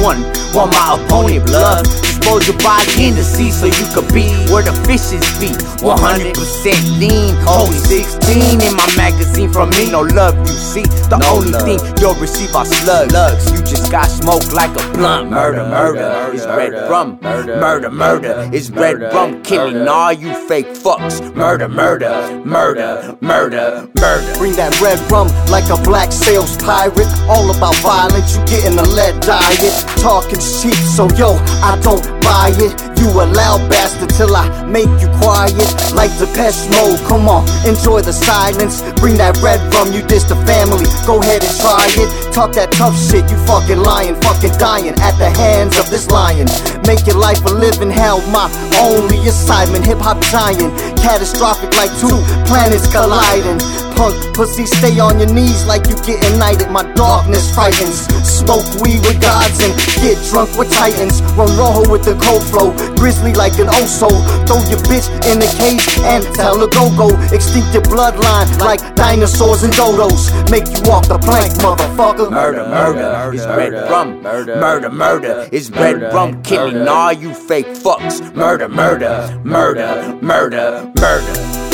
[0.54, 1.82] while my opponent bluff.
[1.82, 5.50] Dispose your body in the sea so you could be where the fishes be.
[5.82, 9.90] 100% lean, only 16 in my magazine from me.
[9.90, 10.86] No love, you see.
[11.10, 13.50] The only thing you'll receive are slugs.
[13.50, 15.30] You just got smoked like a blunt.
[15.30, 17.18] Murder, murder, it's red rum.
[17.20, 19.42] Murder, murder, it's red rum.
[19.42, 21.34] Killing all you fake fucks.
[21.34, 24.38] Murder, murder, murder, murder, murder.
[24.38, 27.08] Bring that red rum like a black sails pirate.
[27.26, 29.74] All about violence, you getting a lead diet.
[29.98, 32.93] Talking cheap, so yo, I don't buy it.
[33.04, 35.52] You a loud bastard till I make you quiet.
[35.92, 38.80] Like the pest mode, come on, enjoy the silence.
[38.96, 40.88] Bring that red rum, you diss the family.
[41.04, 42.08] Go ahead and try it.
[42.32, 46.48] Talk that tough shit, you fucking lying, fucking dying at the hands of this lion.
[46.88, 48.48] Make your life a living hell, my
[48.80, 49.84] only assignment.
[49.84, 52.16] Hip hop giant, catastrophic like two
[52.48, 53.60] planets colliding.
[54.00, 56.72] Punk pussy, stay on your knees like you getting knighted.
[56.72, 58.08] My darkness frightens.
[58.24, 61.22] Smoke weed with gods and get drunk with titans.
[61.38, 64.08] Run rojo with the cold flow, grizzly like an oso.
[64.46, 67.08] Throw your bitch in the cage and tell her go go.
[67.34, 70.30] Extinct your bloodline like dinosaurs and dodos.
[70.50, 72.30] Make you walk the plank, motherfucker.
[72.30, 74.22] Murder, murder, it's red rum.
[74.22, 76.42] Murder, murder, it's red rum.
[76.42, 78.34] Killing all you fake fucks.
[78.34, 81.73] Murder, murder, murder, murder, murder.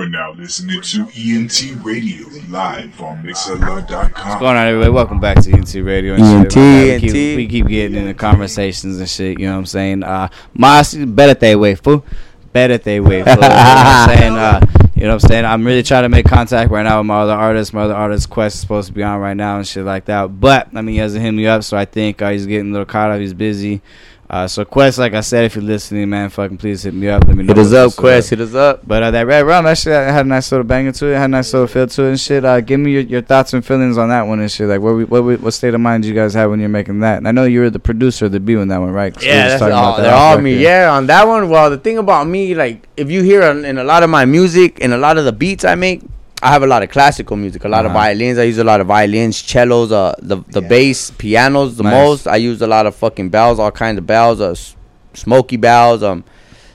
[0.00, 4.90] We're now listening to ENT Radio live on What's going on, everybody?
[4.90, 6.56] Welcome back to ENT Radio and ENT, shit.
[6.56, 7.02] My bad.
[7.02, 7.36] we, keep, ENT.
[7.36, 9.38] we keep getting into conversations and shit.
[9.38, 10.02] You know what I'm saying?
[10.02, 12.02] Uh, mas better they way, fool.
[12.50, 13.34] Better they way, fool.
[13.34, 14.32] You know what I'm saying?
[14.32, 14.60] Uh,
[14.94, 15.44] you know what I'm saying?
[15.44, 17.74] I'm really trying to make contact right now with my other artists.
[17.74, 20.40] My other artist Quest is supposed to be on right now and shit like that.
[20.40, 22.72] But I mean, he hasn't hit me up, so I think uh, he's getting a
[22.72, 23.20] little caught up.
[23.20, 23.82] He's busy.
[24.30, 27.26] Uh, so Quest, like I said, if you're listening, man, fucking please hit me up.
[27.26, 27.52] Let me know.
[27.52, 28.30] Hit us up, Quest.
[28.30, 28.86] Hit us up.
[28.86, 31.16] But uh, that red rum, that shit had a nice little banger to it.
[31.16, 32.44] Had a nice little feel to it and shit.
[32.44, 34.68] Uh, give me your, your thoughts and feelings on that one and shit.
[34.68, 37.00] Like, what we, what we, what state of mind you guys have when you're making
[37.00, 37.18] that?
[37.18, 39.20] And I know you were the producer of the beat on that one, right?
[39.20, 39.96] Yeah, that's all.
[39.96, 40.44] that They're all record.
[40.44, 40.62] me.
[40.62, 41.48] Yeah, on that one.
[41.50, 44.26] Well, the thing about me, like, if you hear in, in a lot of my
[44.26, 46.02] music and a lot of the beats I make,
[46.42, 48.00] I have a lot of classical music, a lot of Uh-huh.
[48.00, 48.38] violins.
[48.38, 51.92] I use a lot of violins, cellos, uh, the the bass, pianos, the Nice.
[51.92, 52.26] most.
[52.28, 54.74] I use a lot of fucking bells, all kinds of bells, uh, s-
[55.14, 56.24] smoky bells, um,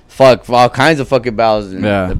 [0.08, 1.72] fuck, all kinds of fucking bells.
[1.72, 2.08] And Yeah.
[2.10, 2.20] the-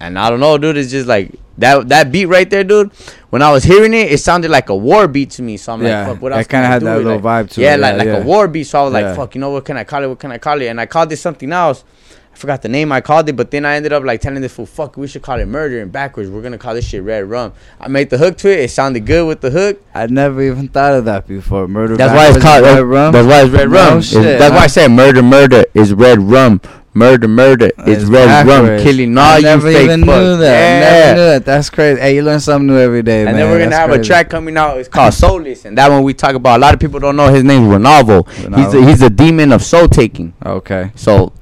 [0.00, 0.76] and I don't know, dude.
[0.76, 2.90] It's just like that that beat right there, dude.
[3.30, 5.56] When I was hearing it, it sounded like a war beat to me.
[5.56, 6.46] So I'm Yeah, like, fuck, what else?
[6.46, 8.06] kinda can I had that with little like- vibe to yeah, it, like yeah, like
[8.06, 8.16] yeah.
[8.18, 8.64] a war beat.
[8.64, 9.00] So I was Yeah.
[9.06, 10.08] like, fuck, you know what can I call it?
[10.08, 10.66] What can I call it?
[10.66, 11.84] And I called it something else.
[12.32, 14.54] I forgot the name I called it, but then I ended up like telling this
[14.54, 16.30] fool, fuck, we should call it murder and backwards.
[16.30, 17.52] We're gonna call this shit red rum.
[17.78, 18.60] I made the hook to it.
[18.60, 19.82] It sounded good with the hook.
[19.94, 21.68] I never even thought of that before.
[21.68, 21.96] Murder.
[21.96, 23.12] That's why it's Backwards called is red rum.
[23.12, 23.98] That's why it's red No rum.
[23.98, 24.64] It's- shit, that's why?
[24.64, 26.60] I said murder, murder is red rum.
[26.94, 28.66] Murder, murder is It's red rum.
[28.82, 30.38] Killing all I you never fake even knew fucks.
[30.40, 30.52] that.
[30.60, 30.80] Yeah.
[30.80, 31.44] Never knew that.
[31.46, 32.00] That's crazy.
[32.00, 33.28] Hey, you learn something new every day, man.
[33.28, 33.46] And man.
[33.46, 34.76] then we're gonna That's have a track coming out.
[34.76, 36.58] It's called Soulless, and that one we talk about.
[36.58, 38.28] A lot of people don't know his name's Renavo.
[38.30, 40.34] He's a, he's a demon of soul taking.
[40.44, 40.92] Okay.
[40.94, 41.32] So,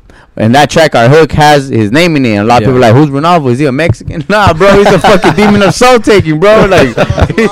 [0.40, 2.30] and that track, our hook has his name in it.
[2.30, 2.68] And a lot of Yeah.
[2.74, 3.50] people are like, who's Ronaldo?
[3.52, 4.24] Is he a Mexican?
[4.28, 6.66] Nah, bro, he's a fucking demon of soul taking, bro.
[6.66, 6.96] Like,
[7.36, 7.46] yeah,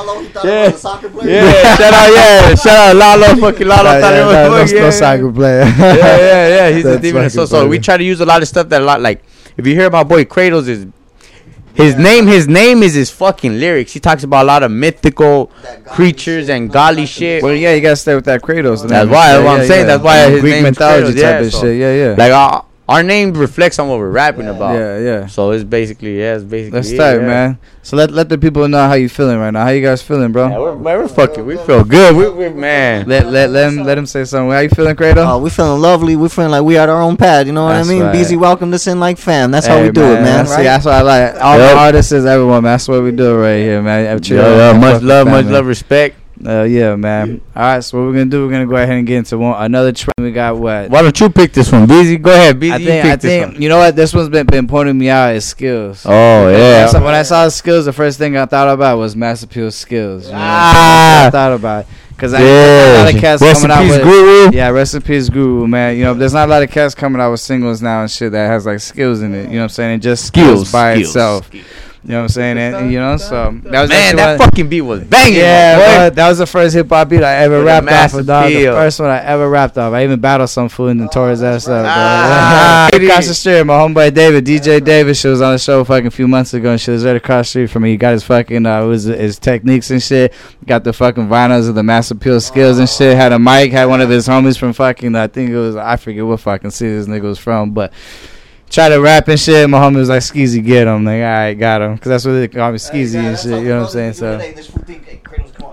[0.44, 0.70] yeah.
[0.72, 3.82] Shout out, yeah, shout out Lalo, fucking Lalo.
[3.90, 4.90] Yeah, thought yeah, it no, no, fucking- no yeah.
[4.90, 5.60] soccer player.
[5.60, 6.70] yeah, yeah, yeah.
[6.76, 7.46] He's a demon of soul.
[7.46, 9.22] So we try to use a lot of stuff that a lot like.
[9.56, 10.86] If you hear about Boy Kratos, is
[11.74, 12.26] his name.
[12.28, 13.92] His name is his fucking lyrics.
[13.92, 15.46] He talks about a lot of mythical
[15.86, 17.42] creatures and golly shit.
[17.42, 18.86] Well, yeah, you gotta stay with that Kratos.
[18.88, 19.32] That's why.
[19.32, 19.86] That's what I'm saying.
[19.88, 21.76] That's why his Greek name's mythology Kratos, type yeah, of so- shit.
[21.78, 22.14] Yeah, yeah.
[22.16, 24.72] Like I, our name reflects on what we're rapping about.
[24.74, 25.26] Yeah, yeah.
[25.26, 27.26] So it's basically yeah, it's basically That's it, tight, yeah.
[27.26, 27.58] man.
[27.82, 29.64] So let let the people know how you feeling right now.
[29.64, 30.48] How you guys feeling, bro?
[30.48, 31.44] Yeah, we're, we're fucking.
[31.44, 32.16] We feel good.
[32.16, 33.06] We, we man.
[33.06, 34.50] Let let let him let him say something.
[34.50, 35.26] How you feeling, Kratos?
[35.28, 36.16] Oh, we feeling lovely.
[36.16, 37.46] We feeling like we at our own pad.
[37.46, 38.02] You know what That's I mean?
[38.04, 38.14] right.
[38.16, 39.50] BZ welcomed us in like fam.
[39.50, 40.24] That's how Hey, we do it, man.
[40.24, 40.62] That's, right?
[40.64, 41.34] that's what I like.
[41.42, 41.70] All Yep.
[41.70, 42.72] the artists is everyone, man.
[42.72, 44.06] That's what we do right here, man.
[44.16, 46.16] I treat Yeah, everyone yeah, like much fucking love, much love, respect.
[46.46, 47.40] Uh, yeah, man.
[47.56, 48.44] All right, so what we're gonna do?
[48.46, 50.14] We're gonna go ahead and get into one another track.
[50.20, 50.88] We got what?
[50.90, 52.16] Why don't you pick this one, Beezy?
[52.16, 52.72] Go ahead, Beezy.
[52.74, 55.08] I you think pick I think you know what this one's been been pointing me
[55.10, 56.04] out is skills.
[56.06, 56.10] Oh
[56.46, 56.86] When I yeah.
[56.86, 60.26] saw- When I saw skills, the first thing I thought about was Mass Appeal skills.
[60.26, 60.38] You know?
[60.40, 61.26] Ah.
[61.26, 62.44] I thought about because I Yeah.
[62.44, 64.56] there's not a lot of cats Rest coming out with Guru.
[64.56, 65.96] yeah, recipes Guru, man.
[65.96, 68.32] You know, there's not a lot of cats coming out with singles now and shit
[68.32, 69.44] that has like skills in it.
[69.48, 70.00] You know what I'm saying?
[70.00, 71.50] Just skills, Skills, by skills, itself.
[72.04, 72.58] You know what I'm saying?
[72.58, 75.34] And, you know, so that was Man, that one- fucking beat was banging.
[75.40, 75.96] yeah, boy.
[76.10, 78.26] bro, that was the first hip hop beat I ever With rapped off massive of,
[78.26, 78.50] dog.
[78.52, 79.92] The first one I ever rapped off.
[79.92, 82.88] I even battled some fool and then tore his ass up, Ah.
[82.92, 83.04] bro.
[83.04, 86.10] across the street, my homeboy David, DJ David, she was on the show fucking a
[86.10, 87.90] few months ago, and she was right across the street from me.
[87.90, 90.32] He got his fucking, uh, was his techniques and shit.
[90.66, 93.16] Got the fucking vinyls of the Mass Appeal skills and shit.
[93.16, 93.72] Had a mic.
[93.72, 96.70] Had one of his homies from fucking, I think it was, I forget what fucking
[96.70, 97.92] city this nigga was from, but.
[98.70, 99.68] Try to rap and shit.
[99.68, 102.32] My homie was like, "Skeezy, get him." Like, all right, got him, because that's what
[102.32, 103.62] they call me, Skeezy and shit.
[103.62, 104.12] You know what I'm saying?
[104.12, 104.38] So,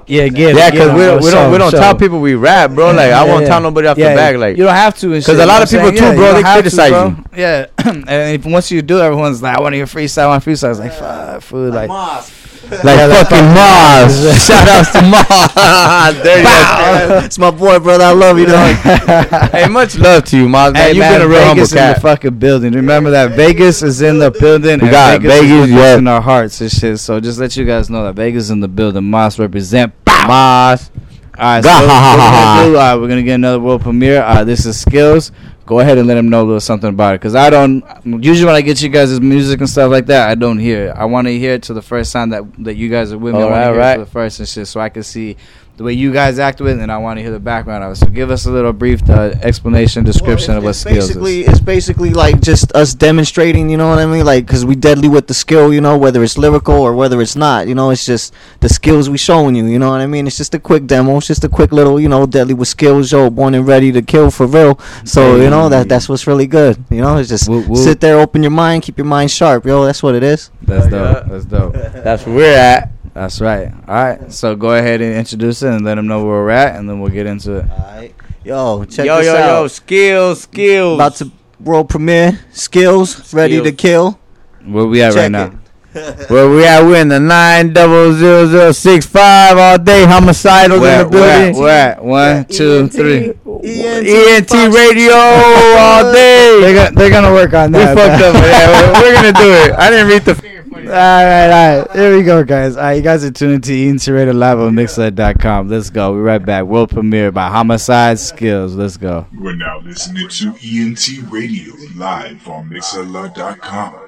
[0.08, 0.58] yeah, get him.
[0.58, 2.92] Yeah, because we don't, we don't, we don't for tell people we rap, bro.
[2.92, 3.50] Like I won't yeah.
[3.50, 4.38] tell nobody off Yeah, the back.
[4.38, 5.98] Like you don't have to, because a lot of people saying?
[5.98, 7.08] too, bro, they don't to, criticize bro.
[7.08, 7.26] you.
[7.36, 10.44] Yeah, and if once you do, everyone's like, "I want to hear freestyle." I want
[10.44, 10.72] freestyle.
[10.72, 12.24] It's like, fuck, food, like, like
[12.70, 14.44] fucking Mars.
[14.46, 16.16] Shout outs to Mars.
[16.24, 17.26] Dirty ass.
[17.26, 18.06] It's my boy, brother.
[18.06, 18.76] I love you, dog.
[19.56, 20.74] Hey, much love to you, Mars.
[20.74, 22.74] Man, Hey you've man, been a real humble Vegas in the fucking building.
[22.74, 24.80] Remember that Vegas is in the building.
[24.80, 25.98] We and got Vegas, is Vegas, yeah.
[25.98, 27.00] in our hearts and shit.
[27.00, 29.04] So just let you guys know that Vegas is in the building.
[29.04, 29.94] Moss represent.
[30.28, 30.90] Mars.
[31.38, 34.22] All right, so we're gonna do, uh, we're gonna get another world premiere.
[34.22, 35.34] Uh, this is Skills.
[35.66, 37.84] Go ahead and let them know a little something about it, cause I don't.
[38.06, 40.88] Usually when I get you guys' music and stuff like that, I don't hear.
[40.88, 40.92] it.
[40.92, 43.34] I want to hear it to the first time that that you guys are with
[43.34, 43.42] me.
[43.42, 43.94] All right, hear right.
[43.96, 45.36] to the first and shit, so I can see
[45.78, 47.92] the way you guys act with, it, and I want to hear the background of
[47.92, 47.96] it.
[47.98, 51.48] So give us a little brief uh, explanation, description of what it's Skills basically is.
[51.50, 55.10] it's basically like just us demonstrating you know what i mean like because we deadly
[55.10, 58.06] with the skill you know whether it's lyrical or whether it's not you know it's
[58.06, 60.86] just the skills we showing you you know what i mean it's just a quick
[60.88, 63.92] demo it's just a quick little you know deadly with skills yo born and ready
[63.92, 67.30] to kill for real so you know that that's what's really good you know it's
[67.30, 67.78] just Whoop, whoop.
[67.78, 70.88] sit there open your mind keep your mind sharp yo that's what it is That's
[70.88, 71.26] dope.
[71.28, 71.74] That's dope.
[72.06, 72.92] That's where we're at.
[73.16, 73.72] That's right.
[73.88, 74.32] All right.
[74.32, 77.00] So go ahead and introduce it and let them know where we're at, and then
[77.00, 77.72] we'll get into it.
[77.72, 78.14] All right.
[78.44, 80.96] yo check yo, this yo, out yo, skills, skills.
[80.96, 81.32] about to
[81.62, 84.20] world premiere skills, ready to kill
[84.66, 85.58] Where we at Check right now?
[86.28, 86.84] Where we at?
[86.84, 90.04] We're in the nine double zero zero six five all day.
[90.06, 91.64] Homicidal Where, in the where, building.
[91.64, 92.04] where at?
[92.04, 93.30] One, two, three.
[93.64, 96.60] ENT radio all day.
[96.60, 97.96] They're gonna, they're gonna work on that.
[97.96, 98.36] We fucked up.
[98.44, 99.72] Yeah, we're, we're gonna do it.
[99.80, 100.55] I didn't read the.
[100.76, 101.92] All right, all right.
[101.96, 102.76] Here we go, guys.
[102.76, 105.70] All right, you guys are tuning to ENT Radio Live on Mixlr.com.
[105.70, 106.12] Let's go.
[106.12, 106.66] We're right back.
[106.66, 108.76] World premiere by Homicide Skills.
[108.76, 109.26] Let's go.
[109.40, 114.06] We're now listening to ENT Radio live on Mixlr.com.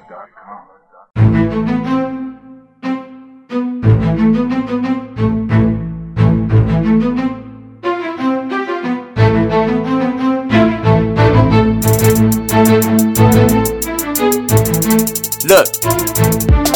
[15.48, 16.67] Look.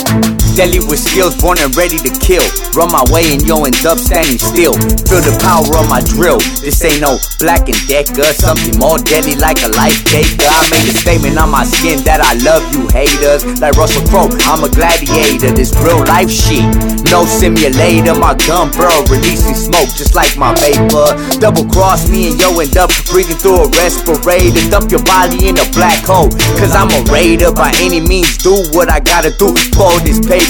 [0.53, 2.45] Deadly with skills, born and ready to kill.
[2.77, 4.77] Run my way and yo end up standing still.
[5.09, 6.37] Feel the power of my drill.
[6.61, 8.29] This ain't no black and decker.
[8.37, 10.45] Something more deadly like a life taker.
[10.45, 13.49] I made a statement on my skin that I love you haters.
[13.65, 15.57] Like Russell Crowe, I'm a gladiator.
[15.57, 16.69] This real life shit.
[17.09, 18.13] No simulator.
[18.13, 21.17] My gun bro releasing smoke just like my vapor.
[21.41, 24.61] Double cross me and yo end up breathing through a respirator.
[24.69, 26.29] Dump your body in a black hole.
[26.61, 28.37] Cause I'm a raider by any means.
[28.37, 30.42] Do what I gotta do for this paper.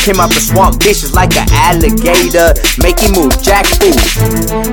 [0.00, 2.54] Came out the swamp vicious like an alligator.
[2.82, 3.96] Make Making move, jack food.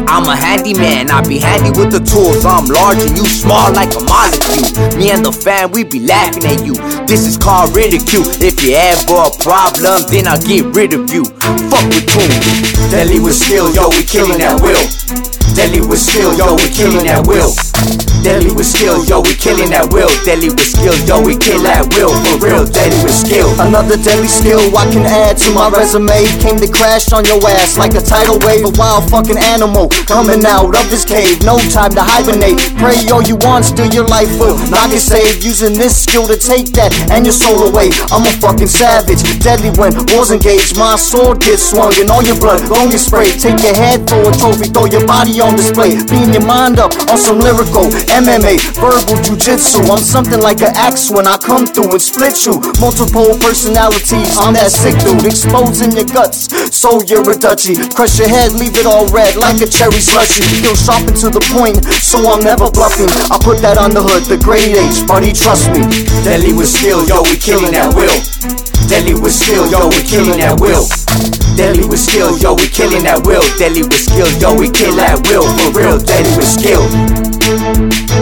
[0.09, 2.43] I'm a handyman, I be handy with the tools.
[2.43, 4.67] I'm large and you small like a molecule.
[4.97, 6.73] Me and the fam, we be laughing at you.
[7.05, 8.25] This is called ridicule.
[8.41, 11.23] If you ever a problem, then I'll get rid of you.
[11.69, 12.33] Fuck with tune.
[12.89, 14.81] Deadly with skill, yo, we killing that will.
[15.53, 17.53] Deadly with skill, yo, we killing that will.
[18.27, 20.11] Deadly with skill, yo, we killing that will.
[20.27, 22.11] Deadly with skill, yo, we kill that will.
[22.27, 23.47] For real, deadly with skill.
[23.55, 26.27] Another deadly skill I can add to my resume.
[26.43, 28.67] Came to crash on your ass like a tidal wave.
[28.67, 31.39] A wild fucking animal coming out of his cave.
[31.47, 32.59] No time to hibernate.
[32.75, 35.47] Pray all you want, still your life will not get saved.
[35.47, 37.95] Using this skill to take that and your soul away.
[38.11, 39.23] I'm a fucking savage.
[39.39, 40.75] Deadly when wars engaged.
[40.75, 43.39] My sword gets swung and all your blood gon' get sprayed.
[43.39, 45.95] Take your head for a trophy, throw your body on display.
[46.11, 47.87] Being your mind up on some lyrical
[48.17, 49.77] MMA, verbal jujitsu.
[49.93, 52.57] I'm something like an axe when I come through and split you.
[52.81, 56.49] Multiple personalities, I'm that sick dude, exposing your guts.
[56.73, 57.77] So you're a duchy.
[57.93, 60.41] Crush your head, leave it all red like a cherry slushy.
[60.65, 63.09] Feel sharp and to the point, so I'm never bluffing.
[63.29, 65.85] I put that on the hood, the grade H, buddy, trust me.
[66.25, 68.17] Deadly with skill, yo, we killing that will.
[68.89, 70.89] Deadly with skill, yo, we killing that will.
[71.53, 73.45] Deadly with skill, yo, we killing that will.
[73.61, 75.45] Deadly with skill, yo, we kill that will.
[75.61, 78.06] For real, deadly with skill.
[78.09, 78.15] You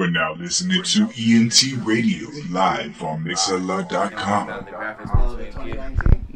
[0.00, 4.48] are now listening to ENT Radio live on Mixlr.com.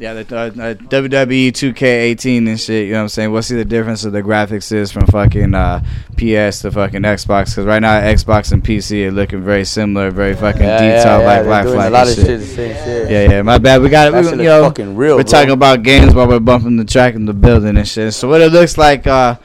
[0.01, 2.87] Yeah, the uh, uh, WWE 2K18 and shit.
[2.87, 3.31] You know what I'm saying?
[3.31, 5.79] We'll see the difference of the graphics is from fucking uh,
[6.17, 7.49] PS to fucking Xbox.
[7.51, 11.21] Because right now Xbox and PC are looking very similar, very fucking Yeah, yeah, detailed,
[11.21, 11.75] yeah, like they're lifelike.
[11.75, 12.25] doing a lot of shit.
[12.25, 13.11] shit the same shit.
[13.11, 13.41] Yeah, yeah.
[13.43, 13.79] My bad.
[13.83, 14.13] We got it.
[14.15, 15.31] We, shit you is know, fucking real, We're bro.
[15.31, 18.15] talking about games while we're bumping the track in the building and shit.
[18.15, 19.05] So what it looks like.
[19.05, 19.35] uh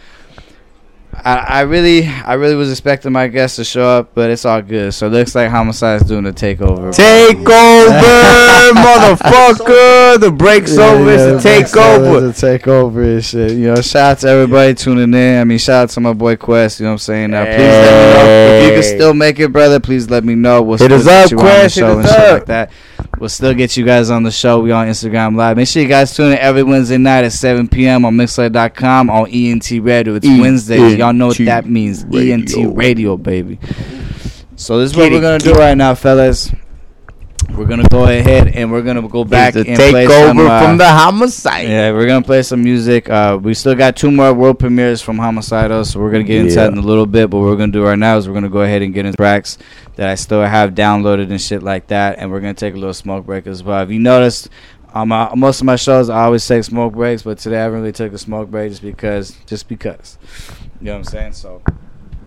[1.26, 4.62] I, I really, I really was expecting my guests to show up, but it's all
[4.62, 4.94] good.
[4.94, 6.94] So it looks like Homicide's doing a takeover.
[6.94, 10.20] Takeover, motherfucker!
[10.20, 11.10] The break's over.
[11.10, 12.30] It's a takeover.
[12.30, 13.50] It's a takeover and shit.
[13.52, 15.40] You know, shout out to everybody tuning in.
[15.40, 16.78] I mean, shout out to my boy Quest.
[16.78, 17.30] You know what I'm saying?
[17.32, 19.80] Now, please let me know if you can still make it, brother.
[19.80, 20.62] Please let me know.
[20.62, 22.32] We'll Hit us up, you on the Quest, hit us up.
[22.34, 22.70] like that.
[23.18, 24.60] We'll still get you guys on the show.
[24.60, 25.56] We on Instagram Live.
[25.56, 28.04] Make sure you guys tune in every Wednesday night at 7 p.m.
[28.04, 30.14] on Mixlr.com on ENT Radio.
[30.14, 30.96] It's E Wednesdays.
[30.96, 32.04] Y'all know what that means.
[32.04, 32.70] ENT Radio.
[32.72, 33.58] Radio, baby.
[34.56, 36.50] So this is what we're gonna do right now, fellas.
[37.56, 40.88] We're gonna go ahead and we're gonna go back and play some, uh, from the
[40.88, 41.68] homicide.
[41.68, 43.08] yeah, we're gonna play some music.
[43.08, 46.54] Uh, we still got two more world premieres from Homicidal, so we're gonna get into
[46.56, 47.30] that in a little bit.
[47.30, 49.16] But what we're gonna do right now is we're gonna go ahead and get into
[49.16, 49.56] tracks
[49.96, 52.94] that I still have downloaded and shit like that, and we're gonna take a little
[52.94, 53.82] smoke break as well.
[53.82, 54.48] If you noticed,
[54.94, 57.80] um, uh, most of my shows I always take smoke breaks, but today I haven't
[57.80, 60.18] really took a smoke break just because, just because.
[60.80, 61.32] You know what I'm saying?
[61.32, 61.62] So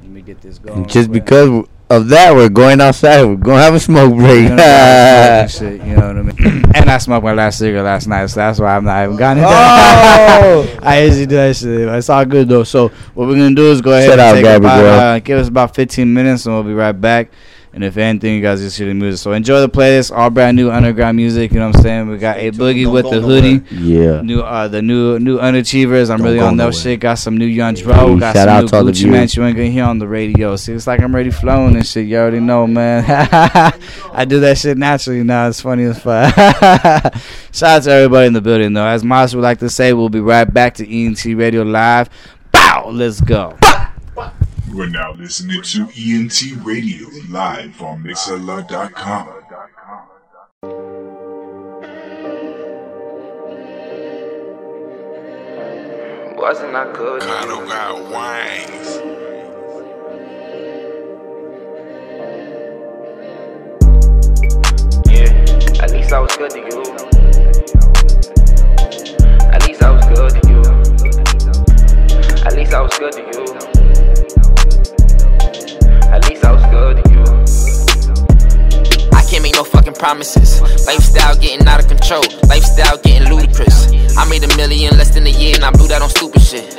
[0.02, 0.86] let me get this going.
[0.88, 3.24] Just because of that, we're going outside.
[3.24, 4.44] We're gonna have a smoke break.
[4.44, 6.66] We're gonna have smoke and shit, you know what I mean?
[6.76, 9.44] and I smoked my last cigarette last night, so that's why I'm not even it.
[9.48, 10.80] Oh!
[10.84, 11.88] I usually do that shit.
[11.88, 12.64] It's all good though.
[12.64, 15.40] So what we're gonna do is go ahead Shut and up, take about, uh, give
[15.40, 17.32] us about 15 minutes, and we'll be right back.
[17.72, 19.20] And if anything, you guys just hear the music.
[19.22, 21.52] So enjoy the playlist, all brand new underground music.
[21.52, 22.08] You know what I'm saying?
[22.10, 23.64] We got a boogie with the hoodie.
[23.76, 24.22] Yeah.
[24.22, 26.10] New uh the new new underachievers.
[26.10, 27.00] I'm Don't really on that shit.
[27.00, 28.16] Got some new Young Dro.
[28.16, 29.12] Hey, Got shout some out new to all the Gucci Mane.
[29.14, 29.36] viewers.
[29.36, 30.56] You ain't gonna hear on the radio.
[30.56, 32.08] See, it's like I'm already flowing and shit.
[32.08, 33.04] You already know, man.
[34.14, 35.48] I do that shit naturally now.
[35.48, 36.34] It's funny as fuck.
[37.54, 38.88] Shout out to everybody in the building though.
[38.88, 42.10] As Moss would like to say, we'll be right back to ENT Radio Live.
[42.52, 42.90] Bow.
[42.92, 43.56] Let's go.
[44.70, 49.28] You are now listening to ENT Radio live on Mixlr.com.
[56.38, 57.22] Wasn't I good?
[57.24, 59.00] Kano got wings.
[65.10, 66.84] Yeah, at least I was good to you.
[69.50, 70.62] At least I was good to you.
[72.46, 73.22] At least I was good to
[73.74, 73.79] you.
[76.70, 77.24] Good to you.
[79.14, 80.62] I can't make no fucking promises.
[80.86, 82.24] Lifestyle getting out of control.
[82.48, 83.92] Lifestyle getting ludicrous.
[84.18, 86.72] I made a million less than a year and I blew that on stupid shit.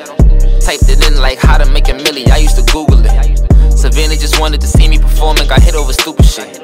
[0.62, 2.30] Typed it in like how to make a million.
[2.30, 3.38] I used to Google it.
[3.76, 6.60] Savannah just wanted to see me perform and got hit over stupid shit.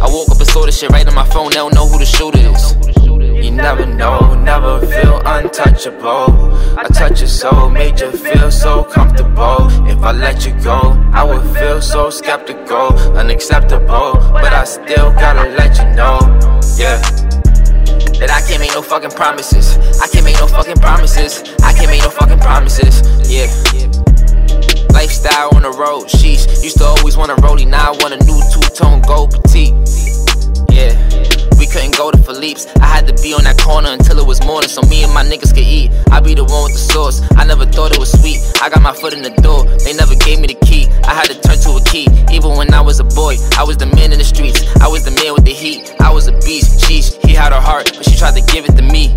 [0.00, 1.50] I woke up and saw the shit right on my phone.
[1.50, 3.23] They don't know who the shooter is.
[3.44, 6.54] You never know, never feel untouchable.
[6.78, 9.68] I touch your soul, made you feel so comfortable.
[9.86, 14.14] If I let you go, I would feel so skeptical, unacceptable.
[14.32, 16.20] But I still gotta let you know,
[16.78, 16.96] yeah.
[18.18, 19.76] That I can't make no fucking promises.
[20.00, 21.42] I can't make no fucking promises.
[21.62, 23.02] I can't make no fucking promises.
[23.28, 23.52] Yeah.
[24.94, 26.62] Lifestyle on the road, sheesh.
[26.64, 29.74] Used to always want a rollie, now I want a new two tone gold petite.
[30.70, 31.13] Yeah.
[31.74, 32.68] Couldn't go to Philippe's.
[32.76, 35.24] I had to be on that corner until it was morning so me and my
[35.24, 35.90] niggas could eat.
[36.12, 37.20] I be the one with the sauce.
[37.34, 38.38] I never thought it was sweet.
[38.62, 39.64] I got my foot in the door.
[39.82, 40.86] They never gave me the key.
[41.02, 42.06] I had to turn to a key.
[42.30, 44.62] Even when I was a boy, I was the man in the streets.
[44.78, 45.90] I was the man with the heat.
[45.98, 46.78] I was a beast.
[46.86, 49.10] Sheesh, he had her heart, but she tried to give it to me.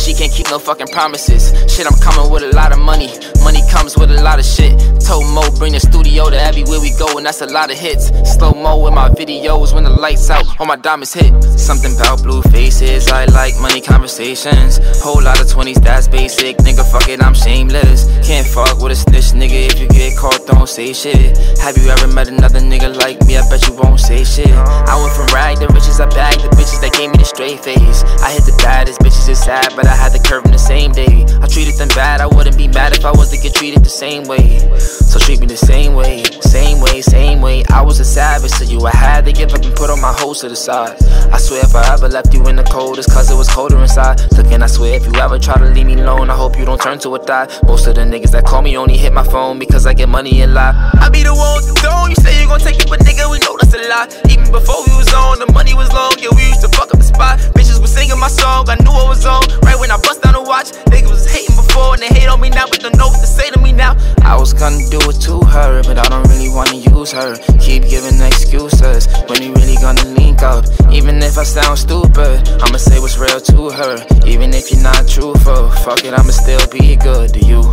[0.00, 1.52] She can't keep no fucking promises.
[1.70, 3.12] Shit, I'm coming with a lot of money.
[3.44, 4.72] Money comes with a lot of shit.
[5.04, 8.08] Told Mo bring the studio to everywhere we go, and that's a lot of hits.
[8.24, 11.32] Slow mo in my videos when the lights out, all my diamonds hit.
[11.58, 14.78] Something about blue faces, I like money conversations.
[15.02, 16.56] Whole lot of 20s, that's basic.
[16.58, 18.06] Nigga, fuck it, I'm shameless.
[18.26, 19.68] Can't fuck with a snitch, nigga.
[19.68, 21.36] If you get caught, don't say shit.
[21.58, 23.36] Have you ever met another nigga like me?
[23.36, 24.54] I bet you won't say shit.
[24.54, 27.60] I went from rag to riches, I bagged the bitches that gave me the straight
[27.60, 28.04] face.
[28.22, 30.92] I hit the baddest bitches, it's sad, but I had the curve in the same
[30.92, 31.26] day.
[31.42, 33.90] I treated them bad, I wouldn't be mad if I was to get treated the
[33.90, 34.58] same way.
[34.78, 37.64] So treat me the same way, same way, same way.
[37.70, 40.12] I was a savage to you, I had to give up and put all my
[40.12, 40.96] hoes to the side.
[41.32, 43.80] I swear if I ever left you in the cold, it's cause it was colder
[43.80, 44.20] inside.
[44.36, 46.64] Look, and I swear if you ever try to leave me alone, I hope you
[46.64, 47.50] don't turn to a thot.
[47.64, 50.42] Most of the niggas that call me only hit my phone because I get money
[50.42, 50.74] and lie.
[51.00, 52.10] I be the one to don't.
[52.10, 54.08] You say you gon' take it, but nigga, we know that's a lie.
[54.30, 56.98] Even before we was on, the money was long, yeah, we used to fuck up
[56.98, 57.38] the spot.
[57.56, 59.42] Bitches was singing my song, I knew I was on.
[59.62, 62.40] Right when I bust down the watch, niggas was hating before and they hate on
[62.40, 63.96] me now, but don't know what to say to me now.
[64.22, 67.40] I was gonna do it to her, but I don't really wanna use her.
[67.58, 70.68] Keep giving excuses when we really gonna link up.
[70.92, 73.96] Even if I sound stupid, I'ma say what's real to her.
[74.28, 77.64] Even if you're not truthful, fuck it, I'ma still be good to you.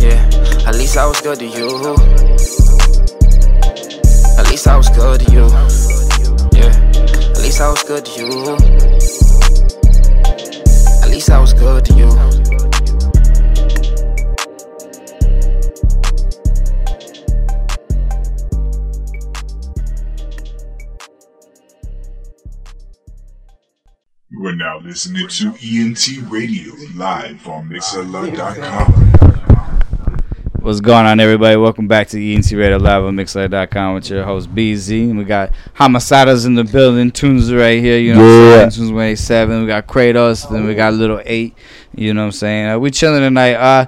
[0.00, 0.24] Yeah,
[0.66, 1.68] at least I was good to you.
[4.40, 5.46] At least I was good to you.
[6.56, 6.72] Yeah,
[7.36, 9.23] at least I was good to you.
[11.26, 12.04] Good to you.
[24.30, 29.33] You are now listening to ENT Radio live on Mixlr.com.
[30.64, 31.56] What's going on, everybody?
[31.56, 35.10] Welcome back to the ENT Radio Live on Mixlr.com with your host BZ.
[35.10, 38.70] And we got Homicidas in the building, Tunes right here, you know what I'm saying?
[38.70, 39.60] Tunes 187.
[39.60, 41.54] We got Kratos, then we got Little 8,
[41.94, 42.68] you know what I'm saying?
[42.70, 43.56] Uh, we chilling tonight.
[43.56, 43.84] Uh,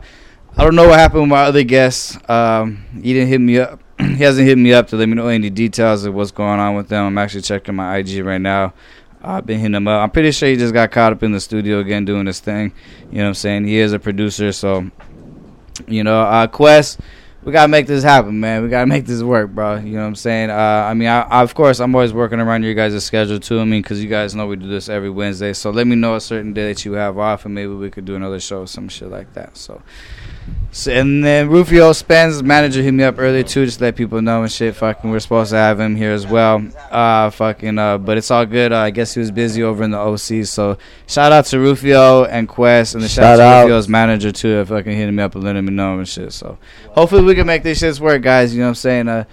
[0.55, 2.19] I don't know what happened with my other guest.
[2.29, 3.81] Um, he didn't hit me up.
[3.99, 6.77] he hasn't hit me up to let me know any details of what's going on
[6.77, 7.07] with them.
[7.07, 8.75] I'm actually checking my IG right now.
[9.23, 10.03] I've been hitting him up.
[10.03, 12.75] I'm pretty sure he just got caught up in the studio again doing his thing.
[13.11, 13.65] You know what I'm saying?
[13.65, 14.91] He is a producer, so
[15.87, 17.01] you know, uh, Quest,
[17.45, 18.63] we gotta make this happen, man.
[18.63, 19.77] We gotta make this work, bro.
[19.77, 20.51] You know what I'm saying?
[20.51, 23.61] Uh, I mean, I, I, of course, I'm always working around your guys' schedule too.
[23.61, 25.53] I mean, because you guys know we do this every Wednesday.
[25.53, 28.05] So let me know a certain day that you have off, and maybe we could
[28.05, 29.57] do another show, some shit like that.
[29.57, 29.83] So.
[30.73, 34.21] So, and then Rufio Spence, manager, hit me up earlier too, just to let people
[34.21, 34.77] know and shit.
[34.77, 36.67] Fucking, we're supposed to have him here as well.
[36.91, 38.73] Uh, fucking, uh, but it's all good.
[38.73, 40.45] Uh, I guess he was busy over in the OC.
[40.45, 44.31] So, shout out to Rufio and Quest, and the shout, Shout out to Rufio's manager
[44.33, 46.33] too, for fucking hitting me up and letting me know and shit.
[46.35, 46.59] So,
[46.91, 48.53] hopefully we can make this shit work, guys.
[48.53, 49.09] You know what I'm saying?
[49.09, 49.25] Uh,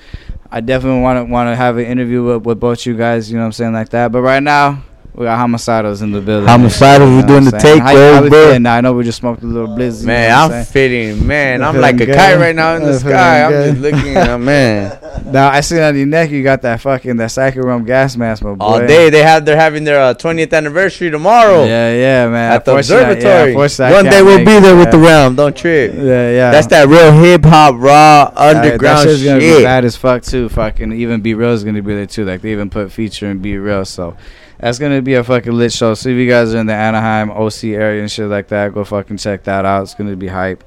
[0.49, 3.29] I definitely want to want to have an interview with, with both you guys.
[3.29, 4.11] You know what I'm saying like that.
[4.13, 4.83] But right now.
[5.15, 6.49] We got homicidos in the building.
[6.49, 7.81] Homicidos, You we know doing the I'm saying?
[7.81, 8.45] How- takeover, how bro.
[8.47, 8.73] feeling now?
[8.75, 10.01] I know we just smoked a little blizz.
[10.01, 10.65] you Man, know I'm saying?
[10.65, 11.59] fitting, man.
[11.59, 12.15] You I'm like a good?
[12.15, 13.43] kite right now in You the feeling sky.
[13.43, 13.69] I'm good?
[13.75, 14.97] just looking, uh, man.
[15.33, 18.43] Now I see on your neck you got that fucking that Psycho Realm gas mask,
[18.43, 18.65] my boy.
[18.65, 21.63] All day they have they're having their uh, 20th anniversary tomorrow.
[21.63, 22.51] Yeah, yeah, man.
[22.51, 23.93] At the Unfortunately, yeah, observatory.
[23.93, 24.91] One day we'll be there with yeah.
[24.91, 25.35] the realm.
[25.35, 25.93] Don't trip.
[25.95, 26.51] Yeah, yeah.
[26.51, 29.63] That's that real hip hop, raw, Alright, underground that shit's gonna be shit.
[29.63, 30.49] bad as fuck too.
[30.49, 32.25] Fucking even B Real is gonna be there too.
[32.25, 34.15] Like they even put feature in B Real, so
[34.63, 35.93] that's gonna be a fucking lit show.
[35.93, 38.85] So if you guys are in the Anaheim OC area and shit like that, go
[38.85, 39.83] fucking check that out.
[39.83, 40.63] It's gonna be hype.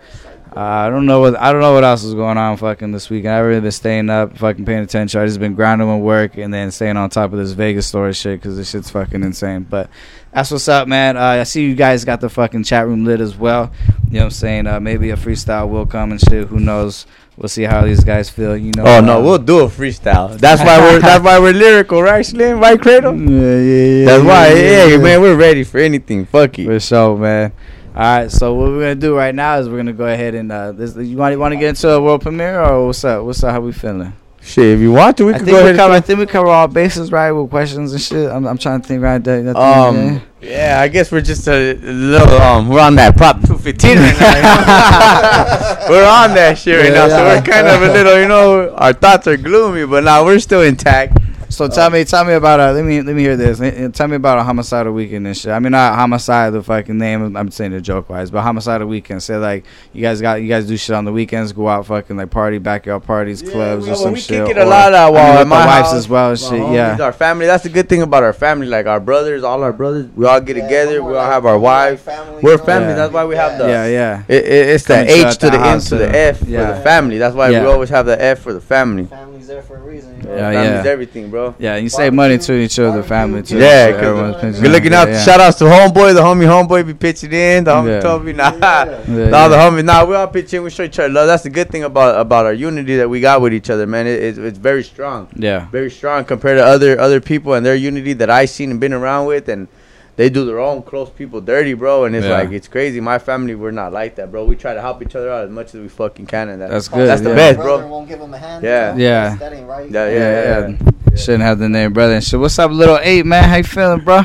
[0.55, 3.09] Uh, I don't know what I don't know what else is going on fucking this
[3.09, 3.35] weekend.
[3.35, 5.19] I've really been staying up, fucking paying attention.
[5.19, 8.13] I just been grinding with work and then staying on top of this Vegas story
[8.13, 9.63] shit because this shit's fucking insane.
[9.63, 9.89] But
[10.31, 11.17] that's what's up, man.
[11.17, 13.73] Uh, I see you guys got the fucking chat room lit as well.
[14.09, 14.67] You know what I'm saying?
[14.67, 16.49] Uh, maybe a freestyle will come and shit.
[16.49, 17.07] Who knows?
[17.37, 18.57] We'll see how these guys feel.
[18.57, 18.85] You know.
[18.87, 20.39] Oh no, uh, we'll do a freestyle.
[20.39, 22.61] That's why we're that's why we're lyrical, right, Slim?
[22.61, 23.15] Right, Cradle?
[23.17, 24.05] Yeah, yeah, yeah.
[24.07, 24.97] That's why, yeah, yeah, yeah.
[24.97, 26.25] man, we're ready for anything.
[26.25, 26.65] Fuck it.
[26.65, 27.53] For sure, man.
[27.95, 30.51] All right, so what we're gonna do right now is we're gonna go ahead and
[30.51, 33.25] uh, this, you want you want to get into a world premiere or what's up?
[33.25, 33.53] What's up?
[33.53, 34.13] How we feeling?
[34.47, 35.75] Shit, if you want to, we I can go ahead.
[35.75, 35.93] cover.
[35.93, 38.31] I think we cover all bases right with questions and shit.
[38.31, 39.43] I'm, I'm trying to think right there.
[39.43, 40.77] nothing, Um, yeah.
[40.77, 45.89] yeah, I guess we're just a little um, we're on that prop 215 right now.
[45.91, 48.93] we're on that shit right now, so we're kind of a little, you know, our
[48.93, 51.19] thoughts are gloomy, but now we're still intact.
[51.57, 53.59] So tell me, tell me about a let me let me hear this.
[53.59, 55.51] Uh, Tell me about a homicidal weekend and shit.
[55.51, 57.35] I mean, not homicide, the fucking name.
[57.35, 59.23] I'm saying it joke wise, but homicidal weekend.
[59.23, 59.65] Say like
[59.95, 62.59] you guys got you guys do shit on the weekends, go out fucking like party,
[62.59, 64.47] backyard parties, clubs, or some we shit.
[64.47, 66.39] kick it a lot out I mean, while at my wives house, as well and
[66.39, 66.51] shit.
[66.51, 67.47] homies, Yeah, our family.
[67.47, 68.67] That's the good thing about our family.
[68.67, 71.03] Like our brothers, all our brothers, we all get together.
[71.03, 72.05] We all have our wives.
[72.43, 72.89] We're family.
[72.89, 72.95] Yeah.
[72.97, 74.23] That's why we have the Yeah, yeah.
[74.29, 76.13] It, it, it's the Coming to H to the the N house, to the yeah.
[76.13, 76.73] F for Yeah.
[76.73, 77.17] the family.
[77.17, 77.63] That's why Yeah.
[77.63, 79.09] we always have the F for the family.
[79.47, 80.17] Family's there for a reason.
[80.17, 80.91] Yeah, Family's yeah.
[80.91, 81.51] everything, bro.
[81.51, 81.57] bro.
[81.59, 83.59] Yeah, you save money to each other, family too.
[83.59, 85.09] Yeah, so everyone's cause pitching good looking out.
[85.09, 85.25] Yeah, yeah.
[85.25, 87.65] Shout outs to homeboy, the homie homeboy be pitching in.
[87.65, 88.01] The homie Yeah.
[88.01, 89.71] Toby, nah, Yeah, nah, the yeah.
[89.71, 90.05] homies, nah.
[90.05, 90.63] We all pitch in.
[90.63, 91.27] We show each other love.
[91.27, 94.07] That's the good thing about about our unity that we got with each other, man.
[94.07, 95.29] It, it's it's very strong.
[95.37, 95.69] Yeah.
[95.71, 98.93] very strong compared to other other people and their unity that I seen and been
[98.93, 99.69] around with, and
[100.17, 102.05] they do their own close people dirty, bro.
[102.05, 102.33] And it's Yeah.
[102.39, 103.01] like it's crazy.
[103.01, 104.45] My family, we're not like that, bro.
[104.45, 106.71] We try to help each other out as much as we fucking can, and that,
[106.71, 107.91] That's good, That's the best, Brother bro.
[107.93, 108.65] won't give him a hand.
[108.65, 108.97] Yeah.
[108.97, 109.37] Yeah.
[109.37, 109.91] That ain't right.
[109.91, 111.17] Yeah, yeah, yeah.
[111.17, 112.39] Shouldn't have the name brother and shit.
[112.41, 113.45] What's up, little eight man?
[113.45, 114.23] How you feeling, bro?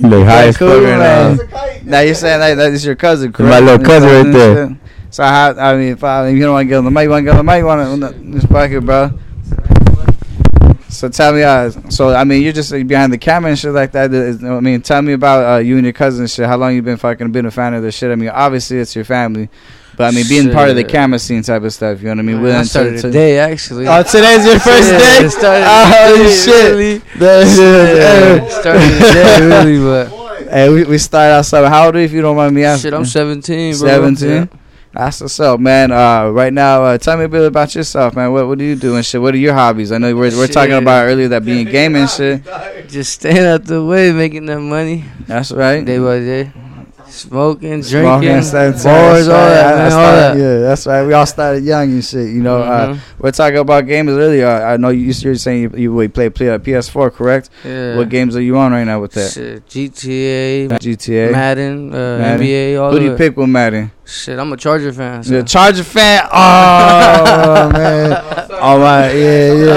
[0.00, 1.36] Look high cool, fuck man.
[1.36, 1.68] now.
[1.84, 3.50] Now you're saying that that is your cousin, correct?
[3.50, 4.76] my little cousin right there.
[5.10, 5.52] So how?
[5.58, 7.20] I mean, if, I, if you don't want to get on the mic, you want
[7.26, 7.58] to get on the mic.
[7.58, 9.10] You want to this bucket, bro.
[10.92, 13.72] So tell me, uh, so I mean, you're just uh, behind the camera and shit
[13.72, 14.12] like that.
[14.12, 16.46] Is- I mean, tell me about uh, you and your cousin and shit.
[16.46, 18.10] How long you been fucking been a fan of this shit?
[18.10, 19.48] I mean, obviously it's your family,
[19.96, 22.00] but I mean, being part of the camera scene type of stuff.
[22.00, 22.42] You know what I mean?
[22.42, 23.88] Willing I started to- today, actually.
[23.88, 25.28] Oh, today's your first Yeah, day.
[25.28, 26.70] started oh today, shit!
[26.72, 26.98] really.
[27.18, 30.18] That shit- Yeah, started today, really, but-
[30.52, 31.66] Hey, we, we start outside.
[31.70, 32.90] How old are you, if you don't mind me asking?
[32.90, 33.88] Shit, I'm 17, bro.
[33.88, 34.28] 17?
[34.28, 34.46] Yeah.
[34.92, 35.90] That's what's up, man.
[35.90, 38.30] Uh, right now, uh, tell me a bit about yourself, man.
[38.30, 39.22] What what do you do and shit?
[39.22, 39.90] What are your hobbies?
[39.90, 42.42] I know we're, we're talking about earlier that being gaming shit.
[42.88, 45.04] Just staying out the way, making that money.
[45.26, 45.82] That's right.
[45.82, 46.52] Day by day.
[47.06, 50.36] Smoking, drinking, Smoking, bars, all that, man, all that.
[50.38, 51.04] Yeah, that's right.
[51.06, 52.28] We all started young and shit.
[52.28, 52.98] You know, uh, Mhm.
[53.18, 54.46] we're talking about games earlier.
[54.48, 57.50] I know you, you're saying you, you play, play uh, PS4, correct?
[57.66, 57.98] Yeah.
[57.98, 59.30] What games are you on right now with that?
[59.30, 62.46] Shit, GTA, GTA, Madden, uh, Madden.
[62.46, 63.90] NBA, all Who do you pick with Madden?
[64.04, 65.22] Shit, I'm a Charger fan.
[65.22, 65.30] So.
[65.40, 66.28] The Charger fan.
[66.34, 68.12] Oh man.
[68.52, 69.12] All right.
[69.12, 69.72] Yeah, yeah.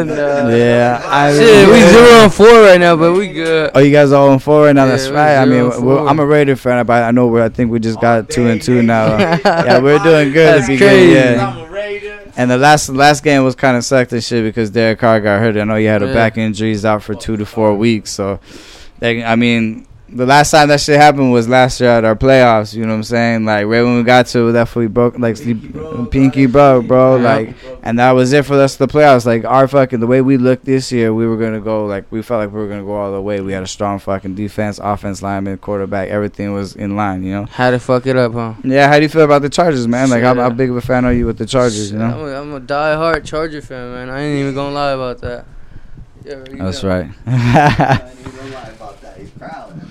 [0.00, 0.56] Uh, no.
[0.56, 1.02] Yeah.
[1.04, 1.90] I Shit, we yeah.
[1.90, 3.70] zero and four right now, but we good.
[3.74, 4.84] Oh, you guys are on four right now.
[4.84, 5.36] Yeah, That's right.
[5.36, 5.70] I mean.
[6.08, 7.44] I'm a Raider fan, but I know we're.
[7.44, 9.16] I think we just got two and two now.
[9.44, 10.62] yeah, we're doing good.
[10.62, 11.12] That's crazy.
[11.14, 12.30] Yeah.
[12.36, 15.40] And the last last game was kind of sucked and shit because Derek Carr got
[15.40, 15.56] hurt.
[15.56, 16.12] I know he had a Yeah.
[16.14, 16.68] back injury.
[16.70, 18.10] He's out for two to four weeks.
[18.10, 18.40] So,
[18.98, 22.74] they, I mean, the last time that shit happened was last year at our playoffs.
[22.74, 23.44] You know what I'm saying?
[23.44, 25.74] Like right when we got to it, that we broke like sleep,
[26.10, 27.16] pinky uh, broke, bro.
[27.16, 27.22] Yeah.
[27.22, 28.76] Like, and that was it for us.
[28.76, 29.26] The playoffs.
[29.26, 32.22] Like our fucking the way we looked this year, we were gonna go like we
[32.22, 33.40] felt like we were gonna go all the way.
[33.40, 36.08] We had a strong fucking defense, offense, lineman, quarterback.
[36.08, 37.24] Everything was in line.
[37.24, 37.46] You know.
[37.46, 38.54] How to fuck it up, huh?
[38.62, 38.88] Yeah.
[38.88, 40.08] How do you feel about the Chargers, man?
[40.10, 41.90] Like, how, how big of a fan are you with the Chargers?
[41.90, 42.26] You I'm know.
[42.26, 44.10] a, I'm a die-hard Charger fan, man.
[44.10, 45.46] I ain't even gonna lie about that.
[46.24, 47.10] Yeah, That's know.
[47.26, 48.12] right.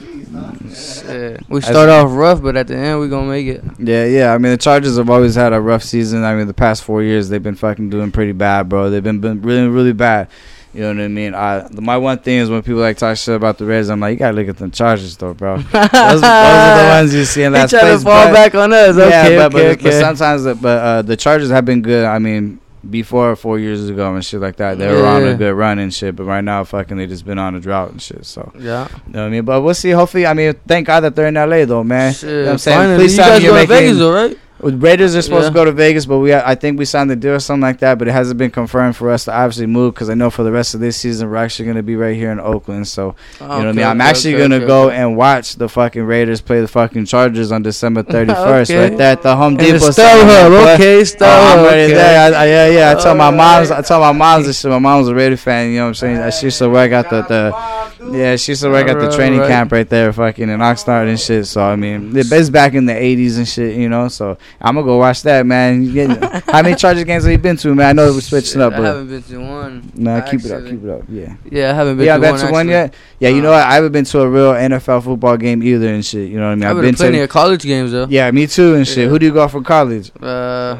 [0.75, 1.41] Shit.
[1.49, 3.63] We That's- start off rough, but at the end we're gonna make it.
[3.79, 4.33] Yeah, yeah.
[4.33, 6.23] I mean, the Chargers have always had a rough season.
[6.23, 8.89] I mean, the past four years they've been fucking doing pretty bad, bro.
[8.89, 10.27] They've been, been really, really bad.
[10.73, 11.33] You know what I mean?
[11.33, 14.11] I, my one thing is when people like talk shit about the Reds, I'm like,
[14.11, 15.57] you gotta look at the Chargers though, bro.
[15.61, 18.03] those, those are the ones you see in last place.
[18.03, 18.97] fall but- back on us.
[18.97, 22.03] Yeah, Okay, but, okay, but, but sometimes, the, but uh, the Chargers have been good.
[22.03, 22.59] I mean,
[22.89, 25.93] before four years ago and shit like that, they were on a good run and
[25.93, 26.15] shit.
[26.15, 28.25] But right now, fucking, they just been on a drought and shit.
[28.25, 28.87] So Yeah.
[29.07, 29.45] you know what I mean?
[29.45, 29.91] But we'll see.
[29.91, 32.13] Hopefully, I mean, thank God that they're in LA though, man.
[32.13, 32.77] Shit, you know what I'm saying?
[32.79, 32.97] finally.
[32.97, 34.37] Please You me guys you're go to Vegas, though, right?
[34.65, 35.49] With Raiders are supposed Yeah.
[35.49, 37.77] to go to Vegas, but we I think we signed the deal or something like
[37.81, 37.99] that.
[37.99, 40.51] But it hasn't been confirmed for us to obviously move because I know for the
[40.51, 42.87] rest of this season we're actually going to be right here in Oakland.
[42.87, 43.85] So you know what I mean.
[43.85, 47.05] I'm okay, actually okay, going to go and watch the fucking Raiders play the fucking
[47.05, 48.89] Chargers on December 31st Okay.
[48.89, 49.91] right there at the Home Depot.
[49.91, 50.73] Center, boy.
[50.73, 51.93] okay, Oh, ready okay.
[51.93, 52.33] there.
[52.33, 52.97] I, I, yeah, yeah.
[52.97, 53.69] I told my mom's.
[53.69, 54.71] I told my mom's this shit.
[54.71, 55.69] My mom's a Raider fan.
[55.69, 56.17] You know what I'm saying?
[56.17, 58.35] Uh, She used to work at the, the yeah.
[58.35, 59.51] She used to work at the training alright.
[59.51, 61.45] camp right there, fucking in Oxnard and shit.
[61.45, 63.77] So I mean, it's back in the 80s and shit.
[63.77, 64.07] You know.
[64.07, 65.85] So I'm gonna go watch that, man.
[66.47, 67.87] How many Chargers games have you been to, man?
[67.89, 69.91] I know we're switching up, But I haven't been to one.
[69.95, 71.01] no, keep it up, keep it up.
[71.09, 71.35] Yeah.
[71.51, 72.45] Yeah, I haven't been Yeah, to been one.
[72.45, 72.93] to one yet?
[73.19, 73.63] Yeah, you know what?
[73.63, 76.29] I haven't been to a real NFL football game either and shit.
[76.29, 76.63] You know what I mean?
[76.65, 78.07] I've been to plenty of college games though.
[78.09, 78.97] Yeah, me too and shit.
[78.99, 79.07] Yeah.
[79.07, 80.11] Who do you go for college?
[80.21, 80.77] Uh,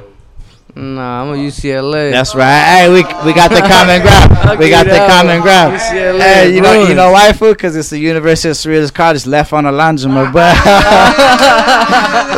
[0.76, 2.11] nah, I'm a UCLA.
[2.11, 2.64] That's right.
[2.64, 4.60] Hey, we we got the common ground.
[4.60, 5.76] we got the common ground.
[5.76, 7.53] UCLA, Hey, you know you know why, fool?
[7.53, 9.72] Because it's the University of Cerritos College left on a.
[9.72, 10.35] But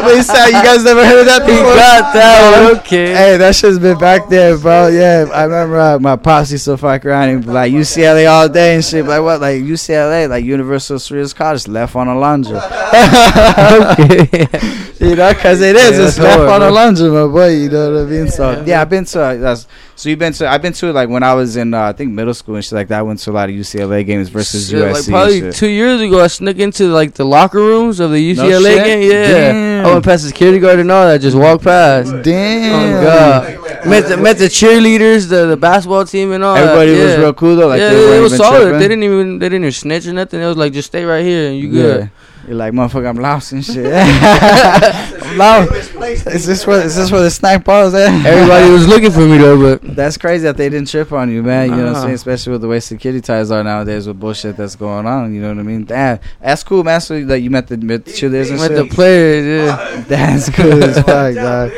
[0.02, 1.76] but you said you guys never heard of that before?
[1.76, 3.14] got that one, okay.
[3.14, 4.88] Hey, that shit's been back there, bro.
[4.88, 8.76] Yeah, I remember uh, my posse used to fuck around and like UCLA all day
[8.76, 9.06] and shit.
[9.06, 9.42] Like what?
[9.42, 12.88] Like UCLA, like University of Cerritos College left on a laundromat.
[15.00, 15.98] you know, because it is.
[15.98, 16.76] Yeah, it's left hard, on a bro.
[16.76, 17.50] laundromat, boy.
[17.50, 18.27] You know what I mean?
[18.30, 19.22] So yeah, I've been to.
[19.22, 20.48] Uh, that's, so you've been to.
[20.50, 22.74] I've been to like when I was in uh, I think middle school and shit
[22.74, 23.00] like that.
[23.00, 24.94] I went to a lot of UCLA games versus Shit, USC.
[24.94, 28.76] like probably two years ago, I snuck into like the locker rooms of the UCLA
[28.76, 28.86] shit?
[28.86, 29.12] game.
[29.12, 29.86] Yeah, Damn.
[29.86, 31.22] I went past the security guard and all that.
[31.22, 32.14] Just walked past.
[32.24, 32.98] Damn.
[32.98, 33.88] Oh God.
[33.88, 36.56] Met the met the cheerleaders, the, the basketball team and all.
[36.56, 36.64] that.
[36.64, 37.18] Everybody was Yeah.
[37.20, 37.68] real cool though.
[37.68, 38.60] Like yeah, they they, weren't was solid.
[38.60, 38.80] tripping?
[38.80, 40.42] They didn't even they didn't even snitch or nothing.
[40.42, 42.10] It was like just stay right here and you good.
[42.48, 43.94] You're like, motherfucker, I'm lost and shit.
[43.94, 46.28] I'm lost.
[46.28, 48.26] Is this where is this where the sniper was at?
[48.26, 51.44] Everybody was looking for me though, but That's crazy that they didn't trip on you,
[51.44, 51.72] man.
[51.72, 52.14] You know what I'm saying?
[52.14, 55.34] Especially with the way security ties are nowadays with bullshit that's going on.
[55.34, 55.84] You know what I mean?
[55.84, 57.02] Damn, that's cool, man.
[57.02, 58.90] So that you met the, met the cheerleaders and with shit.
[58.90, 60.02] the players, yeah.
[60.08, 61.72] That's cool as fuck, dog.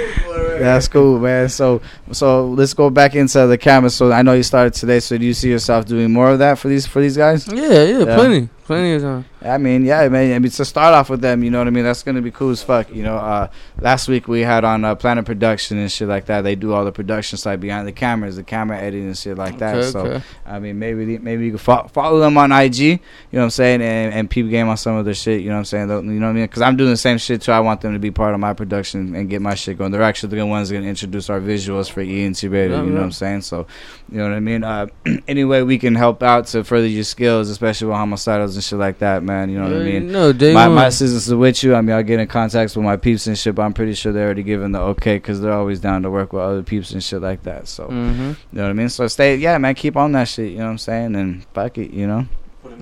[0.60, 1.50] That's cool, man.
[1.50, 1.82] So,
[2.12, 3.90] so let's go back into the camera.
[3.90, 5.00] So I know you started today.
[5.00, 7.48] So do you see yourself doing more of that for these for these guys?
[7.48, 9.26] Yeah, yeah, plenty, plenty of time.
[9.42, 10.34] I mean, yeah, man.
[10.34, 11.86] I mean, to start off with them, you know what I mean.
[11.86, 12.94] That's gonna be cool as fuck.
[12.94, 13.50] You know, uh,
[13.80, 16.42] last week we had on uh, Planet Production and shit like that.
[16.42, 19.58] They do all the production side behind the cameras, the camera editing and shit like
[19.60, 19.76] that.
[19.76, 20.24] Okay, so, okay.
[20.46, 22.80] I mean, maybe the- maybe you can fo- follow them on IG.
[22.80, 23.00] You
[23.32, 25.40] know what I'm saying, and, and peep game on some of their shit.
[25.42, 25.88] You know what I'm saying?
[25.88, 26.44] Though, You know what I mean?
[26.44, 27.54] Because I'm doing the same shit too.
[27.54, 29.92] I want them to be part of my production and get my shit going.
[29.92, 32.78] They're actually the ones gonna introduce our visuals for ENT Radio.
[32.78, 32.94] Yeah, you know yeah.
[32.94, 33.42] what I'm saying?
[33.44, 33.68] So,
[34.12, 34.66] you know what I mean?
[34.66, 34.88] Uh,
[35.30, 38.80] any way we can help out to further your skills, especially with homicidals and shit
[38.80, 39.29] like that, man.
[39.50, 40.12] You know what I mean?
[40.12, 40.76] no, day my, one.
[40.76, 41.76] my assistants are with you.
[41.76, 44.12] I mean, I'll get in contact with my peeps and shit, but I'm pretty sure
[44.12, 47.04] they're already given the okay because they're always down to work with other peeps and
[47.04, 47.68] shit like that.
[47.68, 48.18] So, Mhm.
[48.18, 48.90] you know what I mean?
[48.90, 50.52] So, stay, yeah, man, keep on that shit.
[50.52, 51.16] You know what I'm saying?
[51.16, 52.26] And fuck it, you know?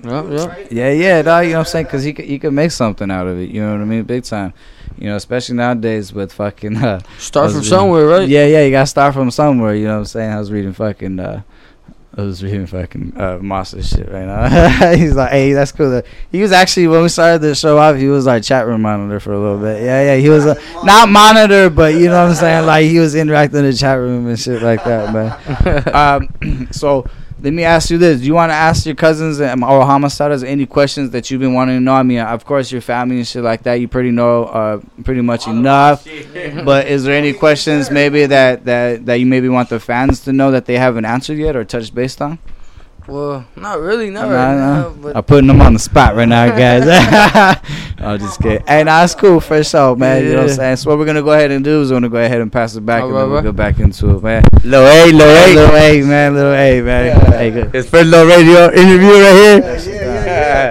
[0.04, 0.68] Yep, yep.
[0.70, 1.84] Yeah, yeah, dog, you know what I'm saying?
[1.86, 3.50] Because he could, he could make something out of it.
[3.50, 4.02] You know what I mean?
[4.04, 4.52] Big time.
[4.98, 6.76] You know, especially nowadays with fucking.
[6.76, 8.28] Uh, Start from reading- somewhere, right?
[8.28, 9.74] Yeah, yeah, you got to start from somewhere.
[9.74, 10.30] You know what I'm saying?
[10.32, 11.18] I was reading fucking.
[11.20, 11.42] Uh,
[12.18, 14.90] I was reading fucking uh, Monster shit right now.
[14.96, 16.02] He's like, hey, that's cool.
[16.32, 19.20] He was actually when we started the show off, he was our chat room monitor
[19.20, 19.84] for a little bit.
[19.84, 22.66] Yeah, yeah, he was uh, not monitor, but you know what I'm saying.
[22.66, 25.94] Like he was interacting in the chat room and shit like that, man.
[26.42, 27.08] um, so
[27.40, 30.42] let me ask you this: Do you want to ask your cousins and or homicides
[30.42, 31.94] any questions that you've been wanting to know?
[31.94, 35.20] I mean, of course, your family and shit like that, you pretty know uh, pretty
[35.20, 36.04] much enough.
[36.64, 40.32] but is there any questions maybe that, that that you maybe want the fans to
[40.32, 42.38] know that they haven't answered yet or touched based on?
[43.08, 44.82] Well, not really, not Nah, right nah.
[44.82, 44.90] now.
[44.90, 46.84] But I'm putting them on the spot right now, guys.
[47.98, 48.64] I'm just kidding.
[48.66, 50.24] Hey, nah, it's cool for sure, man.
[50.24, 50.76] You know what I'm saying?
[50.76, 52.76] So what we're gonna go ahead and do is we're gonna go ahead and pass
[52.76, 54.44] it back, oh, and then Alright, we'll go back into it, man.
[54.62, 55.54] Lil A, Lil A.
[55.54, 57.32] Little A, man, little A, man.
[57.32, 57.74] Hey, good.
[57.74, 60.27] His first little radio interview right here.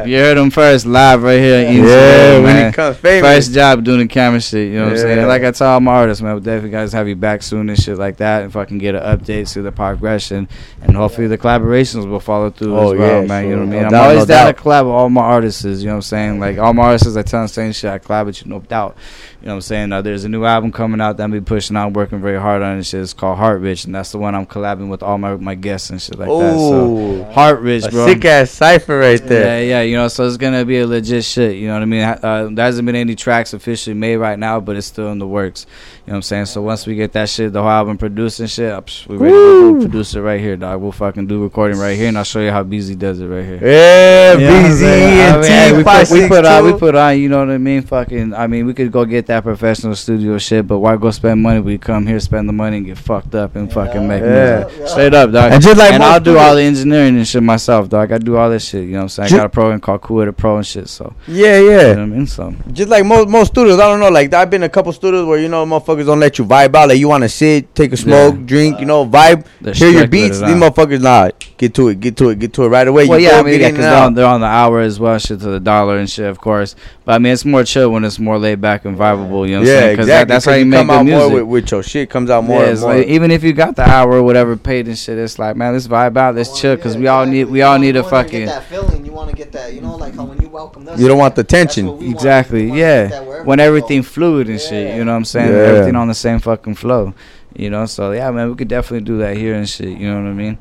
[0.07, 1.67] You heard him first live right here.
[1.67, 2.61] in Yeah, Instagram, when he
[3.03, 3.21] man.
[3.23, 4.67] First job doing the camera shit.
[4.69, 5.27] You know what I'm saying?
[5.27, 7.77] Like I tell all my artists, man, we'll definitely guys have you back soon and
[7.79, 8.43] shit like that.
[8.45, 10.47] If I can get an update, see the progression,
[10.81, 13.47] and hopefully the collaborations will follow through Oh, as well, yeah, man.
[13.47, 13.85] You know what I No mean?
[13.85, 14.57] I'm doubt, always no down doubt.
[14.57, 15.63] to collab with all my artists.
[15.63, 16.39] You know what I'm saying?
[16.39, 17.89] Like all my artists, I tell them same shit.
[17.91, 18.97] I collab with you, no doubt.
[19.41, 19.93] You know what I'm saying?
[19.93, 22.63] Uh, there's a new album coming out that I'm be pushing out, working very hard
[22.63, 23.01] on and shit.
[23.01, 25.91] It's called Heart Rich, and that's the one I'm collabing with all my my guests
[25.91, 26.55] and shit like that.
[26.55, 27.19] Ooh.
[27.19, 28.07] So Heart Rich, bro.
[28.07, 29.61] sick ass cipher right there.
[29.61, 31.55] Yeah, yeah, you know, so it's gonna be a legit shit.
[31.55, 32.01] You know what I mean?
[32.01, 35.27] Uh, there hasn't been any tracks officially made right now, but it's still in the
[35.27, 35.67] works.
[36.07, 36.45] You know what I'm saying?
[36.45, 38.71] So once we get that shit, the whole album produced and shit,
[39.09, 40.79] we ready to go produce it right here, dog.
[40.79, 43.43] We'll fucking do recording right here, and I'll show you how Beezy does it right
[43.43, 43.59] here.
[43.61, 44.83] Yeah, You know BZ?
[44.87, 45.41] I and
[45.75, 47.81] mean, we, put, we put on, we put on, you know what I mean?
[47.81, 51.41] Fucking, I mean, we could go get that professional studio shit, but why go spend
[51.43, 51.59] money?
[51.59, 54.63] We come here, spend the money, and get fucked up and fucking make Yeah.
[54.63, 54.87] music.
[54.87, 55.51] Straight up, dog.
[55.51, 58.13] And just like and I'll do all the engineering and shit myself, dog.
[58.13, 58.85] I do all this shit.
[58.85, 59.33] You know what I'm saying?
[59.33, 60.87] I got a program called Cubase Pro and shit.
[60.87, 61.87] So Yeah, you know yeah.
[61.89, 62.27] what I mean?
[62.27, 64.07] So Just like most most studios, I don't know.
[64.07, 66.89] Like I've been a couple studios where you know motherfuckers don't let you vibe out.
[66.89, 68.41] Like you want to sit, take a smoke, Yeah.
[68.45, 70.39] drink, you know, vibe, They're hear your beats.
[70.39, 70.55] These huh?
[70.55, 73.07] motherfuckers nah, get to it, get to it, get to it right away.
[73.07, 75.17] well, you yeah, I mean, yeah, because they're on, they're on the hour as well,
[75.17, 76.75] shit to the dollar and shit, of course.
[77.05, 79.47] But I mean, it's more chill when it's more laid back and vibeable.
[79.47, 79.95] You know what I'm yeah, saying?
[79.97, 80.05] 'Cause exactly.
[80.05, 81.29] that, that's how 'cause you make come good out music.
[81.29, 82.09] more with, with your shit.
[82.09, 82.95] Comes out more yeah, and more.
[82.95, 85.73] like, even if you got the hour or whatever paid and shit, it's like, man,
[85.73, 88.45] let's vibe out, let's oh, chill, because we all need, we all need a fucking.
[88.45, 89.05] Get that feeling.
[89.05, 89.73] You want to get that.
[89.73, 90.99] You know, like how when you welcome us.
[90.99, 91.85] You don't want the tension.
[91.87, 92.15] what we want.
[92.17, 92.67] Exactly.
[92.67, 93.43] Wanna get that Yeah.
[93.43, 93.67] When we go.
[93.69, 95.51] everything fluid and shit, you know what I'm saying?
[95.51, 95.69] Yeah.
[95.69, 97.13] Everything on the same fucking flow.
[97.55, 99.89] You know, so yeah, man, we could definitely do that here and shit.
[99.89, 100.57] You know what I mean?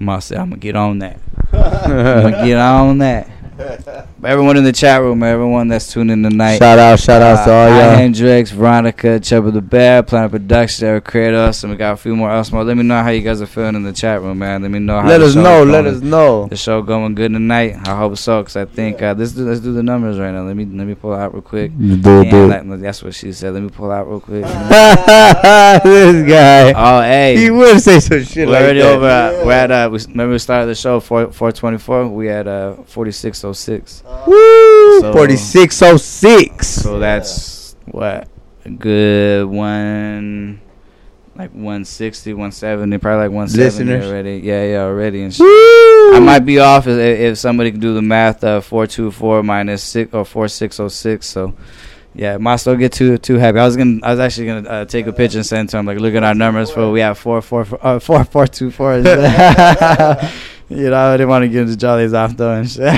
[0.00, 1.18] Must say, I'm gonna get on that.
[1.52, 3.28] I'm gonna get on that.
[3.56, 6.58] But everyone in the chat room, everyone that's tuning in tonight.
[6.58, 7.96] Shout out, shout out to all y'all.
[7.96, 12.30] Hendrix, Veronica, Chubba the Bear, Planet Production, Eric Kratos, and we got a few more
[12.30, 12.64] else more.
[12.64, 14.62] Let me know how you guys are feeling in the chat room, man.
[14.62, 15.62] Let me know how Let us know.
[15.62, 16.48] Let us know.
[16.48, 17.76] The show going good tonight.
[17.86, 20.42] I hope so, cause I think uh, let's do let's do the numbers right now.
[20.42, 21.76] Let me let me pull out real quick.
[21.78, 22.80] Do it, do it.
[22.80, 23.54] that's what she said.
[23.54, 24.42] Let me pull out real quick.
[25.84, 26.72] this guy.
[26.74, 27.36] oh, hey.
[27.36, 28.96] He would say some shit We're like already that.
[28.96, 29.06] over.
[29.06, 29.70] At, we're at.
[29.70, 32.08] Uh, we, remember we started the show four four twenty four.
[32.08, 34.02] We had uh forty six oh six.
[34.26, 35.00] Woo!
[35.00, 36.66] So- 4606.
[36.66, 38.28] So that's what
[38.64, 40.60] a good one,
[41.36, 44.10] like 160, 170, probably like 170 Listeners.
[44.10, 44.38] already.
[44.38, 45.22] Yeah, yeah, already.
[45.22, 45.36] And.
[45.40, 48.42] I might be off if, if somebody can do the math.
[48.42, 51.26] Uh, four two four minus six or four six oh six.
[51.26, 51.54] So.
[52.16, 53.58] Yeah, might still get too too happy.
[53.58, 55.86] I was gonna, I was actually gonna uh, take a picture and send to him.
[55.86, 58.70] Like, look at our numbers for we have four four four uh, four four two
[58.70, 59.02] four.
[60.68, 62.82] you know, I didn't want to give the jollies off though and shit.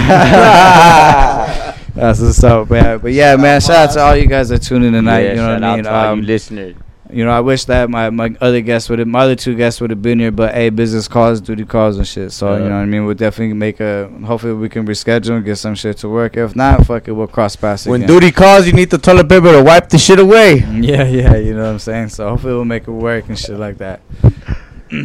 [1.96, 2.98] That's what's up, man.
[2.98, 5.20] But yeah, man, shout out to all you guys that tune in tonight.
[5.22, 5.84] Yeah, you know shout what I out mean?
[5.84, 6.76] to all you Um, listeners.
[7.08, 9.80] You know, I wish that my, my other guests would have, my other two guests
[9.80, 12.32] would have been here, but hey, business calls, duty calls, and shit.
[12.32, 13.06] So you know what I mean.
[13.06, 14.08] We'll definitely make a.
[14.24, 16.36] Hopefully, we can reschedule and get some shit to work.
[16.36, 18.08] If not, fuck it, we'll cross paths When again.
[18.14, 20.58] duty calls, you need the toilet paper to wipe the shit away.
[20.86, 22.08] Yeah, yeah, you know what I'm saying.
[22.08, 24.00] So hopefully we'll make it work and shit like that.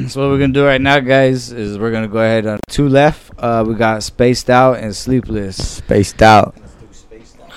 [0.07, 2.87] So what we're gonna do right now, guys, is we're gonna go ahead on two
[2.87, 3.31] left.
[3.37, 5.77] Uh, we got spaced out and sleepless.
[5.77, 6.55] Spaced out.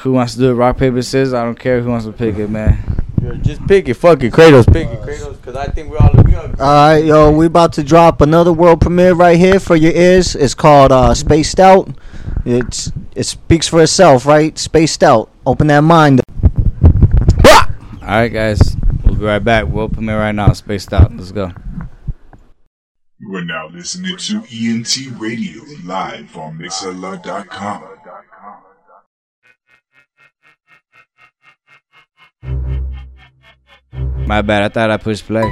[0.03, 0.55] Who wants to do it?
[0.55, 1.33] Rock paper scissors.
[1.35, 2.79] I don't care who wants to pick it, man.
[3.43, 3.95] Just pick it.
[3.95, 4.33] Fuck it.
[4.35, 5.01] Kratos, pick it.
[5.01, 8.21] Kratos, because I think we're all we all- All right, yo, we about to drop
[8.21, 10.35] another world premiere right here for your ears.
[10.35, 11.89] It's called uh, Spaced Out.
[12.45, 14.59] It's it speaks for itself, right?
[14.59, 15.31] Spaced Out.
[15.47, 16.21] Open that mind.
[18.03, 19.67] All right, guys, we'll be right back.
[19.67, 20.53] We'll premiere right now.
[20.53, 21.17] Spaced out.
[21.17, 21.51] Let's go.
[23.21, 27.85] You are now listening to ENT Radio live on Mixlr.com.
[34.27, 34.63] My bad.
[34.63, 35.49] I thought I pushed play.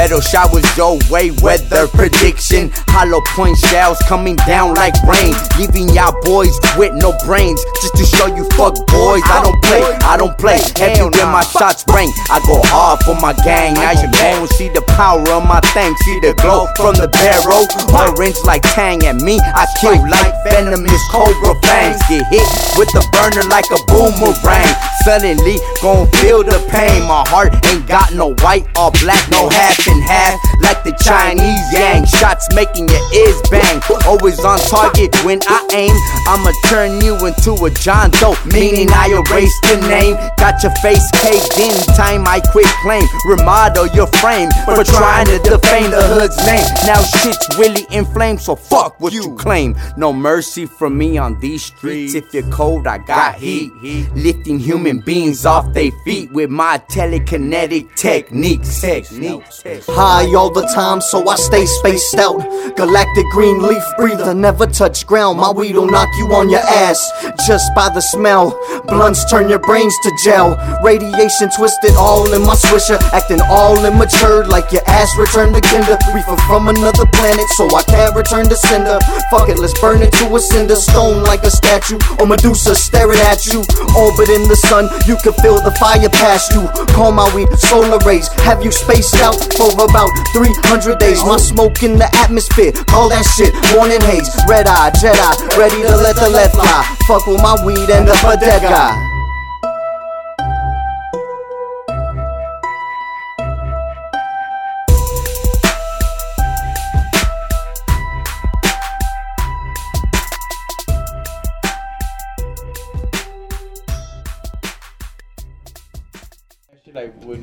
[0.00, 2.72] Metal showers your way, weather prediction.
[2.88, 7.60] Hollow point shells coming down like rain, leaving y'all boys with no brains.
[7.84, 10.56] Just to show you fuck boys, I don't play, I don't play.
[10.80, 13.76] When my shots ring, I go hard for my gang.
[13.76, 17.68] Now you gon' see the power of my thing, see the glow from the barrel.
[17.92, 22.00] Orange like Tang at me, I kill like venomous cobra fangs.
[22.08, 22.48] Get hit
[22.80, 24.64] with the burner like a boomerang.
[25.04, 27.04] Suddenly gon' feel the pain.
[27.04, 30.38] My heart ain't got no white or black, no half and half.
[30.60, 33.82] Like the Chinese yang, shots making your ears bang.
[34.06, 35.94] Always on target when I aim.
[36.28, 40.14] I'ma turn you into a John Doe, meaning I erase the name.
[40.38, 43.06] Got your face caved in, time I quit claim.
[43.26, 46.64] Remodel your frame for trying to defame the hood's name.
[46.86, 49.74] Now shit's really inflamed, so fuck what you claim.
[49.96, 52.14] No mercy from me on these streets.
[52.14, 53.72] If you're cold, I got heat.
[54.14, 58.80] Lifting human beings off their feet with my telekinetic techniques.
[58.80, 59.62] Techniques.
[59.88, 62.38] High all the time, so I stay spaced out.
[62.76, 65.38] Galactic green leaf breather, never touch ground.
[65.38, 67.00] My weed will knock you on your ass
[67.46, 68.50] just by the smell.
[68.86, 70.58] Blunts turn your brains to gel.
[70.84, 75.96] Radiation twisted all in my swisher, acting all immature like your ass returned to kinder.
[76.12, 78.98] Reefer from another planet, so I can't return to sender.
[79.30, 81.98] Fuck it, let's burn it to a cinder stone like a statue.
[82.18, 83.64] Or Medusa staring at you.
[83.96, 86.68] Orbit in the sun, you can feel the fire past you.
[86.94, 88.28] Call my weed solar rays.
[88.44, 91.22] Have you spaced out for about 300 days?
[91.24, 94.28] My smoke in the atmosphere, call that shit morning haze.
[94.48, 96.82] Red eye, Jedi, ready to let the lead fly.
[97.06, 99.19] Fuck with my weed and up a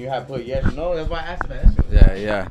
[0.07, 1.85] you have put yes or no, that's why I asked that.
[1.91, 2.47] Yeah, yeah.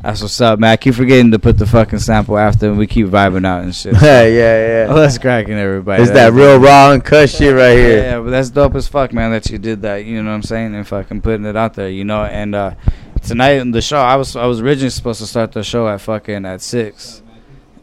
[0.00, 0.70] That's what's up, man.
[0.70, 3.74] I keep forgetting to put the fucking sample after, and we keep vibing out and
[3.74, 3.94] shit.
[4.02, 4.94] Yeah, yeah, yeah.
[4.94, 6.02] Let's cracking everybody.
[6.02, 8.02] It's that real raw and cut shit right Yeah, here.
[8.02, 9.32] yeah, but that's dope as fuck, man.
[9.32, 10.04] That you did that.
[10.06, 10.74] You know what I'm saying?
[10.74, 12.24] And fucking putting it out there, you know.
[12.24, 12.74] And uh
[13.22, 16.00] tonight in the show, I was I was originally supposed to start the show at
[16.00, 17.22] fucking at six.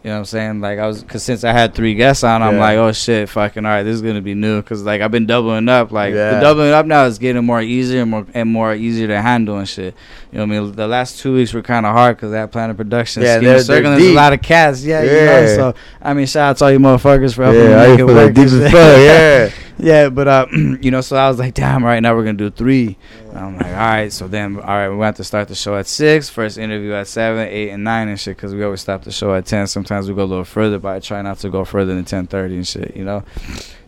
[0.04, 0.62] You know what I'm saying?
[0.62, 2.60] Like I was, cause since I had three guests on, I'm Yeah.
[2.62, 5.26] like, oh shit, fucking all right, this is gonna be new, cause like I've been
[5.26, 5.92] doubling up.
[5.92, 6.36] Like Yeah.
[6.36, 9.58] the doubling up now is getting more easier and more and more easier to handle
[9.58, 9.96] and shit.
[10.32, 10.72] You know what I mean?
[10.74, 13.82] The last two weeks were kind of hard because that Planet Production, Yeah, they're- they're
[13.82, 14.84] there's a lot of cats.
[14.86, 15.16] Yeah, you know.
[15.42, 15.56] Yeah.
[15.56, 18.00] So I mean, shout out to all you motherfuckers for helping Yeah, me I make
[18.00, 18.34] it work.
[18.34, 19.50] deep as fuck, yeah.
[19.80, 22.50] yeah, but uh, you know, so I was like, damn, right now we're gonna do
[22.50, 22.98] three.
[23.30, 24.12] And I'm like, all right.
[24.12, 26.30] So then, all right, we have to start the show at six.
[26.30, 29.34] First interview at seven, eight, and nine and shit, because we always stop the show
[29.36, 29.68] at ten.
[29.68, 32.28] Sometimes we go a little further, but I try not to go further than ten
[32.28, 32.96] thirty and shit.
[32.96, 33.24] You know.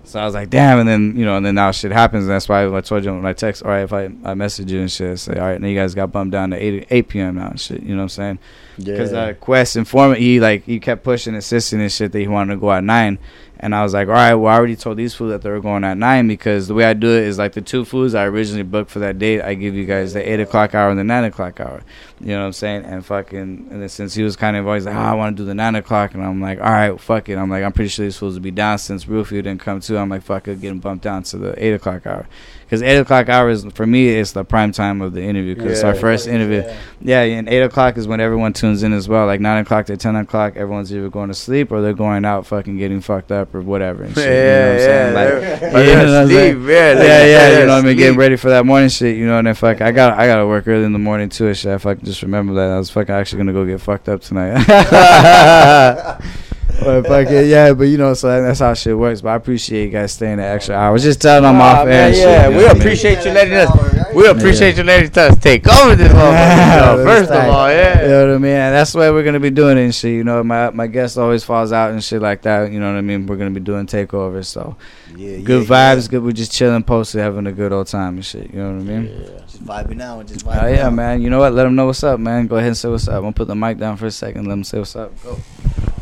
[0.05, 2.23] So I was like, damn, and then you know, and then now shit happens.
[2.23, 4.71] And that's why I told you when I text, all right, if I I message
[4.71, 6.87] you and shit, I say, all right, now you guys got bumped down to eight
[6.89, 7.35] eight p.m.
[7.35, 7.83] now and shit.
[7.83, 8.39] You know what I'm saying?
[8.77, 9.19] Because Yeah.
[9.19, 12.59] uh, Quest informant, he like he kept pushing, insisting and shit that he wanted to
[12.59, 13.19] go at nine.
[13.61, 15.59] And I was like, all right, well, I already told these fools that they were
[15.59, 18.25] going at nine because the way I do it is like the two fools I
[18.25, 21.03] originally booked for that date, I give you guys the eight o'clock hour and the
[21.03, 21.81] nine o'clock hour.
[22.21, 22.83] You know what I'm saying?
[22.85, 25.43] And fucking, and then since he was kind of always like, oh, I want to
[25.43, 27.37] do the nine o'clock, and I'm like, all right, fuck it.
[27.37, 29.97] I'm like, I'm pretty sure these supposed to be down since Rufio didn't come too.
[29.97, 32.27] I'm like, fuck it, get him bumped down to the eight o'clock hour.
[32.65, 35.71] Because eight o'clock hour is for me, it's the prime time of the interview because
[35.71, 36.01] it's our Yeah.
[36.01, 36.63] first interview.
[37.01, 39.25] Yeah, and eight o'clock is when everyone tunes in as well.
[39.25, 42.45] Like nine o'clock to ten o'clock, everyone's either going to sleep or they're going out
[42.45, 44.03] fucking getting fucked up or whatever.
[44.03, 45.13] And shit, you know what I'm Yeah, saying?
[45.13, 46.63] yeah, Like, they're- you know what I'm saying?
[46.67, 47.59] yeah, yeah, yeah.
[47.59, 47.97] You know what I mean?
[47.97, 49.17] Getting ready for that morning shit.
[49.17, 51.29] You know, and then fuck, I got I got to work early in the morning
[51.29, 51.51] too.
[51.55, 54.21] Shit, I fucking just remember that I was fucking actually gonna go get fucked up
[54.21, 54.65] tonight.
[56.81, 59.19] But fucking yeah, but you know, so that's how shit works.
[59.19, 60.87] But I appreciate you guys staying the extra hour.
[60.87, 62.81] I was just telling them Nah, off man, and yeah, know we what I mean?
[62.81, 63.69] appreciate you letting us.
[64.13, 66.97] We appreciate you letting us take over this motherfucker.
[66.97, 68.01] yo, First of all, yeah.
[68.01, 68.51] You know what I mean?
[68.53, 70.11] And that's the way we're gonna be doing it and shit.
[70.13, 72.71] You know, my my guest always falls out and shit like that.
[72.71, 73.27] You know what I mean?
[73.27, 74.77] We're gonna be doing takeovers, so
[75.15, 76.23] yeah, good yeah, vibes, good.
[76.23, 78.51] We're just chilling, posted, having a good old time and shit.
[78.51, 79.25] You know what I mean?
[79.45, 80.93] Just vibing out and just vibing Oh yeah, out.
[80.93, 81.21] man.
[81.21, 81.53] You know what?
[81.53, 82.47] Let them know what's up, man.
[82.47, 83.15] Go ahead and say what's up.
[83.15, 84.45] I'm gonna put the mic down for a second.
[84.45, 85.11] Let them say what's up.
[85.23, 85.37] Go.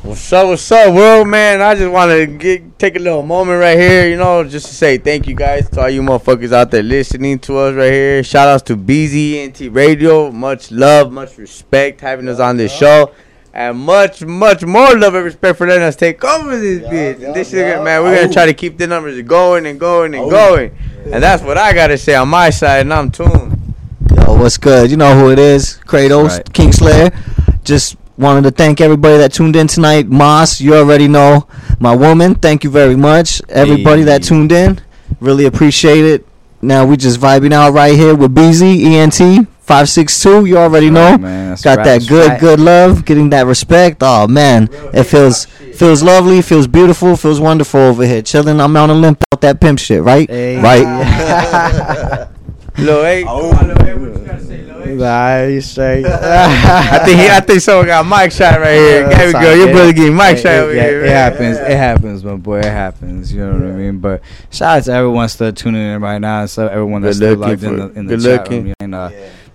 [0.08, 1.62] What's up, what's up, world, man?
[1.62, 4.74] I just want to get take a little moment right here, you know, just to
[4.74, 8.24] say thank you guys to all you motherfuckers out there listening to us right here.
[8.24, 10.32] Shout outs to BZNT Radio.
[10.32, 13.12] Much love, much respect having us on this show.
[13.54, 17.34] And much, much more love and respect for letting us take over this bitch.
[17.34, 18.34] this shit, man, we're going to oh.
[18.34, 20.30] try to keep the numbers going and going and oh.
[20.30, 20.74] going.
[21.04, 23.76] And that's what I got to say on my side, and I'm tuned.
[24.16, 24.90] Yo, what's good?
[24.90, 25.82] You know who it is.
[25.86, 26.46] Kratos, Right.
[26.54, 27.64] Kingslayer.
[27.66, 30.08] Just wanted to thank everybody that tuned in tonight.
[30.08, 31.48] Moss, you already know.
[31.80, 33.42] My woman, thank you very much.
[33.50, 34.82] Everybody that tuned in,
[35.20, 36.28] really appreciate it.
[36.62, 40.46] Now we just vibing out right here with BZ, ENT, 562.
[40.46, 41.12] You already know.
[41.12, 41.58] Right, man.
[41.62, 41.86] Got right.
[41.86, 42.40] that good, right.
[42.40, 43.98] good love, getting that respect.
[44.02, 48.24] Oh man, it feels feels lovely, feels beautiful, feels wonderful over here.
[48.24, 50.28] Chilling, I'm on a limp out that pimp shit, right?
[50.30, 52.28] Right.
[52.78, 56.06] Lil A, come on, Lil A, what you got to say, Lil Nah, you straight.
[56.08, 59.10] I think he, I think someone got mic shot right here.
[59.10, 59.54] There we go.
[59.54, 61.00] Your brother getting mic shot over yeah, here.
[61.02, 61.32] It man.
[61.32, 61.58] happens.
[61.58, 62.60] It happens, my boy.
[62.60, 63.34] It happens.
[63.34, 64.00] You know what I mean?
[64.00, 64.22] But
[64.52, 66.42] shout out to everyone still tuning in right now.
[66.42, 68.64] And so everyone that's Good still logged in the, in the chat looking.
[68.66, 68.74] room.
[68.80, 69.12] And uh,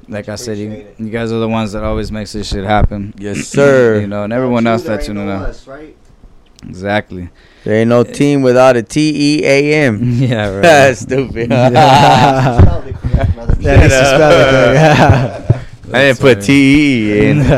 [0.09, 3.15] like I said, you, you guys are the ones that always makes this shit happen.
[3.19, 4.01] Yes, sir.
[4.01, 5.95] you know, and everyone else that tuning in.
[6.69, 7.29] Exactly.
[7.65, 10.13] There ain't no team without a T E A M.
[10.23, 10.63] Yeah, right.
[10.63, 11.51] That's stupid.
[13.13, 15.95] Yeah, they should spell it correct.
[15.95, 17.41] I didn't put T E in.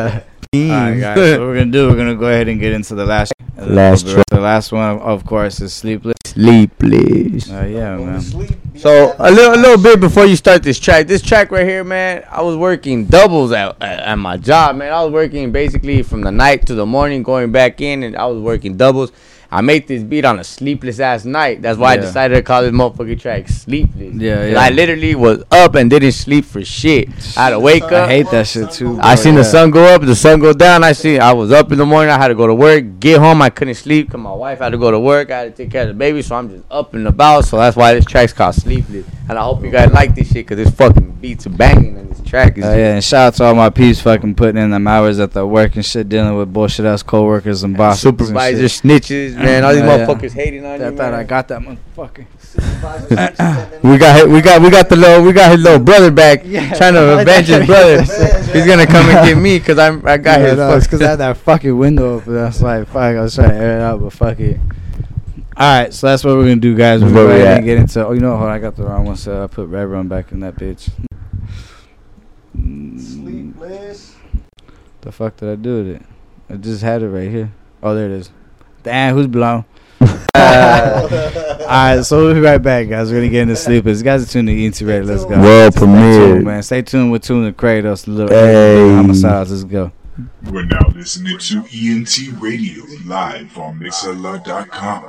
[0.54, 1.16] Alright, guys.
[1.16, 1.88] So what we're gonna do?
[1.88, 3.32] We're gonna go ahead and get into the last.
[3.56, 4.24] Last track.
[4.30, 6.14] The last one, of course, is sleepless.
[6.26, 7.50] Sleepless.
[7.50, 8.20] Uh, yeah, man.
[8.76, 11.84] So a little, a little bit before you start this track, this track right here,
[11.84, 12.24] man.
[12.30, 14.92] I was working doubles at, at, at my job, man.
[14.92, 18.26] I was working basically from the night to the morning, going back in, and I
[18.26, 19.12] was working doubles.
[19.54, 21.62] I made this beat on a sleepless ass night.
[21.62, 24.58] That's why I decided to call this motherfucking track "Sleepless." Yeah, yeah.
[24.58, 27.08] I literally was up and didn't sleep for shit.
[27.36, 27.92] I had to wake up.
[27.92, 28.98] I hate that shit too.
[29.00, 30.82] I bro, seen the sun go up, the sun go down.
[30.82, 31.20] I see.
[31.20, 32.10] I was up in the morning.
[32.10, 32.98] I had to go to work.
[32.98, 33.42] Get home.
[33.42, 35.30] I couldn't sleep because my wife had to go to work.
[35.30, 37.44] I had to take care of the baby, so I'm just up and about.
[37.44, 40.48] So that's why this track's called "Sleepless." And I hope you guys like this shit
[40.48, 42.64] because this fucking beats are banging and this track is.
[42.64, 45.30] Oh yeah, and shout out to all my peeps fucking putting in them hours at
[45.30, 49.64] the work and shit, dealing with bullshit ass coworkers and bosses, supervisors, snitches, man.
[49.64, 50.06] All these Oh, yeah.
[50.06, 50.84] motherfuckers hating on I you.
[50.84, 51.14] I thought man.
[51.14, 52.26] I got that motherfucker.
[53.82, 56.94] We got we got we got the little we got his little brother back trying
[56.94, 58.02] to avenge his brother.
[58.52, 60.56] He's gonna come and get me because I'm I got yeah, his.
[60.58, 62.34] no, it's because I had that fucking window open.
[62.34, 62.96] That's like fuck.
[62.96, 64.58] I was trying to air it out, but fuck it.
[65.56, 67.00] All right, so that's what we're gonna do, guys.
[67.02, 67.56] We're Where gonna we go ahead at?
[67.58, 68.06] and get into.
[68.06, 70.08] Oh, you know, hold on, I got the wrong one, so I put Red Run
[70.08, 70.90] back in that bitch.
[72.98, 74.16] Sleepless.
[75.02, 76.02] The fuck did I do with it?
[76.50, 77.52] I just had it right here.
[77.82, 78.30] Oh, there it is.
[78.84, 79.64] Damn, who's blown?
[80.00, 80.06] All
[80.36, 83.10] right, so we'll be right back, guys.
[83.10, 83.98] We're gonna get into sleepers.
[84.00, 85.04] You guys are tuned to ENT Radio.
[85.04, 85.40] Let's go.
[85.40, 86.34] World Stay premiere.
[86.34, 86.62] tuned, man.
[86.62, 88.06] Stay tuned with Tune and Kratos.
[88.06, 88.94] Little Hey.
[88.94, 89.50] homicides.
[89.50, 89.90] Let's go.
[90.50, 95.04] We're now listening to ENT Radio live on Mixlr.com.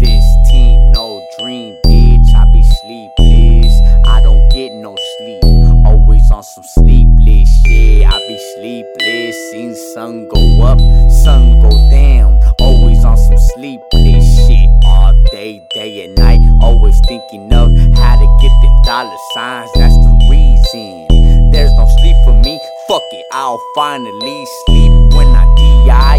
[0.00, 2.34] This team, no dream, bitch.
[2.34, 3.80] I be sleepless.
[4.06, 5.42] I don't get no sleep.
[5.86, 6.87] Always on some sleepless shit.
[8.18, 9.36] I be sleepless.
[9.52, 10.80] Seen sun go up,
[11.22, 12.40] sun go down.
[12.58, 14.68] Always on some sleepless shit.
[14.84, 16.40] All day, day and night.
[16.60, 19.70] Always thinking of how to get them dollar signs.
[19.74, 21.52] That's the reason.
[21.52, 22.58] There's no sleep for me.
[22.88, 25.44] Fuck it, I'll finally sleep when I
[25.86, 26.18] die.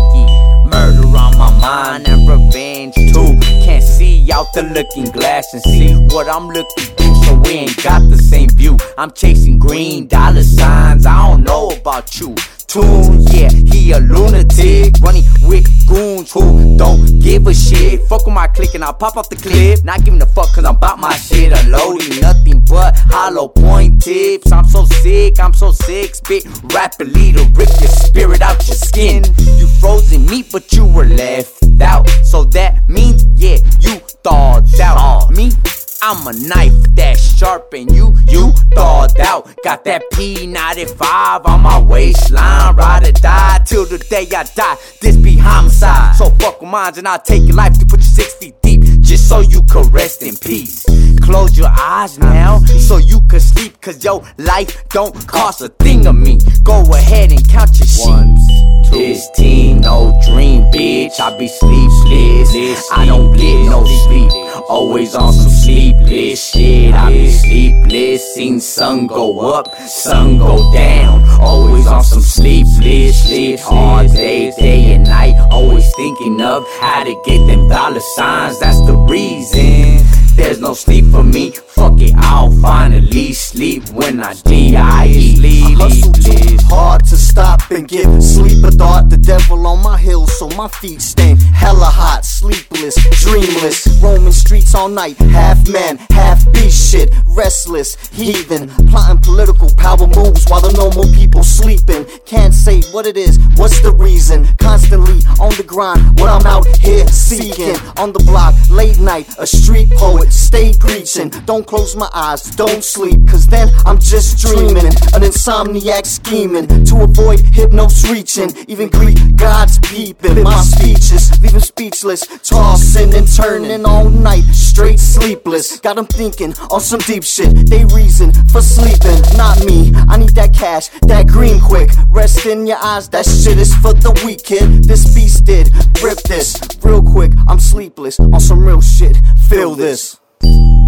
[0.68, 3.38] Murder on my mind and revenge too.
[3.66, 6.99] Can't see out the looking glass and see what I'm looking
[7.44, 8.78] we ain't got the same view.
[8.98, 11.06] I'm chasing green dollar signs.
[11.06, 12.36] I don't know about you.
[12.68, 14.94] Tunes, yeah, he a lunatic.
[15.02, 18.04] Running with goons who don't give a shit.
[18.04, 19.84] Fuck with my click and I'll pop off the clip.
[19.84, 21.52] Not giving a fuck cause I'm about my shit.
[21.52, 24.52] Unloading nothing but hollow point tips.
[24.52, 26.14] I'm so sick, I'm so sick.
[26.14, 29.24] Spit rapidly to rip your spirit out your skin.
[29.58, 32.08] You frozen meat, but you were left out.
[32.24, 35.32] So that means, yeah, you thawed out.
[35.32, 35.52] Me,
[36.02, 39.50] I'm a knife that's sharp and you, you thawed out.
[39.64, 42.76] Got that P95 on my waistline.
[42.76, 44.78] Ride or die till the day I die.
[45.02, 46.16] This be homicide.
[46.16, 48.82] So fuck with mine and I'll take your life to put you six feet deep.
[49.02, 50.86] Just so you could rest in peace.
[51.22, 53.82] Close your eyes now so you can sleep.
[53.82, 56.40] Cause your life don't cost a thing of me.
[56.64, 58.79] Go ahead and count your sheep.
[58.92, 61.20] This team, no dream, bitch.
[61.20, 62.90] I be sleepless.
[62.92, 64.32] I don't get no sleep.
[64.70, 66.94] Always on some sleepless shit.
[66.94, 68.34] I be sleepless.
[68.36, 71.24] Seen sun go up, sun go down.
[71.40, 73.62] Always on some sleepless shit.
[73.66, 75.36] All day, day and night.
[75.52, 78.60] Always thinking of how to get them dollar signs.
[78.60, 80.06] That's the reason.
[80.36, 81.52] There's no sleep for me.
[81.52, 85.76] Fuck it, I'll finally sleep when I D.I.E.
[85.76, 89.10] Hustle too hard to stop and give sleep thought.
[89.10, 93.88] The devil on my heels, so my feet stain hella hot, sleepless, dreamless.
[94.02, 100.46] Roaming streets all night, half man, half beast shit, restless, heathen, plotting political power moves
[100.48, 102.06] while the normal people sleeping.
[102.26, 104.48] Can't say what it is, what's the reason?
[104.58, 109.46] Constantly on the grind, what I'm out here seeking on the block, late night, a
[109.46, 111.30] street poet, stay preaching.
[111.46, 114.88] Don't close my eyes, don't sleep, cause then I'm just dreaming.
[115.16, 118.50] An insomniac scheming to avoid hypnos reaching.
[118.70, 120.44] Even Greek gods peeping.
[120.44, 125.80] My speeches leave 'em speechless, tossing and turning all night, straight sleepless.
[125.80, 127.68] Got 'em thinking on some deep shit.
[127.68, 129.92] They reason for sleeping, not me.
[130.08, 131.90] I need that cash, that green quick.
[132.12, 134.84] Rest in your eyes, that shit is for the weak kid.
[134.84, 135.74] This beast did
[136.04, 137.32] rip this real quick.
[137.48, 139.18] I'm sleepless on some real shit.
[139.50, 140.18] Feel this.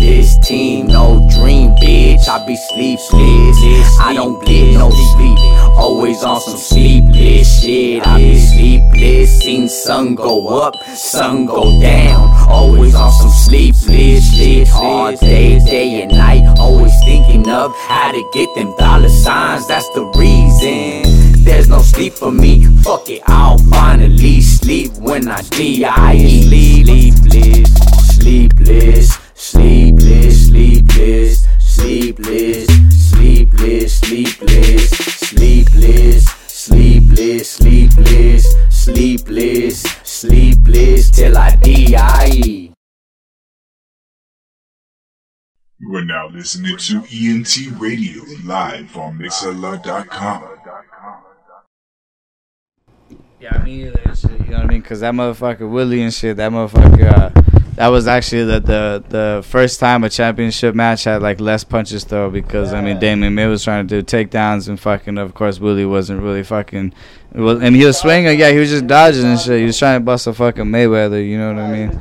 [0.02, 2.28] This team, no dream, bitch.
[2.28, 4.00] I be sleepless.
[4.00, 5.38] I don't get no sleep.
[5.78, 8.06] Always on some sleepless shit.
[8.08, 9.40] I be sleepless.
[9.40, 12.30] Seen sun go up, sun go down.
[12.50, 14.70] Always on some sleepless shit.
[14.74, 16.52] All day, day and night.
[16.58, 19.68] Always thinking of how to get them dollar signs.
[19.68, 21.44] That's the reason.
[21.44, 22.66] There's no sleep for me.
[22.84, 26.44] Fuck it, I'll finally sleep when I D.I.E.
[26.44, 32.68] Sleepless, sleepless, sleepless, sleepless, sleepless,
[33.10, 34.90] sleepless, sleepless,
[35.30, 42.72] sleepless, sleepless, sleepless, sleepless, sleepless till I D.I.E.
[45.80, 50.44] You are now listening to ENT Radio live on Mixlr.com.
[53.42, 54.84] Yeah, I mean, that shit, you know what I mean?
[54.84, 57.42] Cause that motherfucker Woodley and shit, that motherfucker, uh,
[57.74, 62.04] that was actually the, the the first time a championship match had like less punches
[62.04, 65.60] throw because I mean Demian Maia was trying to do takedowns and fucking of course
[65.60, 66.94] Woodley wasn't really fucking,
[67.34, 69.58] well, and he was swinging, yeah, he was just dodging and shit.
[69.58, 72.00] He was trying to bust a fucking Mayweather, you know what I mean?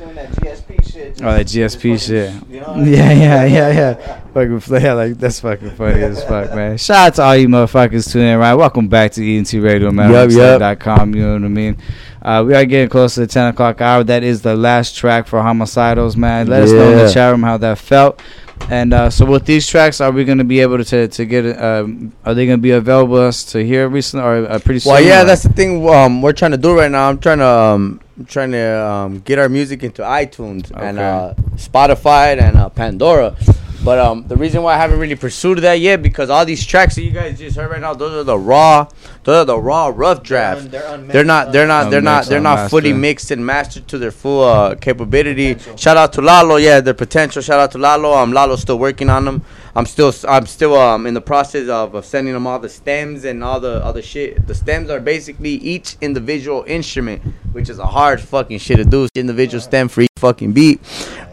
[1.22, 2.32] Oh, that GSP shit.
[2.50, 4.20] Yeah, yeah, yeah, yeah.
[4.32, 6.78] Fucking play like that's fucking funny as fuck, man.
[6.78, 8.54] Shout out to all you motherfuckers tuning in, right?
[8.54, 10.10] Welcome back to ENT Radio, man.
[10.10, 10.60] Yup, yup.
[10.60, 11.76] Website.com, you know what I mean?
[12.22, 14.04] Uh, we are getting close to the 10 o'clock hour.
[14.04, 16.46] That is the last track for Homicidals, man.
[16.46, 18.20] Let us know in the chat room how that felt.
[18.68, 21.58] And uh, so with these tracks, are we going to be able to to get?
[21.58, 24.92] Um, are they going to be available us to hear recently or uh, pretty soon?
[24.92, 25.88] Well, yeah, or- that's the thing.
[25.88, 27.08] Um, we're trying to do right now.
[27.08, 31.32] I'm trying to um, I'm trying to um, get our music into iTunes and uh,
[31.54, 33.34] Spotify and uh, Pandora.
[33.82, 36.96] But um, the reason why I haven't really pursued that yet because all these tracks
[36.96, 38.86] that you guys just heard right now, those are the raw,
[39.24, 40.70] those are the raw rough draft.
[40.70, 43.88] they're unmixed, They're not, they're not, they're not, Unmixed, they're not fully mixed and mastered
[43.88, 45.58] to their full uh, capability.
[45.76, 47.40] Shout out to Lalo, yeah, their potential.
[47.40, 48.12] Shout out to Lalo.
[48.12, 49.42] Um, Lalo's still working on them.
[49.74, 53.24] I'm still, I'm still um in the process of, of sending them all the stems
[53.24, 54.46] and all the other shit.
[54.46, 57.22] The stems are basically each individual instrument,
[57.52, 59.08] which is a hard fucking shit to do.
[59.14, 60.80] Individual stem for each fucking beat.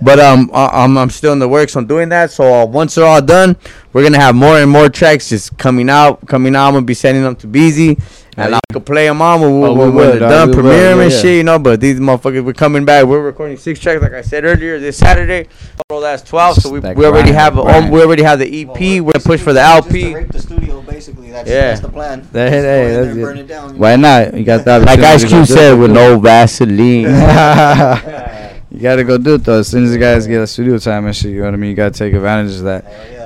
[0.02, 2.32] But um, I, I'm I'm still in the works on doing that.
[2.32, 3.58] So uh, once they're all done,
[3.94, 6.68] we're gonna have more and more tracks just coming out, coming out.
[6.68, 7.98] I'm gonna be sending them to Beezy.
[8.40, 10.56] And I could play them on when, we, Oh, we when, when would, done, we
[10.56, 11.20] would, premiere 'em yeah, and yeah.
[11.22, 11.58] shit, you know.
[11.58, 13.06] But these motherfuckers, we're coming back.
[13.06, 15.48] We're recording six tracks, like I said earlier, this Saturday.
[15.90, 16.56] Total that's twelve.
[16.58, 19.02] So we, That we already grind, have that um, we already have the EP.
[19.02, 20.14] we're gonna push for the Just to LP.
[20.14, 21.32] rape the studio, basically.
[21.32, 21.62] That's, Yeah.
[21.70, 22.28] that's the plan.
[22.32, 23.24] That, hey, in there that's and it.
[23.24, 23.78] burn it down.
[23.80, 24.26] Why know?
[24.26, 24.34] not?
[24.38, 24.82] You got that.
[24.86, 27.06] Like Ice Cube said, with no Vaseline.
[28.78, 29.58] you gotta go do it though.
[29.58, 31.58] As soon as the guys get a studio time and shit, you know what I
[31.58, 31.72] mean.
[31.72, 32.86] You gotta take advantage of that.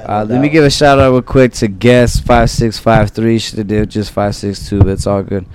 [0.09, 3.37] Uh, let me give a shout out real quick to guest five six five three.
[3.37, 5.45] Should have did just five six two, but it's all good.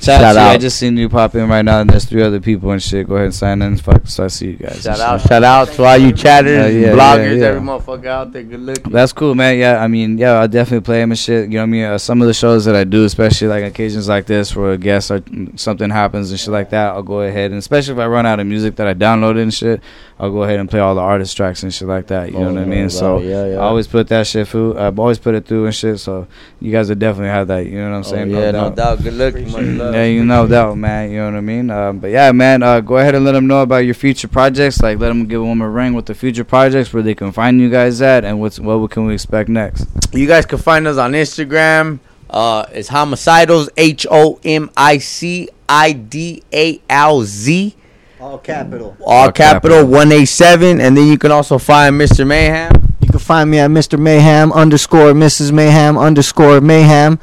[0.00, 0.48] Shout, Shout out.
[0.48, 0.54] you.
[0.54, 3.08] I just seen you pop in right now, and there's three other people and shit.
[3.08, 3.76] Go ahead and sign in.
[3.78, 4.82] Fuck, so I see you guys.
[4.82, 7.46] Shout out, shout out to all you chatters, Uh, yeah, bloggers, yeah, yeah.
[7.46, 8.42] every motherfucker out there.
[8.42, 8.92] Good looking.
[8.92, 9.56] That's cool, man.
[9.58, 11.44] Yeah, I mean, yeah, I definitely play him and shit.
[11.48, 11.84] You know what I mean?
[11.84, 14.78] Uh, some of the shows that I do, especially like occasions like this where a
[14.78, 15.22] guest or
[15.56, 18.40] something happens and shit like that, I'll go ahead and especially if I run out
[18.40, 19.80] of music that I downloaded and shit,
[20.20, 22.30] I'll go ahead and play all the artist tracks and shit like that.
[22.30, 22.90] You know Oh, what I yeah, mean?
[22.90, 23.54] So yeah, yeah.
[23.56, 24.78] I always put that shit through.
[24.78, 25.98] I've always put it through and shit.
[25.98, 26.26] So
[26.64, 27.66] you guys will definitely have that.
[27.66, 28.34] You know what I'm saying?
[28.34, 28.54] Oh, saying?
[28.54, 29.02] yeah, no doubt.
[29.02, 29.94] Good looking, much love.
[29.94, 31.10] Yeah, you know that, man.
[31.10, 31.70] You know what I mean.
[31.70, 34.80] Um, but yeah, man, uh, go ahead and let them know about your future projects.
[34.80, 37.60] Like, let them give them a ring with the future projects where they can find
[37.60, 39.86] you guys at, and what's what can we expect next?
[40.12, 41.98] You guys can find us on Instagram.
[42.30, 43.68] Uh, it's homicidals.
[43.76, 47.76] H O M I C I D A L Z.
[48.18, 48.96] All capital.
[49.04, 52.26] All capital one eight seven, and then you can also find Mr.
[52.26, 52.83] Mayhem.
[53.14, 53.96] You can find me at Mr.
[53.96, 55.52] Mayhem underscore Mrs.
[55.52, 57.20] Mayhem underscore Mayhem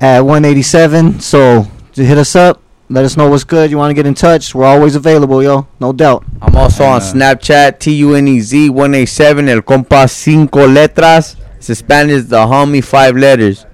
[0.00, 1.20] at 187.
[1.20, 2.62] So just hit us up.
[2.88, 3.70] Let us know what's good.
[3.70, 4.54] You want to get in touch?
[4.54, 5.66] We're always available, yo.
[5.80, 6.24] No doubt.
[6.40, 11.36] I'm also on Snapchat, T U N E Z 187, El Compa Cinco Letras.
[11.58, 13.66] It's in Spanish, the homie five letters.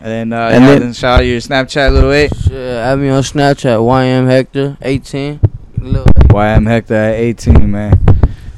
[0.00, 2.32] And then, uh, And yeah, then- then shout out your Snapchat, little eight.
[2.42, 5.40] Shit, add me on Snapchat, YM Hector, 18.
[5.78, 8.00] Lil YM Hector at 18, man.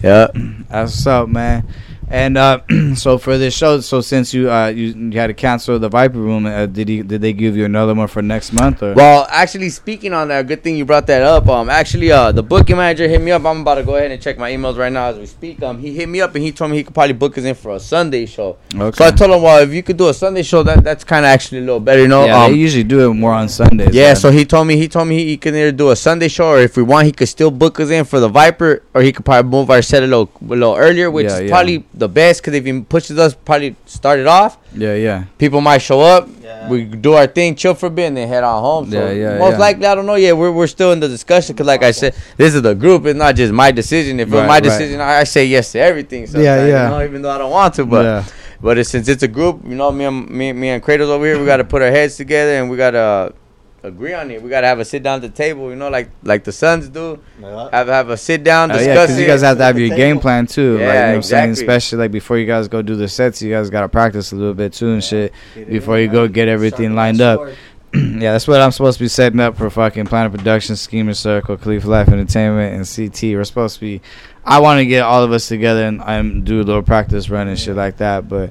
[0.05, 0.36] Yep.
[0.70, 1.65] That's what's up, man.
[2.10, 2.60] And uh,
[2.94, 6.18] so for this show, so since you uh you, you had to cancel the Viper
[6.18, 8.94] Room, uh, did he did they give you another one for next month or?
[8.94, 11.47] Well, actually, speaking on that, good thing you brought that up.
[11.48, 13.44] Um, actually, uh, the booking manager hit me up.
[13.44, 15.62] I'm about to go ahead and check my emails right now as we speak.
[15.62, 17.55] Um, he hit me up and he told me he could probably book us in
[17.55, 18.56] for a Sunday show.
[18.74, 18.97] Okay.
[18.97, 21.26] So I told him, well, if you could do a Sunday show, that that's kind
[21.26, 22.24] of actually a little better, you know.
[22.24, 23.94] yeah, um, they usually do it more on Sundays.
[23.94, 24.16] yeah, man.
[24.16, 26.48] so he told me he told me he, he can either do a Sunday show
[26.48, 29.12] or if we want, he could still book us in for the Viper, or he
[29.12, 31.48] could probably move our set a little a little earlier, which Yeah, is yeah.
[31.51, 34.56] probably the best because if he pushes us, probably start it off.
[34.74, 35.24] yeah, yeah.
[35.36, 36.28] People might show up.
[36.42, 36.68] Yeah.
[36.68, 38.90] We do our thing, chill for a bit, and then head on home.
[38.90, 39.58] So Yeah, yeah, most yeah.
[39.58, 40.14] likely, I don't know.
[40.14, 43.04] Yeah, we're, we're still in the discussion because, like I said, this is the group.
[43.06, 44.20] It's not just my decision.
[44.20, 44.62] If it was Right, my right.
[44.62, 46.26] decision, I, I say yes to everything.
[46.26, 46.84] Sometimes, Yeah, yeah.
[46.84, 48.24] You know, even though I don't want to, but Yeah.
[48.62, 51.24] but it's, since it's a group, you know, me and me, me and Kratos over
[51.26, 53.34] here, we got to put our heads together and we got to
[53.82, 54.42] agree on it.
[54.42, 55.70] We got to have a sit down at the table.
[55.70, 57.20] You know, like like the Suns do.
[57.40, 59.96] Have have a sit down, Oh, discuss yeah, because you guys have to have your
[59.96, 60.72] game plan too.
[60.74, 61.50] like, you know Yeah, what I'm saying?
[61.50, 61.74] exactly.
[61.74, 64.55] Especially like before you guys go do the sets, you guys gotta practice a little
[64.55, 67.40] bit too and shit before you go get everything lined up.
[67.94, 71.56] yeah, that's what I'm supposed to be setting up for fucking Planet Production, Schemer Circle,
[71.56, 73.22] Khalifa Life Entertainment, and CT.
[73.34, 74.02] We're supposed to be.
[74.44, 77.48] I want to get all of us together and um, do a little practice run
[77.48, 78.50] and shit like that, but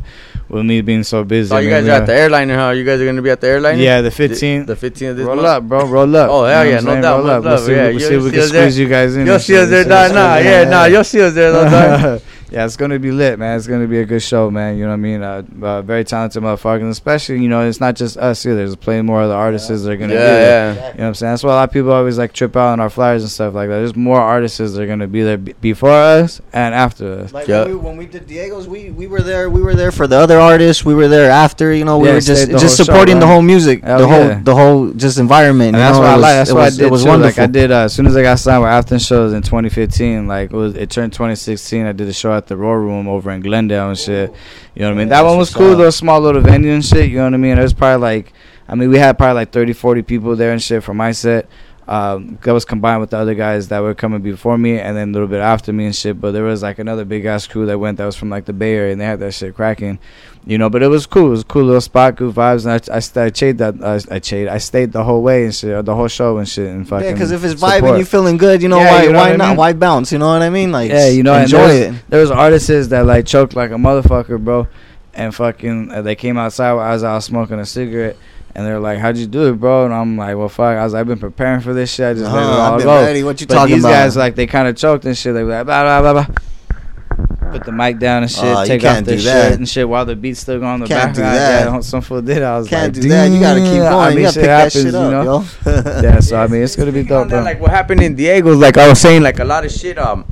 [0.50, 2.70] with me being so busy, Oh, you guys we are at the airliner, huh?
[2.72, 3.82] You guys are gonna be at the airliner?
[3.82, 4.66] Yeah, the 15th.
[4.68, 5.48] The 15th of this Roll month?
[5.48, 5.86] up, bro.
[5.88, 6.30] Roll up.
[6.30, 7.02] Oh, hell You know yeah, no saying?
[7.02, 7.18] doubt.
[7.20, 7.44] Roll up.
[7.44, 8.48] Let's see, yeah, we'll see if we can there.
[8.48, 9.26] squeeze you guys in.
[9.26, 10.86] You'll see us there, nah, nah, yeah, nah.
[10.86, 12.20] You'll see us there.
[12.50, 13.58] Yeah, it's gonna be lit, man.
[13.58, 14.78] It's gonna be a good show, man.
[14.78, 15.22] You know what I mean?
[15.22, 18.56] Uh, uh, very talented motherfuckers, and especially you know it's not just us either.
[18.56, 20.74] There's plenty more other artists that are gonna Yeah, be there.
[20.74, 20.74] yeah.
[20.74, 21.32] You know what I'm saying?
[21.34, 23.54] That's why a lot of people always like trip out on our flyers and stuff
[23.54, 23.76] like that.
[23.78, 27.34] There's more artists that are gonna be there b- before us and after us.
[27.34, 29.50] Like when, we, when we did Diego's, we, we were there.
[29.50, 30.86] We were there for the other artists.
[30.86, 31.74] We were there after.
[31.74, 34.08] You know, we Yeah, were just just whole show, supporting the whole music, Hell the
[34.08, 35.76] whole the whole just environment.
[35.76, 36.02] And you that's know?
[36.02, 36.34] what I like.
[36.34, 37.10] That's it what I did It was too.
[37.10, 37.42] wonderful.
[37.44, 40.28] Like I did uh, as soon as I got signed with Afton Shows in 2015.
[40.28, 41.86] Like it was it turned 2016.
[41.86, 44.34] I did a show at the Roar Room over in Glendale and shit.
[44.76, 45.10] You know what I mean?
[45.10, 45.70] That one was cool.
[45.70, 47.10] Little small little venue and shit.
[47.10, 47.56] You know what I mean?
[47.56, 48.34] There was probably like,
[48.68, 51.50] I mean, we had probably like 30, 40 people there and shit for my set.
[51.88, 55.10] Um, that was combined with the other guys that were coming before me and then
[55.10, 56.20] a little bit after me and shit.
[56.20, 58.54] But there was like another big ass crew that went that was from like the
[58.54, 60.00] Bay Area and they had that shit cracking,
[60.48, 60.70] you know.
[60.70, 61.28] But it was cool.
[61.28, 62.66] It was a cool little spot, good vibes.
[62.66, 65.44] And I, I, st- I stayed that uh, I stayed I stayed the whole way
[65.46, 67.06] and shit, the whole show and shit and fucking.
[67.06, 68.00] Yeah, because if it's vibing, support.
[68.00, 68.62] you feeling good.
[68.64, 69.04] You know Yeah, why?
[69.04, 69.48] you know why I not?
[69.50, 69.58] mean?
[69.58, 70.12] Why bounce?
[70.12, 70.72] You know what I mean?
[70.72, 72.10] Like Yeah, you know, enjoy there it.
[72.10, 74.68] there was artists that like choked like a motherfucker, bro,
[75.14, 78.18] and fucking uh, they came outside while I was out smoking a cigarette,
[78.56, 80.94] and they're like, "How'd you do it, bro?" And I'm like, "Well, fuck, I was,
[80.94, 82.06] I've been preparing for this shit.
[82.08, 83.24] I just let it Uh-huh, I've all been go." ready.
[83.24, 83.92] What you but talking these about?
[83.92, 85.34] guys like they kind of choked and shit.
[85.34, 86.36] They were like, blah blah blah blah.
[87.52, 90.06] Put the mic down and shit, you take off their do shit and shit while
[90.06, 91.38] the beat's still going on the Can't do background.
[91.38, 91.74] that.
[91.76, 92.44] Yeah, some fool did.
[92.44, 93.32] I was Can't like, do that.
[93.32, 93.86] You gotta keep going.
[93.86, 95.46] I You mean, gotta shit pick that happens, shit you know?
[95.66, 96.02] yo.
[96.04, 97.42] yeah, so I mean, it's gonna be dope, bro.
[97.42, 99.98] like what happened in Diego's, like I was saying, like a lot of shit.
[99.98, 100.26] Um,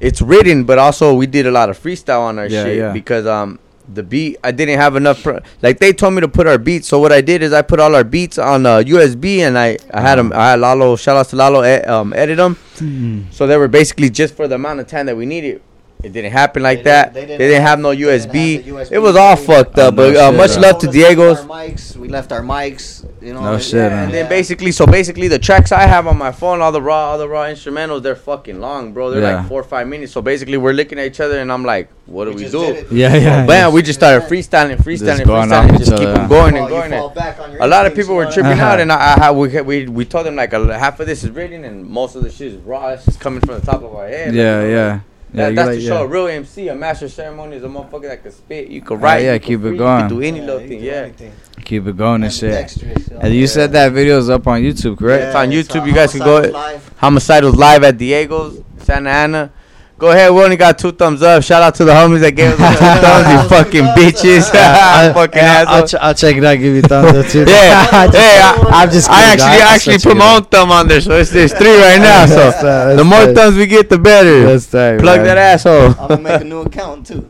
[0.00, 2.92] it's written, but also we did a lot of freestyle on our Yeah, shit yeah.
[2.92, 3.58] because um
[3.92, 5.22] the beat I didn't have enough.
[5.22, 7.62] Pro- like they told me to put our beats, so what I did is I
[7.62, 10.30] put all our beats on uh, USB and I I had them.
[10.34, 10.94] I had Lalo.
[10.96, 11.64] Shout out to Lalo.
[11.64, 12.54] E- um, edit them.
[12.78, 13.22] Hmm.
[13.30, 15.62] So they were basically just for the amount of time that we needed.
[16.00, 17.12] It didn't happen like They that.
[17.12, 18.64] didn't- They they didn't, didn't have no they didn't have USB.
[18.64, 19.94] USB It was all fucked up.
[19.94, 20.60] Oh, but no uh, much shit.
[20.60, 21.38] love to Told Diego's.
[21.40, 21.96] Our mics.
[21.96, 23.04] We left our mics.
[23.20, 23.40] You know.
[23.42, 24.04] No and- shit, yeah, man.
[24.04, 24.28] And then yeah.
[24.28, 27.28] basically, so basically, the tracks I have on my phone, all the raw, all the
[27.28, 29.10] raw instrumentals, they're fucking long, bro.
[29.10, 29.38] They're Yeah.
[29.38, 30.12] like four or five minutes.
[30.12, 32.74] So basically, we're looking at each other, and I'm like, "What do we, just do?"
[32.74, 32.92] did.
[32.92, 33.42] Yeah, yeah.
[33.42, 36.56] So, bam, we just started freestyling, freestyling, going freestyling, off and just keep them going
[36.56, 36.92] and going.
[36.92, 38.62] And back on a lot of people were tripping Uh-huh.
[38.66, 41.30] out, and I, I we, we we told them like a, half of this is
[41.30, 42.90] written, and most of the shit is raw.
[42.90, 44.28] It's just coming from the top of our head.
[44.28, 45.00] like, Yeah, you yeah.
[45.32, 46.04] Yeah, That, you that's like- to show yeah.
[46.04, 48.68] a real MC, a master ceremony is a motherfucker that can spit.
[48.68, 50.00] You can write, yeah, you can keep it free, You going.
[50.00, 50.92] can do any Yeah, little thing, yeah.
[50.92, 51.32] anything.
[51.64, 52.44] Keep it going and shit.
[52.54, 53.08] Ambidextrous.
[53.20, 55.24] And you said that video's up on YouTube, correct?
[55.24, 55.86] It's on Yeah, it's YouTube.
[55.86, 56.40] You guys can go.
[56.40, 56.94] Homicidals Live.
[57.00, 59.50] Homicidals live at Diego's, Santa Ana.
[59.98, 60.32] Go ahead.
[60.32, 61.42] We only got two thumbs up.
[61.42, 63.26] Shout out to the homies that gave us the two thumbs.
[63.34, 63.48] You
[63.82, 64.48] fucking bitches.
[65.14, 65.90] fucking Yeah, I'll, assholes.
[65.90, 66.54] ch- I'll check it out.
[66.54, 67.40] Give you thumbs up too.
[67.48, 69.10] Yeah, hey, I, I'm just.
[69.10, 71.52] I kidding, actually I'll actually check put my own thumb on there, so it's there's
[71.52, 72.26] three right now.
[72.26, 73.34] So That's, uh, that's the more tight.
[73.34, 74.44] thumbs we get, the better.
[74.44, 75.24] That's tight, Plug man.
[75.26, 75.86] that asshole.
[75.98, 77.28] I'm gonna make a new account too.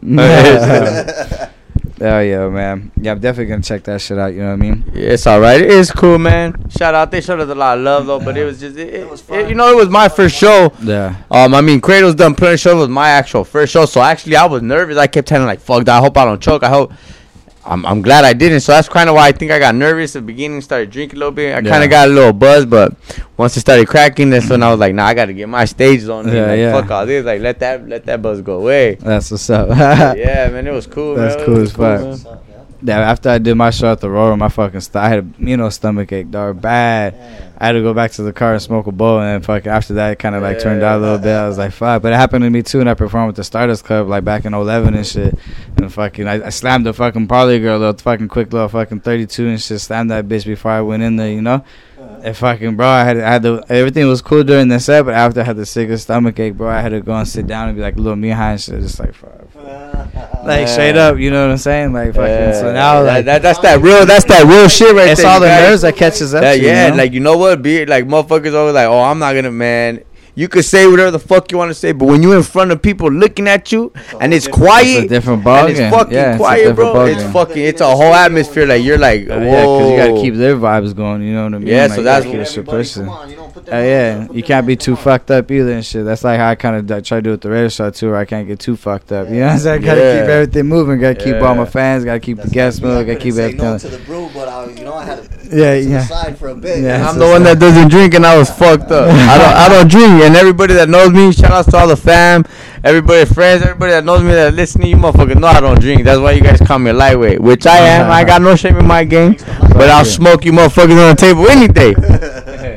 [2.00, 2.92] Hell yeah, man.
[3.00, 4.32] Yeah, I'm definitely gonna check that shit out.
[4.32, 4.84] You know what I mean?
[4.94, 5.60] Yeah, it's all right.
[5.60, 6.70] It is cool, man.
[6.70, 7.10] Shout out.
[7.10, 9.24] They showed us a lot of love though, but it was just it, it, was
[9.28, 10.72] it- you know, it was my first show.
[10.80, 11.16] Yeah.
[11.30, 12.74] Um, I mean, Kratos' done plenty of shows.
[12.74, 14.96] It was my actual first show, so actually, I was nervous.
[14.96, 15.96] I kept telling like, "Fuck, that.
[15.98, 16.62] I hope I don't choke.
[16.62, 16.92] I hope."
[17.68, 18.60] I'm, I'm glad I didn't.
[18.60, 20.60] So that's kind of why I think I got nervous at the beginning.
[20.62, 21.54] Started drinking a little bit.
[21.54, 21.70] I Yeah.
[21.70, 22.94] kind of got a little buzz, but
[23.36, 25.64] once it started cracking, that's when I was like, "Nah, I got to get my
[25.66, 26.72] stage on." Yeah, like, yeah.
[26.80, 27.24] Fuck all this.
[27.24, 28.94] Like, let that let that buzz go away.
[28.96, 29.68] That's what's up.
[29.68, 31.14] yeah, man, it was cool.
[31.16, 31.44] That's man.
[31.46, 32.26] Cool as fuck.
[32.26, 32.38] man.
[32.80, 35.42] Yeah, after I did my show at the Roar, my fucking st- I had a,
[35.44, 37.14] you know stomach ache, dog, bad.
[37.58, 39.94] I had to go back to the car and smoke a bowl, and fucking after
[39.94, 41.34] that, it kind of like turned out a little bit.
[41.34, 43.42] I was like, fuck, but it happened to me too, and I performed with the
[43.42, 45.36] Stardust Club like back in 11 and shit,
[45.76, 49.48] and fucking I, I slammed the fucking parley girl, little fucking quick little fucking 32
[49.48, 51.64] and shit, slammed that bitch before I went in there, you know.
[52.22, 55.14] And fucking bro, I had I had to everything was cool during the set, but
[55.14, 57.68] after I had the sickest stomach ache, bro, I had to go and sit down
[57.68, 59.34] and be like little me high and shit, just like fuck.
[60.44, 61.92] Like straight up, you know what I'm saying?
[61.92, 62.54] Like fucking.
[62.54, 64.06] so now, like that, that's that real.
[64.06, 65.30] That's that real shit right it's there.
[65.30, 66.42] all the nerves that catches up.
[66.42, 66.96] That- you, yeah, you know?
[66.96, 67.62] like you know what?
[67.62, 70.04] Be like motherfuckers always like, oh, I'm not gonna man.
[70.38, 72.70] You could say whatever the fuck you want to say, but when you're in front
[72.70, 76.28] of people looking at you and it's quiet, It's a different and it's fucking Yeah,
[76.30, 77.04] it's a quiet, different bro.
[77.06, 77.32] It's ballgame.
[77.32, 78.64] fucking, it's a whole atmosphere.
[78.66, 81.22] Like you're like, Uh, yeah, because you gotta keep their vibes going.
[81.22, 81.66] You know what I mean?
[81.66, 83.08] Yeah, like, so you that's- gotta keep the shit pushing.
[83.08, 86.04] Uh, yeah, you can't be too fucked up either and shit.
[86.04, 88.18] That's like how I kind of try to do with the radio show too, where
[88.18, 89.28] I can't get too fucked up.
[89.28, 89.82] You know what I'm saying?
[89.82, 90.20] Gotta Yeah.
[90.20, 91.00] keep everything moving.
[91.00, 92.04] Gotta keep all my fans.
[92.04, 93.06] Gotta keep the guests moving.
[93.08, 93.64] Gotta keep say everything.
[93.72, 95.98] no to the brew, but I, you know, I had to Yeah, to yeah.
[95.98, 96.82] the side for a bit.
[96.82, 99.08] Yeah, I'm a the one that doesn't drink, and I was fucked up.
[99.08, 101.96] I don't, I don't drink, and everybody that knows me, shout outs to all the
[101.96, 102.44] fam,
[102.84, 106.04] everybody, friends, everybody that knows me that listening, you motherfuckers know I don't drink.
[106.04, 108.10] That's why you guys call me a lightweight, which I am.
[108.10, 109.36] I got no shame in my game,
[109.72, 111.94] but I'll smoke you motherfuckers on the table any day.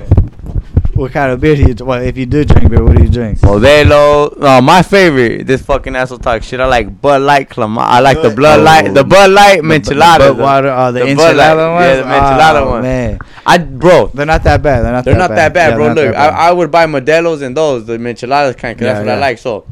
[1.02, 1.74] What kind of beer do you?
[1.84, 3.40] Well, if you do drink beer, what do you drink?
[3.40, 5.48] Modelo, no, my favorite.
[5.48, 6.60] This fucking asshole talk shit.
[6.60, 10.20] I like Bud Light, Clama- I like the Blood Light, the Bud Light Menchilada.
[10.20, 11.86] Bud water, oh, the, Bud enchilada ones.
[11.86, 12.82] Yeah, the Menchilada oh, one.
[12.84, 14.86] Man, I bro, they're not that bad.
[14.86, 15.04] They're not.
[15.04, 15.38] They're that not bad.
[15.38, 15.88] that bad, Yeah, bro.
[15.88, 16.34] Look, bad.
[16.34, 19.16] I, I would buy Modelos and those, the Micheladas kind, cause Yeah, that's what yeah.
[19.16, 19.40] I like.
[19.40, 19.66] So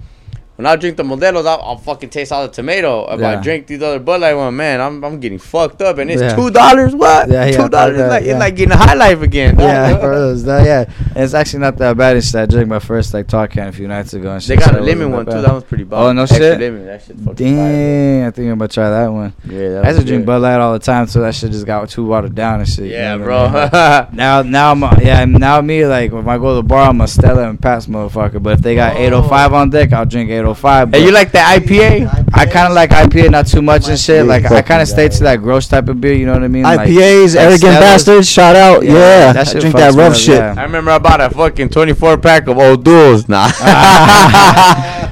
[0.59, 3.09] when I drink the Modelos, I'll, I'll fucking taste all the tomato.
[3.13, 6.11] If I drink these other Bud Light one, man, I'm I'm getting fucked up, and
[6.11, 6.35] it's Yeah.
[6.35, 6.93] two dollars.
[6.93, 7.29] What?
[7.29, 7.95] Yeah, yeah, two dollars.
[7.95, 8.31] that, like yeah.
[8.33, 9.57] it's like getting a high life again.
[9.57, 10.93] Yeah, for those, that, yeah.
[11.15, 12.17] And it's actually not that bad.
[12.17, 14.33] It's that I drank my first like talk can a few nights ago.
[14.33, 15.41] And shit, They got so a lemon one that too.
[15.43, 16.03] That one's pretty bomb.
[16.03, 16.59] Oh no Extra shit.
[16.59, 16.85] lemon.
[16.87, 19.33] That shit fucking Dang, I think I'm gonna try that one.
[19.45, 20.25] Yeah, that I used to drink.
[20.25, 22.87] Bud Light all the time, so that shit just got too watered down and shit.
[22.87, 23.45] you Yeah, know bro.
[23.45, 24.09] I mean?
[24.19, 27.07] Now, now I'm, yeah, now me like if I go to the bar, I'm a
[27.07, 28.43] Stella and Pat's motherfucker.
[28.43, 30.48] But if they got 805 on deck, I'll drink 805.
[30.53, 32.29] Hey, you like the IPA?
[32.33, 34.25] I kind of like IPA, not too much and shit.
[34.25, 36.13] Like I kind of stay to that gross type of beer.
[36.13, 36.63] You know what I mean?
[36.63, 37.79] IPAs, like arrogant Stellas.
[37.79, 38.29] bastards.
[38.29, 39.33] Shout out, yeah.
[39.33, 40.35] that I shit drink that me rough up, shit.
[40.35, 40.55] yeah.
[40.57, 43.27] I remember I bought a fucking 24 pack of O'Doul's.
[43.29, 43.47] Nah.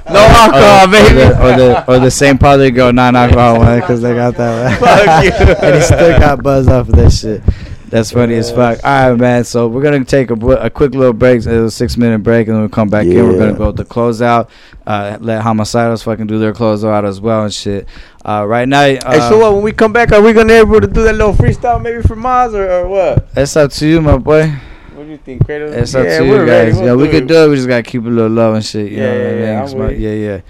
[0.09, 1.21] no alcohol, or, baby.
[1.21, 4.35] Or the, or the or the same party go non alcohol one because they got
[4.35, 4.79] that one.
[4.79, 5.23] Fuck
[5.61, 5.67] you.
[5.67, 7.41] and he still got buzz off of that shit.
[7.89, 8.83] That's funny as fuck.
[8.83, 9.43] All right, man.
[9.45, 12.61] So we're gonna take a, a quick little break, a six minute break, and then
[12.61, 13.15] we'll come back in.
[13.15, 14.49] We're gonna go to close out.
[14.85, 17.87] Uh, let homicidals fucking do their close out as well and shit.
[18.25, 19.53] Uh, right now, uh, hey, so what?
[19.53, 22.01] When we come back, are we gonna be able to do that little freestyle maybe
[22.01, 23.33] for Maz or, or what?
[23.33, 24.53] That's up to you, my boy.
[25.07, 25.71] What do you think, Kratos?
[25.73, 26.71] It's up yeah, to we're you ready.
[26.71, 26.79] guys.
[26.81, 27.47] We'll yeah, we do could do it.
[27.47, 28.91] We just gotta keep a little love and shit.
[28.91, 29.41] You Yeah, know what I yeah, mean?
[29.41, 30.41] yeah, 'Cause I'm my- with yeah, yeah.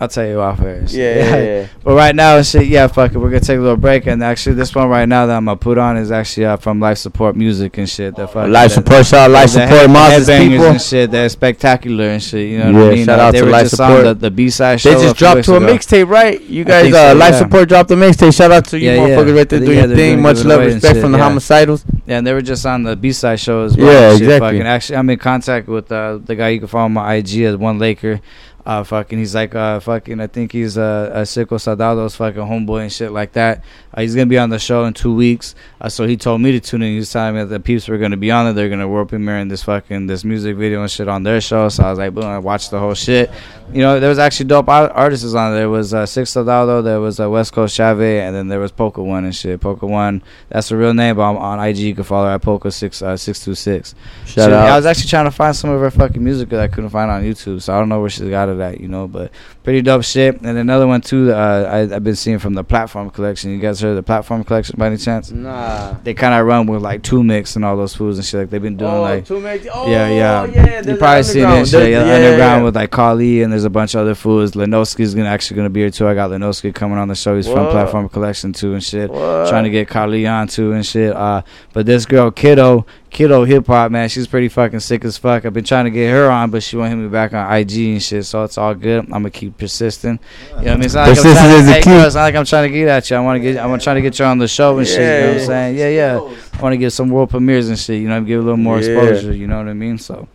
[0.00, 0.84] I'll tell you off air.
[0.86, 1.66] Yeah, yeah, yeah.
[1.82, 3.18] But right now, and shit, yeah, fuck it.
[3.18, 5.56] We're gonna take a little break, and actually, this one right now that I'm gonna
[5.56, 8.14] put on is actually uh, from Life Support Music and shit.
[8.14, 10.66] The fucking Life the- Support, shout out Life Support, head- Maz's headbangers people.
[10.66, 11.10] and shit.
[11.10, 12.48] They're spectacular and shit.
[12.50, 13.04] You know what Yeah, I mean?
[13.06, 13.98] shout Uh, out they to were Life just Support.
[13.98, 14.94] on the, the B side show.
[14.94, 16.40] They just dropped to a mixtape, right?
[16.40, 17.34] You guys, think uh, so, Life.
[17.34, 18.32] Support dropped the mixtape.
[18.36, 19.00] Shout out to you, Yeah, yeah.
[19.16, 20.22] motherfuckers, right there doing they're your thing.
[20.22, 21.84] Much love, respect from the homicidals.
[22.06, 23.86] Yeah, and they were just on the B side show as well.
[23.90, 24.48] Yeah, shit, exactly.
[24.48, 27.40] Fucking actually, I'm in contact with uh, the guy you can follow on my IG
[27.42, 28.20] as One Laker.
[28.66, 32.82] Uh, fucking, he's like, uh, fucking, I think he's uh, a Cico Saldado's fucking homeboy
[32.82, 33.62] and shit like that.
[33.92, 35.54] Uh, he's gonna be on the show in two weeks.
[35.80, 36.92] Uh, so he told me to tune in.
[36.92, 38.54] He was telling me that the peeps were gonna be on it.
[38.54, 41.68] They're gonna world premiere in this fucking this music video and shit on their show.
[41.68, 43.30] So I was like, boom, I watched the whole shit.
[43.72, 45.60] You know, there was actually dope art- artists on there.
[45.60, 48.72] There was uh, Six Soldado, there was uh, West Coast Chave, and then there was
[48.72, 49.60] Polka One and shit.
[49.60, 51.16] Polka One, that's the real name.
[51.16, 53.94] But on, on IG, you can follow her at Polka Six uh, Six Two Six.
[54.26, 54.68] Shout Shit, out.
[54.68, 57.10] I was actually trying to find some of her fucking music that I couldn't find
[57.10, 57.62] on YouTube.
[57.62, 59.08] So I don't know where she's got it at, you know.
[59.08, 59.32] But
[59.64, 60.40] pretty dope shit.
[60.42, 61.32] And another one too.
[61.32, 63.50] Uh, I, I've been seeing from the Platform Collection.
[63.50, 65.30] You guys heard of the Platform Collection by any chance?
[65.32, 65.94] Nah.
[66.04, 68.40] They kind of run with like two mix and all those foods and shit.
[68.40, 70.44] Like they've been doing Oh, like Two Mix- oh, yeah, yeah.
[70.46, 71.66] yeah, you probably seen it.
[71.66, 72.62] Shit, yeah, yeah, underground yeah.
[72.64, 74.52] with like Kali and there's a bunch of other foods.
[74.52, 76.06] Lenoski's gonna actually gonna be here too.
[76.06, 77.34] I got Lenoski coming on the show.
[77.34, 79.10] He's from Platform Collection too and shit.
[79.10, 81.14] Trying to get Kali on too and shit.
[81.16, 81.42] Uh,
[81.72, 85.44] but this girl Kiddo, Kiddo Hip Hop man, she's pretty fucking sick as fuck.
[85.46, 87.72] I've been trying to get her on, but she won't hit me back on IG
[87.78, 88.26] and shit.
[88.26, 89.04] So it's all good.
[89.04, 90.18] I'm gonna keep persisting.
[90.50, 90.84] You know what I mean?
[90.84, 91.90] It's not like I'm Persistence trying to, hey, key.
[92.06, 93.16] it's not like I'm trying to get at you.
[93.16, 93.58] I want to get.
[93.64, 94.98] I'm trying to get you on the show and shit.
[94.98, 95.76] You know what I'm saying?
[95.76, 96.16] Yeah, yeah.
[96.58, 98.00] I want to get some world premieres and shit.
[98.00, 98.98] You know, give a little more Yeah.
[98.98, 99.32] exposure.
[99.32, 99.98] You know what I mean?
[99.98, 100.28] So.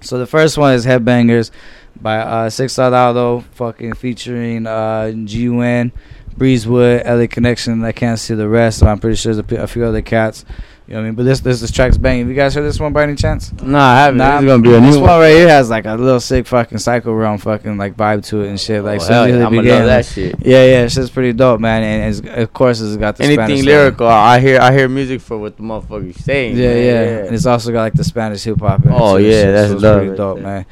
[0.00, 1.52] So the first one is Headbangers
[2.00, 5.92] by uh, Six Soldado, fucking featuring uh, G-Wen,
[6.36, 7.84] Breezewood, LA Connection.
[7.84, 10.02] I can't see the rest, so I'm pretty sure there's a, p- a few other
[10.02, 10.44] cats.
[10.86, 11.14] You know what I mean?
[11.14, 12.22] But this this this track's banging.
[12.22, 13.52] Have you guys heard this one by any chance?
[13.62, 14.18] Nah, I haven't.
[14.18, 15.20] This is gonna be a this new one one.
[15.20, 18.48] right here has like a little sick fucking Psycho Realm fucking like vibe to it
[18.48, 18.82] and shit.
[18.82, 19.46] Like Oh, so hell yeah.
[19.46, 20.36] I'ma that shit.
[20.44, 21.82] Yeah, yeah, it's just pretty dope, man.
[21.82, 24.60] And it's, of course it's got the Anything Spanish lyrical, I hear.
[24.60, 26.56] I hear music for what the motherfucker's saying.
[26.56, 26.84] yeah, man.
[26.84, 28.82] yeah, And it's also got like the Spanish hip hop.
[28.88, 30.44] Oh, yeah, that's so it's pretty dope, there.
[30.44, 30.66] man.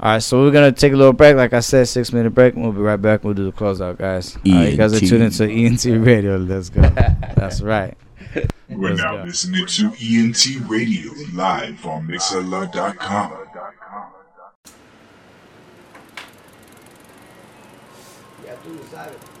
[0.00, 1.36] All right, so we're gonna take a little break.
[1.36, 2.56] Like I said, six minute break.
[2.56, 3.22] We'll be right back.
[3.22, 4.34] We'll do the closeout, guys.
[4.34, 6.38] All right, you guys are tuned into ENT Radio.
[6.38, 6.80] Let's go.
[7.36, 7.98] That's right.
[8.68, 9.24] We're now go.
[9.24, 13.32] listening to ENT Radio live on Mixlr.com.
[18.66, 19.39] You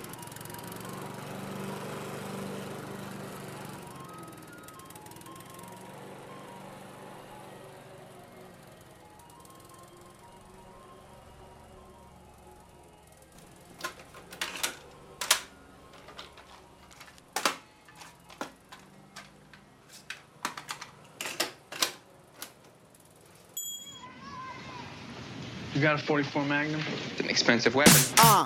[25.90, 26.80] got a 44 Magnum?
[27.10, 28.00] It's an expensive weapon.
[28.18, 28.44] Uh.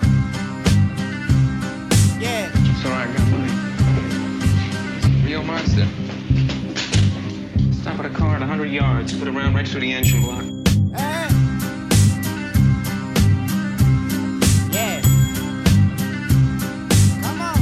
[2.19, 2.49] Yeah.
[2.51, 3.51] It's alright, I got money.
[5.23, 5.85] Real monster.
[7.81, 10.43] Stop at a car at 100 yards, put around right through the engine block.
[10.95, 11.29] Eh.
[14.71, 15.01] Yeah.
[17.21, 17.57] Come on.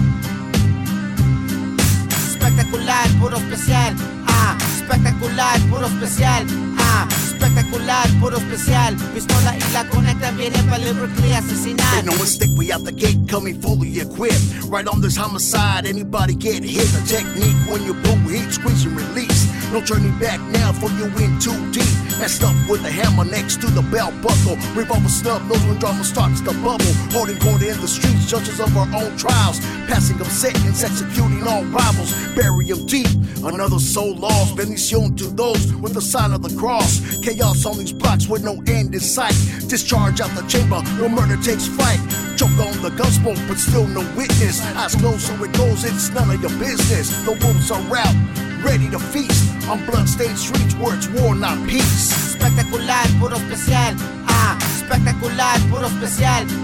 [2.30, 3.96] Espectacular, puro especial.
[4.30, 6.48] Ah, espectacular, puro especial.
[6.80, 7.23] Ah,
[7.54, 8.96] espectacular, puro especial.
[9.14, 11.96] Pistola y la conecta viene para asesinar.
[11.96, 14.42] Ain't no mistake, we out the gate coming fully equipped.
[14.70, 16.90] Right on this homicide, anybody get hit.
[16.96, 19.48] A technique when you boom, heat, squeeze and release.
[19.72, 21.90] No turning back now for you in too deep.
[22.20, 24.56] Messed up with a hammer next to the belt buckle.
[24.76, 26.94] Revolver snub, knows when drama starts to bubble.
[27.12, 29.60] Holding court in the streets, judges of our own trials.
[29.88, 32.14] Passing up sentence, executing all rivals.
[32.36, 33.10] Bury 'em deep.
[33.46, 34.56] Another soul lost.
[34.56, 37.20] Bendición to those with the sign of the cross.
[37.20, 39.36] Chaos on these blocks with no end in sight.
[39.68, 42.00] Discharge out the chamber, no murder takes flight.
[42.38, 44.64] Choke on the gun smoke, but still no witness.
[44.76, 47.12] Eyes closed, so it goes, it's none of your business.
[47.26, 48.16] The wolves are out,
[48.64, 49.52] ready to feast.
[49.68, 52.12] On bloodstained streets where it's war, not peace.
[52.36, 53.96] Espectacular, puro especial.
[54.28, 56.63] Ah, espectacular, puro especial.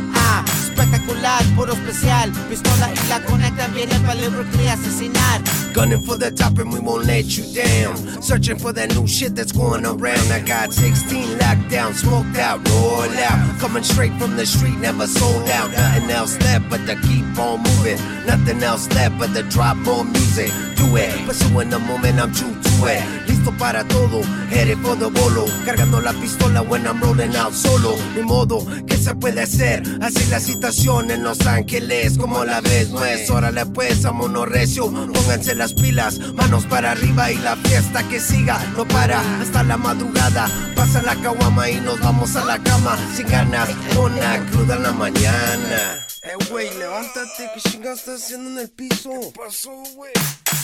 [0.79, 2.31] Espectacular, puro especial.
[2.47, 5.41] Pistola y la conecta viene para lyrically asesinar.
[5.73, 8.21] Gunning for the top and we won't let you down.
[8.21, 10.31] Searching for that new shit that's going around.
[10.31, 13.59] I got 16 locked down, smoked out, roll out.
[13.59, 15.69] Coming straight from the street, never sold out.
[15.71, 17.99] Nothing else left but to keep on moving.
[18.25, 20.49] Nothing else left but to drop more music.
[20.77, 23.28] Do it, pursuing the moment, I'm true to it.
[23.49, 25.45] Listo para todo, for the bolo.
[25.65, 27.95] Cargando la pistola when I'm rolling out solo.
[28.15, 29.81] Ni modo, ¿qué se puede hacer?
[30.01, 33.29] Así la situación en Los Ángeles, como la ves, no es.
[33.29, 34.91] Órale pues, vámonos recio.
[34.91, 38.59] Pónganse las pilas, manos para arriba y la fiesta que siga.
[38.75, 40.47] No para hasta la madrugada.
[40.75, 42.97] Pasa la caguama y nos vamos a la cama.
[43.15, 46.05] Sin ganas, la cruda en la mañana.
[46.21, 49.09] Eh, güey, levántate, ¿qué chingados estás haciendo en el piso?
[49.09, 50.11] ¿Qué pasó, güey?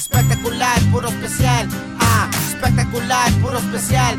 [0.06, 1.68] Espectacular, puro especial.
[2.00, 4.16] Ah, espectacular, puro especial.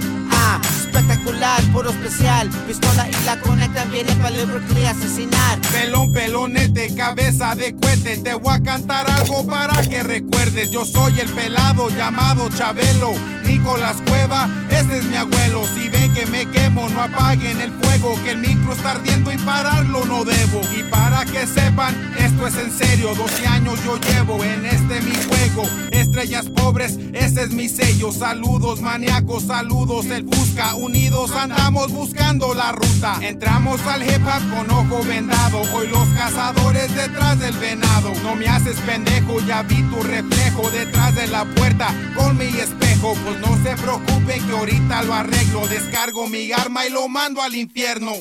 [0.79, 2.49] Espectacular, puro especial.
[2.67, 5.59] Pistola y la conecta viene para lyrically asesinar.
[5.73, 8.17] Pelón, pelonete, cabeza de cohete.
[8.19, 10.71] Te voy a cantar algo para que recuerdes.
[10.71, 13.13] Yo soy el pelado llamado Chabelo.
[13.45, 15.63] Ni Nicolás Cueva, ese es mi abuelo.
[15.75, 19.39] Si ven que me quemo, no apaguen el fuego, que el micro está ardiendo y
[19.39, 20.61] pararlo no debo.
[20.77, 25.15] Y para que sepan, esto es en serio, 12 años yo llevo en este mi
[25.15, 25.65] juego.
[25.91, 28.13] Estrellas pobres, ese es mi sello.
[28.13, 30.75] Saludos maníacos, saludos el busca.
[30.75, 33.19] Unidos andamos buscando la ruta.
[33.23, 34.23] Entramos al hip
[34.55, 35.63] con ojo vendado.
[35.75, 38.13] Hoy los cazadores detrás del venado.
[38.23, 43.15] No me haces pendejo, ya vi tu reflejo detrás de la puerta con mi espejo.
[43.25, 45.67] Pues no se preocupen que ahorita lo arreglo.
[45.67, 48.13] Descargo mi arma y lo mando al infierno.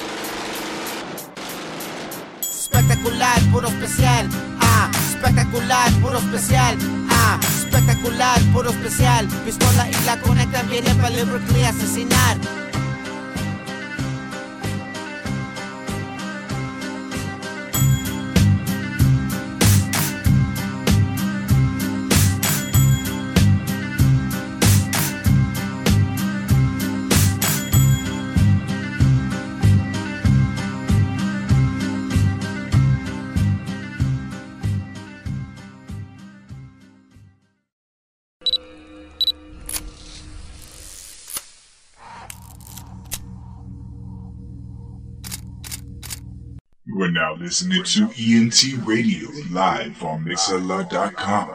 [2.42, 4.30] Espectacular, puro especial.
[4.60, 4.92] Ah,
[5.26, 6.78] espectacular, puro especial.
[7.10, 9.28] Ah, espectacular, puro especial.
[9.44, 12.65] Pistola y la conectan viene para lyrically asesinar.
[46.96, 51.52] You are now listening to ENT Radio live on Mixlr.com.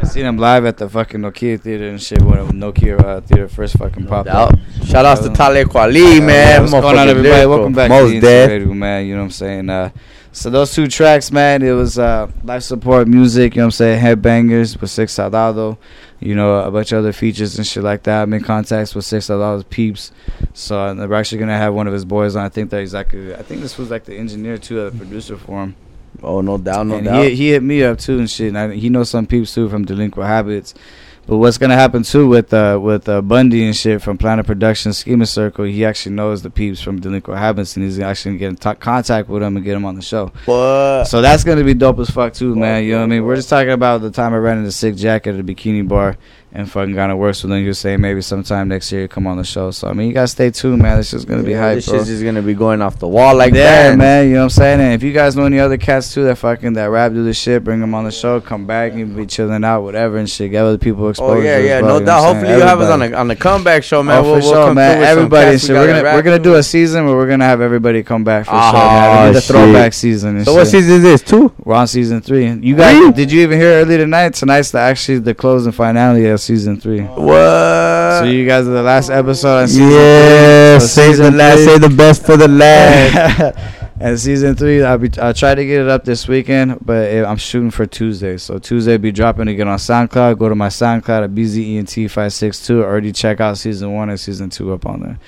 [0.00, 3.48] I seen him live at the fucking Nokia theater and shit when Nokia uh, theater
[3.48, 4.54] first fucking popped doubt.
[4.54, 4.58] up.
[4.86, 6.62] Shout outs to Talib Kweli, man.
[6.62, 7.28] What's going on, everybody?
[7.28, 7.50] lyrical.
[7.50, 8.50] Welcome back Most to the dead.
[8.50, 9.04] Radio, man.
[9.04, 9.68] You know what I'm saying?
[9.68, 9.90] Uh,
[10.32, 13.54] so those two tracks, man, it was uh, life support music.
[13.54, 14.02] You know what I'm saying?
[14.02, 15.78] Headbangers with Six Salado.
[16.20, 18.22] You know, a bunch of other features and shit like that.
[18.22, 20.10] I'm in contacts with Six Salado's peeps.
[20.52, 22.44] So uh, we're actually gonna have one of his boys on.
[22.44, 23.34] I think that exactly.
[23.34, 25.76] I think this was like the engineer too, the producer for him.
[26.22, 27.24] Oh, no doubt, no and doubt.
[27.26, 28.48] He, he hit me up too and shit.
[28.48, 30.74] And I, he knows some peeps too from Delinquent Habits.
[31.28, 34.94] But what's gonna happen too with uh with uh Bundy and shit from Planet Production
[34.94, 35.66] Schema Circle?
[35.66, 38.80] He actually knows the peeps from Delinquent Habits, and he's actually gonna get in t-
[38.80, 40.32] contact with them and get them on the show.
[40.46, 41.04] What?
[41.06, 42.84] So that's gonna be dope as fuck too, man.
[42.84, 43.24] You know what I mean?
[43.24, 46.16] We're just talking about the time I ran into Sick Jack at a bikini bar
[46.52, 47.52] and fucking kind of works with.
[47.58, 49.70] He was saying maybe sometime next year come on the show.
[49.70, 50.96] So I mean, you gotta stay tuned, man.
[50.96, 51.98] This is gonna be Yeah, hype, this bro.
[51.98, 54.26] shit's just gonna be going off the wall like yeah, that, man.
[54.28, 54.80] You know what I'm saying?
[54.80, 57.38] And if you guys know any other cats too that fucking that rap do this
[57.38, 58.40] shit, bring them on the show.
[58.40, 60.50] Come back and be chilling out, whatever and shit.
[60.50, 61.38] Get other people exposure.
[61.38, 62.22] Oh yeah, yeah, well, no doubt.
[62.24, 64.18] Hopefully you have us on a on the comeback show, man.
[64.18, 64.92] Oh, we'll, for we'll sure, come man.
[64.92, 65.68] through with some Everybody, shit.
[65.70, 68.46] we We're gonna we're gonna do a season where we're gonna have everybody come back
[68.46, 68.72] for Oh, sure.
[68.72, 69.28] Man.
[69.28, 69.50] Ah, the shit.
[69.54, 70.36] throwback season.
[70.36, 71.22] And So what season is this?
[71.22, 71.52] Two.
[71.64, 72.48] We're on season three.
[72.50, 74.34] You guys, did you even hear earlier tonight?
[74.34, 77.00] Tonight's the, actually the closing finale of season three.
[77.00, 78.18] What?
[78.18, 80.86] So you guys are the last episode on season Yeah, three.
[80.86, 83.58] So save the last, save the best for the last.
[84.00, 87.24] and season three, I'll be I'll try to get it up this weekend, but it,
[87.24, 88.36] I'm shooting for Tuesday.
[88.36, 90.38] So Tuesday be dropping again on SoundCloud.
[90.38, 92.82] Go to my SoundCloud at bzent562.
[92.82, 95.18] Already check out season one and season two up on there.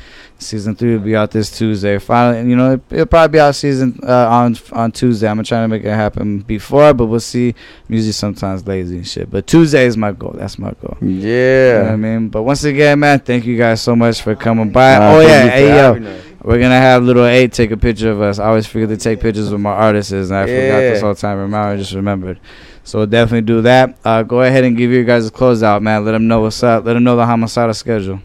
[0.41, 1.99] Season three will be out this Tuesday.
[1.99, 5.29] Finally, you know it, it'll probably be out season uh, on on Tuesday.
[5.29, 7.55] I'm gonna try to make it happen before, but we'll see.
[7.89, 10.35] Music sometimes lazy and shit, but Tuesday is my goal.
[10.35, 10.97] That's my goal.
[11.03, 11.93] You know what yeah.
[11.93, 12.29] I mean?
[12.31, 14.99] But once again, man, thank you guys so much for coming by.
[14.99, 18.39] Nah, oh yeah, hey yo, we're gonna have little eight take a picture of us.
[18.39, 21.37] I always forget to take pictures with my artists, and I forgot this whole time.
[21.37, 22.41] Remember, I just remembered.
[22.83, 23.99] So we'll definitely do that.
[24.05, 26.05] Uh, go ahead and give you guys a closeout, man.
[26.05, 26.85] Let them know what's up.
[26.87, 28.23] Let them know the homicidal schedule.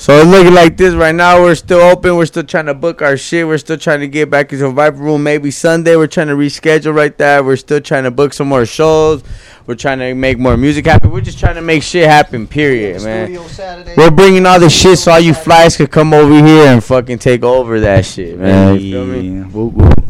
[0.00, 1.42] So it's looking like this right now.
[1.42, 2.14] We're still open.
[2.14, 3.44] We're still trying to book our shit.
[3.44, 5.24] We're still trying to get back into Viper Room.
[5.24, 5.96] Maybe Sunday.
[5.96, 7.42] We're trying to reschedule right there.
[7.42, 9.24] We're still trying to book some more shows.
[9.66, 11.10] We're trying to make more music happen.
[11.10, 12.46] We're just trying to make shit happen.
[12.46, 13.32] Period, man.
[13.96, 17.18] We're bringing all the shit so all you flies could come over here and fucking
[17.18, 18.78] take over that shit, man.
[18.78, 19.20] You feel me?
[19.20, 19.44] Yeah.
[19.46, 20.04] Whoop, whoop.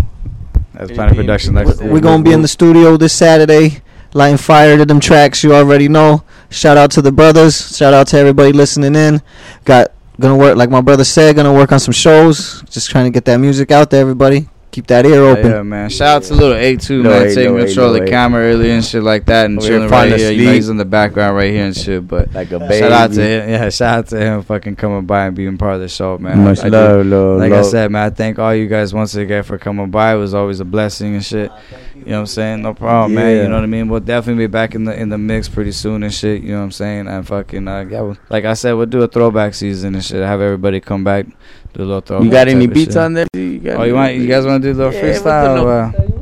[0.75, 3.81] That's Planet Production next We're gonna be in the studio this Saturday,
[4.13, 6.23] lighting fire to them tracks you already know.
[6.51, 7.77] Shout out to the brothers.
[7.77, 9.21] Shout out to everybody listening in.
[9.65, 11.37] Got gonna work like my brother said.
[11.37, 12.63] Gonna work on some shows.
[12.71, 14.01] Just trying to get that music out there.
[14.01, 15.51] Everybody, keep that ear open.
[15.51, 15.91] yeah, man.
[15.91, 18.01] Shout out to little A too, Lil man, A, taking Lil A, control of Lil
[18.01, 18.11] the A.
[18.11, 20.31] camera early and shit like that, and Over chilling right here.
[20.33, 22.09] You know, he's in the background right here and shit.
[22.09, 22.79] But Like a baby.
[22.79, 23.51] shout out to him.
[23.51, 26.45] Yeah, shout out to him fucking coming by and being part of the show, man.
[26.45, 29.15] Much I do- love, love, Like I said, man, I thank all you guys once
[29.15, 30.15] again for coming by.
[30.15, 31.53] It was always a blessing and shit.
[31.99, 32.63] You know what I'm saying?
[32.63, 33.37] No problem, man.
[33.37, 33.89] You know what I mean?
[33.89, 36.43] We'll definitely be back in the in the mix pretty soon and shit.
[36.43, 37.09] You know what I'm saying?
[37.09, 40.23] And fucking uh, yeah, we'll- like I said, we'll do a throwback season and shit.
[40.23, 41.27] Have everybody come back,
[41.75, 42.25] do a little throwback.
[42.25, 43.27] You got any beats on there?
[43.35, 44.15] You got Oh, you want?
[44.15, 46.18] You guys want to do a little Yeah, we'll freestyle?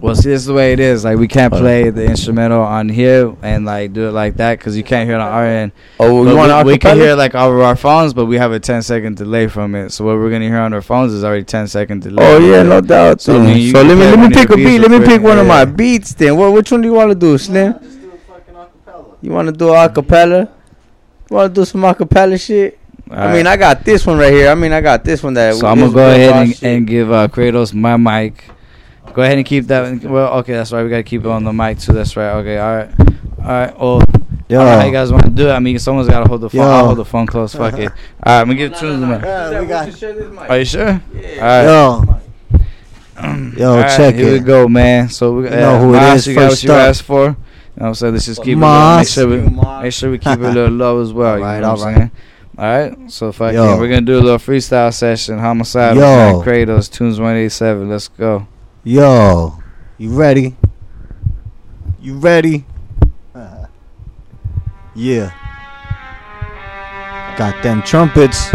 [0.00, 1.04] No- well, see, this is the way it is.
[1.04, 4.76] Like, we can't play the instrumental on here and like do it like that because
[4.76, 5.72] you can't hear it on our end.
[6.00, 7.00] Oh, But you want we, we can acapella?
[7.00, 9.90] hear like over our phones, but we have a 10 second delay from it.
[9.90, 12.24] So what we're gonna hear on our phones is already 10 second delay.
[12.24, 13.20] Oh yeah, no doubt.
[13.20, 14.78] So, So, I mean, so let me let me pick a beat.
[14.78, 15.22] Let me pick quick.
[15.22, 16.14] one of my beats.
[16.14, 16.52] Then what?
[16.52, 17.74] Which one do you want to do, Slim?
[19.20, 20.48] You want to do a cappella?
[21.28, 22.78] You want to do some acapella shit?
[23.10, 24.48] I mean, I got this one right here.
[24.50, 25.54] I mean, I got this one that.
[25.54, 28.44] So I'm gonna go ahead and, and give uh, Kratos my mic.
[29.18, 30.04] Go ahead and keep that.
[30.04, 30.84] Well, okay, that's right.
[30.84, 31.92] We gotta keep it on the mic too.
[31.92, 32.34] That's right.
[32.34, 32.90] Okay, all right,
[33.40, 33.76] all right.
[33.76, 34.00] Well,
[34.48, 34.60] Yo.
[34.60, 35.50] I don't know how you guys want to do it.
[35.50, 36.60] I mean, someone's gotta hold the phone.
[36.60, 36.68] Yo.
[36.68, 37.52] I'll hold the phone close.
[37.52, 37.88] Fuck it.
[37.88, 37.92] All
[38.24, 39.20] right, I'm gonna give Tunes the mic.
[39.60, 40.50] we got.
[40.50, 40.88] Are you sure?
[40.90, 41.64] All right.
[41.64, 42.20] Yo.
[43.58, 44.28] Yo, All right, check here it.
[44.28, 45.08] Here we go, man.
[45.08, 47.22] So we You know who it Mas, is You got what you asked for.
[47.22, 47.34] You know
[47.74, 48.12] what I'm saying?
[48.12, 48.60] Let's just keep it.
[48.60, 48.96] Low.
[48.98, 51.38] Make sure we make sure we keep it a little low as well.
[51.38, 51.96] you Alright, know what I'm alright.
[51.96, 52.10] saying?
[52.56, 52.64] All
[53.00, 53.10] right.
[53.10, 53.64] So fuck Yo.
[53.64, 55.40] yeah, we're gonna do a little freestyle session.
[55.40, 55.96] Homicide.
[55.96, 56.40] Yo.
[56.46, 56.88] Kratos.
[56.88, 57.88] Tunes 187.
[57.90, 58.46] Let's go.
[58.84, 59.58] Yo,
[59.98, 60.56] you ready?
[62.00, 62.64] You ready?
[63.34, 63.66] Uh-huh.
[64.94, 65.32] Yeah.
[67.36, 68.52] Got them trumpets.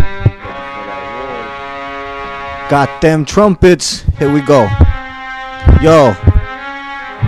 [2.69, 4.03] Got them trumpets.
[4.17, 4.63] Here we go.
[5.81, 6.13] Yo.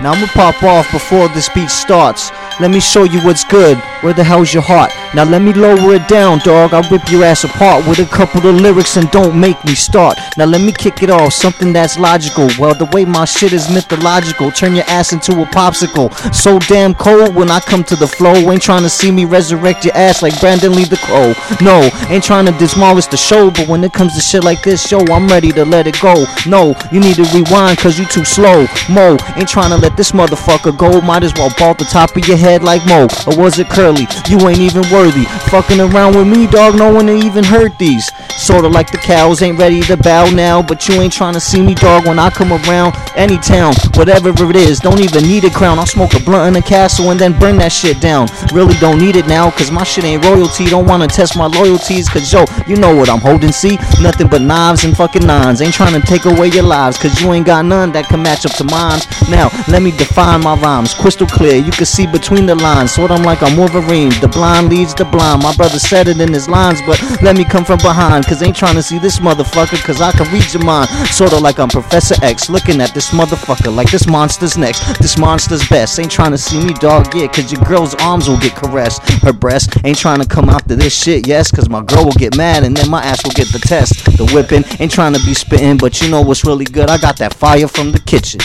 [0.01, 2.31] Now I'm gonna pop off before this beat starts.
[2.61, 3.77] Let me show you what's good.
[4.01, 4.91] Where the hell's your heart?
[5.15, 6.73] Now let me lower it down, dog.
[6.73, 10.17] I'll rip your ass apart with a couple of lyrics and don't make me start.
[10.35, 12.49] Now let me kick it off, something that's logical.
[12.59, 14.51] Well, the way my shit is mythological.
[14.51, 16.11] Turn your ass into a popsicle.
[16.35, 18.33] So damn cold when I come to the flow.
[18.33, 21.33] Ain't trying to see me resurrect your ass like Brandon Lee the Crow.
[21.61, 23.49] No, ain't trying to demolish the show.
[23.49, 26.25] But when it comes to shit like this, yo, I'm ready to let it go.
[26.45, 28.67] No, you need to rewind cause you too slow.
[28.89, 30.99] Mo, ain't trying to let this motherfucker go.
[30.99, 33.07] Might as well ball the top of your head like Mo.
[33.27, 34.07] Or was it curly?
[34.27, 35.25] You ain't even worthy.
[35.49, 38.11] Fucking around with me, dog, no one even heard these.
[38.37, 40.61] Sorta like the cows ain't ready to bow now.
[40.61, 42.95] But you ain't trying to see me, dog, when I come around.
[43.15, 45.79] Any town, whatever it is, don't even need a crown.
[45.79, 48.27] I'll smoke a blunt in a castle and then burn that shit down.
[48.53, 50.65] Really don't need it now, cause my shit ain't royalty.
[50.65, 53.77] Don't wanna test my loyalties, cause yo, you know what I'm holding, see?
[54.01, 55.61] Nothing but knives and fucking nines.
[55.61, 58.45] Ain't trying to take away your lives, cause you ain't got none that can match
[58.45, 58.99] up to mine.
[59.29, 60.93] Now, let me define my rhymes.
[60.93, 62.91] Crystal clear, you can see between the lines.
[62.91, 64.09] Sort of like I'm Wolverine.
[64.21, 65.41] The blind leads the blind.
[65.41, 68.55] My brother said it in his lines, but let me come from behind, cause ain't
[68.55, 70.89] trying to see this motherfucker, cause I can read your mind.
[71.09, 74.99] Sorta like I'm Professor X, looking at this motherfucker like this monster's next.
[74.99, 75.99] This monster's best.
[75.99, 79.01] Ain't trying to see me, dog, yeah, cause your girl's arms will get caressed.
[79.23, 82.37] Her breast ain't trying to come after this shit, yes, cause my girl will get
[82.37, 84.05] mad and then my ass will get the test.
[84.17, 86.89] The whipping ain't trying to be spitting, but you know what's really good?
[86.89, 88.41] I got that fire from the kitchen.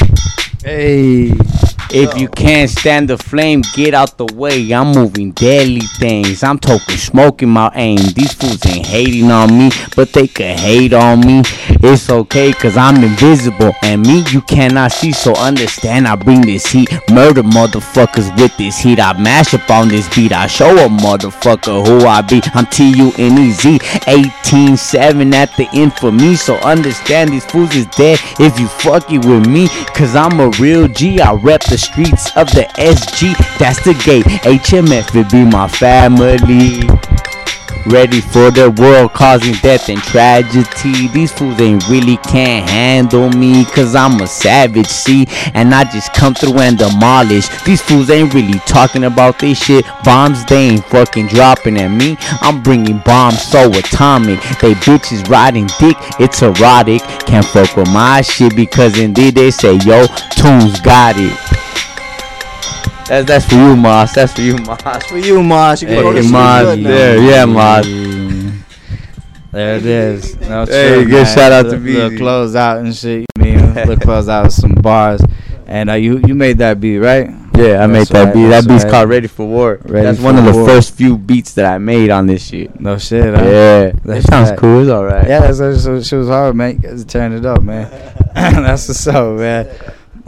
[0.65, 1.33] Hey.
[1.93, 4.71] If you can't stand the flame, get out the way.
[4.71, 6.30] I'm moving deadly things.
[6.31, 7.99] I'm talking smoking my aim.
[8.15, 11.43] These fools ain't hating on me, but they could hate on me.
[11.83, 13.73] It's okay, cause I'm invisible.
[13.83, 16.89] And me, you cannot see, so understand I bring this heat.
[17.11, 19.01] Murder motherfuckers with this heat.
[19.01, 20.33] I mash up on this beat.
[20.33, 22.41] I show a motherfucker who I be.
[22.55, 26.37] I'm T U N E Z 187 at the end for me.
[26.37, 29.69] So understand these fools is dead if you fucking with me.
[29.95, 31.21] Cause I'm a real G.
[31.21, 33.35] I rep the streets of the SG.
[33.59, 34.27] That's the gate.
[34.45, 36.20] HMF it be my family.
[36.21, 41.09] Ready for the world causing death and tragedy.
[41.09, 43.65] These fools ain't really can't handle me.
[43.65, 45.27] Cause I'm a savage, see?
[45.55, 47.49] And I just come through and demolish.
[47.65, 49.87] These fools ain't really talking about this shit.
[50.05, 52.19] Bombs, they ain't fucking dropping at me.
[52.43, 54.43] I'm bringing bombs so atomic.
[54.61, 57.01] They bitches riding dick, it's erotic.
[57.25, 60.05] Can't fuck with my shit because indeed they say, yo,
[60.37, 61.35] Tunes got it.
[63.11, 64.15] That's, that's for you, Moss.
[64.15, 65.05] That's for you, Moss.
[65.07, 65.83] For you, Moss.
[65.83, 66.63] You can go to Hey, sleep Moss.
[66.63, 66.89] good now.
[66.89, 67.87] There, yeah, Moss.
[69.53, 70.37] There it is.
[70.43, 71.27] No, Hey, true, good man.
[71.35, 72.19] shout out to Little- little BZ.
[72.19, 73.27] close out and shit.
[73.37, 75.21] You mean little close out with some bars,
[75.67, 77.29] and uh, you you made that beat right?
[77.57, 78.47] Yeah, I made that right, beat.
[78.47, 78.91] That beat's right.
[78.93, 79.81] called Ready for War.
[79.83, 80.67] Ready That's for one of the War.
[80.67, 82.79] first few beats that I made on this shit.
[82.81, 83.35] No shit.
[83.35, 83.43] Huh?
[83.43, 84.59] Yeah, that That's sounds right.
[84.59, 84.83] cool.
[84.83, 85.29] It's alright.
[85.29, 86.77] Yeah, that's, that's, that's, she was hard, man.
[86.77, 87.91] You guys turned it up, man.
[88.35, 89.67] that's what's up, man.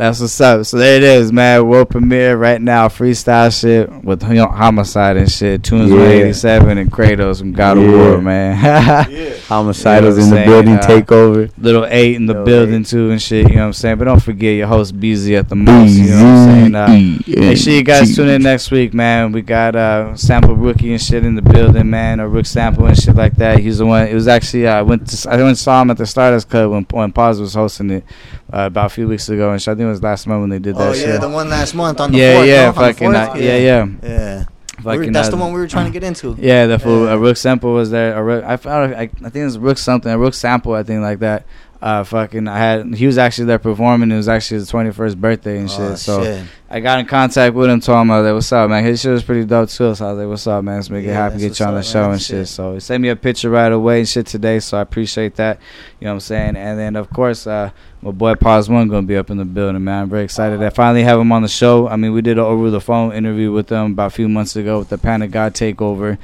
[0.03, 0.67] That's what's up.
[0.67, 1.69] So there it is, man.
[1.69, 5.63] World premiere right now, freestyle shit with you know, homicide and shit.
[5.63, 5.97] Tunes Yeah.
[5.99, 8.57] 187 and Kratos from God of War, man.
[9.47, 11.03] Homicidals You know what in the building, saying?
[11.05, 11.53] takeover.
[11.57, 13.49] Little eight in the Little building too and shit.
[13.49, 13.99] You know what I'm saying?
[13.99, 15.93] But don't forget your host BZ at the most.
[15.93, 16.75] You know what I'm saying?
[16.75, 19.31] Uh, make sure you guys tune in next week, man.
[19.31, 22.21] We got uh sample rookie and shit in the building, man.
[22.21, 23.61] Or Rook sample and shit like that.
[23.61, 24.09] He's the one.
[24.09, 26.73] It was actually uh, I went to, I went saw him at the Stardust Club
[26.73, 28.05] when when Paz was hosting it
[28.53, 30.59] uh, about a few weeks ago, and I think it was last month when they
[30.59, 31.09] did that Oh shit.
[31.09, 32.49] yeah, the one last month on the yeah, fourth.
[32.49, 32.73] yeah, no?
[32.73, 33.29] Fucking, fourth?
[33.31, 34.45] uh, yeah, yeah, yeah.
[34.79, 36.35] We were- Fucking, that's uh, the one we were trying to get into.
[36.39, 37.05] Yeah, the fool.
[37.07, 37.13] Yeah.
[37.13, 38.17] A Rook sample was there.
[38.19, 38.95] A Rook, I found.
[38.95, 40.11] I, I think it was Rook something.
[40.13, 40.75] A Rook sample.
[40.75, 41.47] I think like that.
[41.83, 44.13] Uh, fucking, I had he was actually there performing.
[44.13, 45.81] It was actually his 21st birthday and shit.
[45.81, 46.47] Oh, so shit.
[46.71, 49.01] I got in contact with him, told him I was like, "What's up, man?" His
[49.01, 49.93] shit was pretty dope too.
[49.97, 50.77] So I was like, "What's up, man?
[50.77, 52.13] Let's make it happen, get you on the show man.
[52.13, 54.61] and shit." So he sent me a picture right away and shit today.
[54.61, 55.59] So I appreciate that.
[55.99, 56.57] You know what I'm saying?
[56.57, 59.83] And then of course, uh, my boy Pause One gonna be up in the building,
[59.83, 60.05] man.
[60.05, 61.89] I'm very excited to finally have him on the show.
[61.89, 64.55] I mean, we did an over the phone interview with him about a few months
[64.55, 66.17] ago with the Panic God takeover.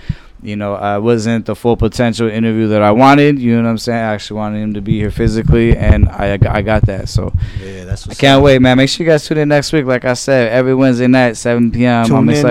[0.42, 3.38] You know, I wasn't the full potential interview that I wanted.
[3.40, 3.98] You know what I'm saying?
[3.98, 7.08] I actually wanted him to be here physically, and I I got that.
[7.08, 8.76] So Yeah, that's I can't wait, man.
[8.76, 9.84] Make sure you guys tune in next week.
[9.84, 12.06] Like I said, every Wednesday night, 7 p.m.
[12.06, 12.44] Tune on next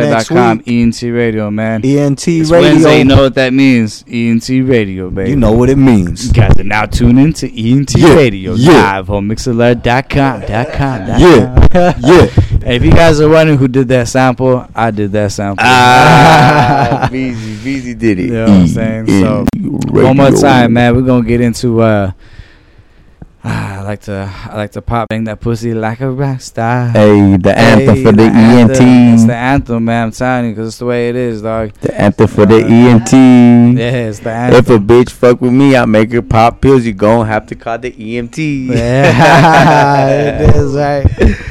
[0.67, 1.81] ENT Radio, man.
[1.85, 2.69] ENT It's Radio.
[2.69, 4.03] Wednesday, you know what that means.
[4.11, 5.29] ENT Radio, baby.
[5.29, 6.27] You know what it means.
[6.27, 8.95] You guys are now tuned in to ENT Yeah, Radio yeah.
[8.97, 9.27] live on.
[9.27, 11.93] Dot com, dot Yeah, com.
[12.01, 12.29] yeah.
[12.67, 15.63] Hey, if you guys are wondering who did that sample, I did that sample.
[15.65, 18.25] Ah, Beezy, Beezy did it.
[18.25, 19.07] You know what I'm saying?
[19.07, 20.93] So, one more time, man.
[20.93, 21.79] We're gonna get into.
[21.81, 22.11] uh
[23.41, 26.89] I like to, I like to pop bang that pussy like a rock star.
[26.89, 28.85] Hey, the anthem for the E anthem.
[28.85, 29.13] ENT.
[29.13, 30.07] It's the anthem, man.
[30.07, 31.71] I'm telling you, because it's the way it is, dog.
[31.75, 33.13] The anthem for the ENT.
[33.79, 34.59] Yeah, it's the anthem.
[34.59, 36.85] If a bitch fuck with me, I make her pop pills.
[36.85, 38.67] You gon' have to call the EMT.
[38.75, 40.09] Yeah,
[40.49, 41.37] it is right.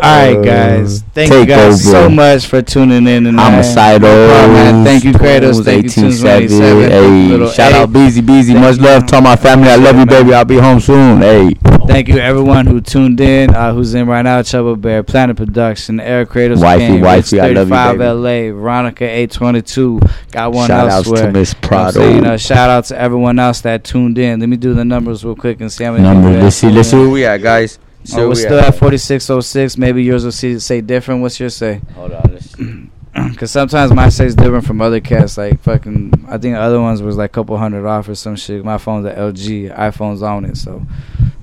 [0.00, 1.02] All right, guys.
[1.14, 3.50] Thank you guys so much for tuning in tonight.
[3.50, 4.08] Homicidal.
[4.08, 4.82] No.
[4.84, 5.64] Thank you, Kratos.
[5.64, 6.90] Thank you, Tunes 97.
[6.90, 7.76] Hey, Little shout A.
[7.76, 8.54] out Beezy Beezy.
[8.54, 9.68] Much love to all my family.
[9.68, 10.34] I love you, baby.
[10.34, 11.20] I'll be home soon.
[11.20, 11.54] Hey.
[11.86, 14.42] Thank you, everyone who tuned in, uh, who's in right now.
[14.42, 18.10] Trouble Bear, Planet Production, Air Kratos, Wifey, King, wifey, I love you, 35 baby.
[18.10, 20.00] LA, Veronica 822.
[20.32, 21.26] Got one Shout elsewhere.
[21.26, 22.24] to Miss You know Prado.
[22.24, 24.40] Uh, shout out to everyone else that tuned in.
[24.40, 26.28] Let me do the numbers real quick and see how many Number.
[26.30, 26.70] people Let's see.
[26.70, 27.78] Let's see where we at, guys.
[28.04, 29.76] See Oh, we're still at 4606.
[29.78, 31.22] Maybe yours will see, say different.
[31.22, 31.80] What's your say?
[31.94, 32.90] Hold on.
[33.30, 35.38] Because sometimes my say's different from other cats.
[35.38, 38.64] Like fucking, I think other ones was like a couple hundred off or some shit.
[38.64, 39.74] My phone's an LG.
[39.76, 40.84] iPhone's on it, so.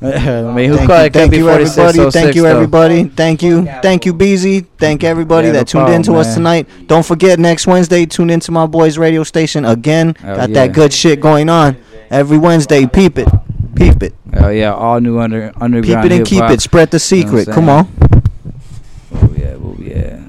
[0.03, 1.13] I mean, who Thank called you, it?
[1.13, 1.75] Could thank be you, everybody.
[1.75, 2.55] 4606 Thank you, oh though.
[2.55, 3.03] everybody.
[3.03, 4.61] Thank you, thank you, Beezy.
[4.61, 6.67] Thank everybody Yeah, no that tuned in to problem, us tonight.
[6.87, 10.15] Don't forget next Wednesday, tune into my boys' radio station again.
[10.23, 10.65] Oh, Got yeah.
[10.65, 11.77] that good shit going on
[12.09, 12.87] every Wednesday.
[12.87, 13.27] Peep it,
[13.81, 16.03] peep it, Oh yeah, all new under underground.
[16.03, 16.61] peep it, and keep it.
[16.61, 17.53] Spread the You know secret.
[17.53, 17.87] Come on.
[19.13, 20.23] Oh yeah, oh yeah.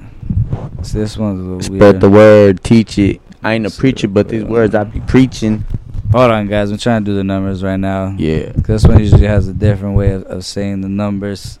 [0.81, 2.01] So this one's a little Spread weird.
[2.01, 2.63] the word.
[2.63, 3.21] Teach it.
[3.43, 5.65] I ain't a preacher, but these words I be preaching.
[6.11, 6.71] Hold on, guys.
[6.71, 8.15] I'm trying to do the numbers right now.
[8.17, 8.51] Yeah.
[8.55, 11.59] This one usually has a different way of, of saying the numbers.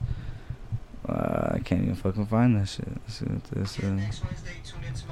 [1.07, 2.87] Uh, I can't even fucking find that shit.
[2.87, 4.21] Let's see what this is.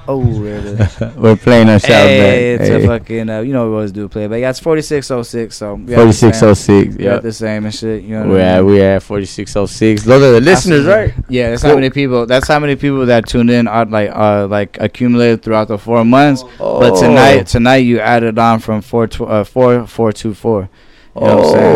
[0.08, 1.00] Oh, there it is.
[1.16, 2.62] We're playing ourselves hey, back.
[2.62, 2.84] It's Hey.
[2.84, 5.76] a fucking, uh, you know we always do play, but yeah, it's 4606, so.
[5.76, 6.96] we have the same- 4606.
[7.00, 7.18] Yeah.
[7.20, 8.66] the same and shit, you know We're I at, mean?
[8.74, 10.04] we at 4606.
[10.04, 11.14] Those are the listeners, right?
[11.30, 11.70] Yeah, that's Cool.
[11.72, 12.26] how many people.
[12.26, 16.04] That's how many people that tuned in are like uh like accumulated throughout the four
[16.04, 16.44] months.
[16.58, 17.00] But Oh.
[17.02, 20.68] tonight, tonight you added on from four tw- uh, four four two four.
[21.16, 21.76] You know what I'm saying?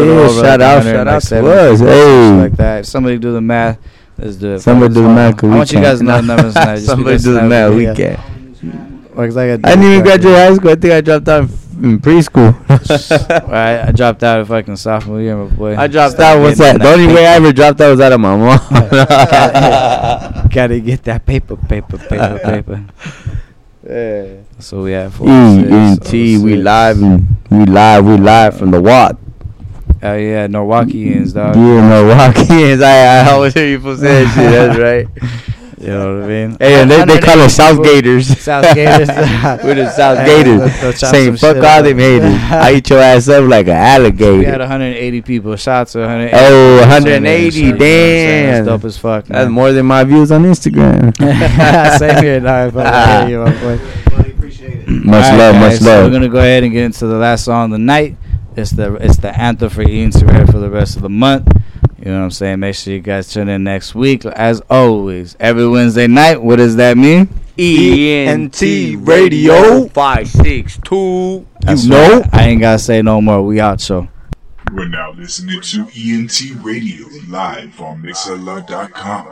[0.00, 2.30] Oh, little yeah, shout out, shout out to 70 us, hey.
[2.40, 2.78] like that.
[2.80, 3.78] If somebody do the math.
[4.22, 4.60] Let's do it.
[4.60, 5.36] Somebody do the Hold math, on.
[5.38, 6.74] 'cause I we want you guys to know the numbers tonight.
[6.76, 8.20] just Somebody do the tonight math, we can't.
[9.16, 10.70] Like, I, I didn't even graduate high school.
[10.70, 11.48] I think I dropped out
[11.82, 12.54] in preschool.
[13.50, 15.76] Right, I dropped out of fucking sophomore year, my boy.
[15.76, 16.42] I dropped Started out.
[16.42, 16.84] What's getting that?
[16.84, 18.58] The only way I ever dropped out was out of my mom.
[20.50, 22.84] Gotta get that paper, paper, paper, paper.
[23.88, 24.24] Yeah.
[24.58, 26.98] So we have ENT, we live,
[27.50, 29.16] we live, we live from the Watt.
[30.02, 31.56] Oh yeah, Milwaukeeans, dog.
[31.56, 32.82] Yeah, Milwaukeeans.
[32.84, 34.50] I, I always hear people say that shit.
[34.50, 35.06] That's right.
[35.80, 36.56] You know what I mean?
[36.60, 38.38] Hey, and they, they call us South Gators.
[38.38, 39.08] South Gators.
[39.64, 40.60] We're the South Gators.
[40.60, 42.34] let's go chop Saying fuck all them haters.
[42.34, 44.38] I eat your ass up like an alligator.
[44.38, 45.56] We had 180 people.
[45.56, 46.36] Shout out to 180.
[46.36, 48.46] Oh, people 180, tuning in, shit, you know what I'm saying?
[48.46, 48.52] damn.
[48.52, 49.24] That's dope as fuck.
[49.24, 51.98] That's more than my views on Instagram.
[51.98, 52.74] Same here, dog.
[52.74, 54.00] Fuck, I hear you, my boy.
[54.86, 56.04] Much All right, love, much guys, so love.
[56.04, 58.16] we're gonna go ahead and get into the last song of the night.
[58.60, 61.48] It's the it's the anthem for Ian Surveyor for the rest of the month.
[61.98, 62.60] You know what I'm saying?
[62.60, 64.24] Make sure you guys tune in next week.
[64.24, 66.42] As always, every Wednesday night.
[66.42, 67.28] What does that mean?
[67.58, 68.60] ENT
[69.06, 71.46] Radio 562.
[71.60, 72.20] That's You know?
[72.20, 72.28] right.
[72.34, 73.42] I ain't gotta say no more.
[73.42, 74.08] We out, so.
[74.72, 79.26] We're now listening to ENT Radio live on Mixlr.com.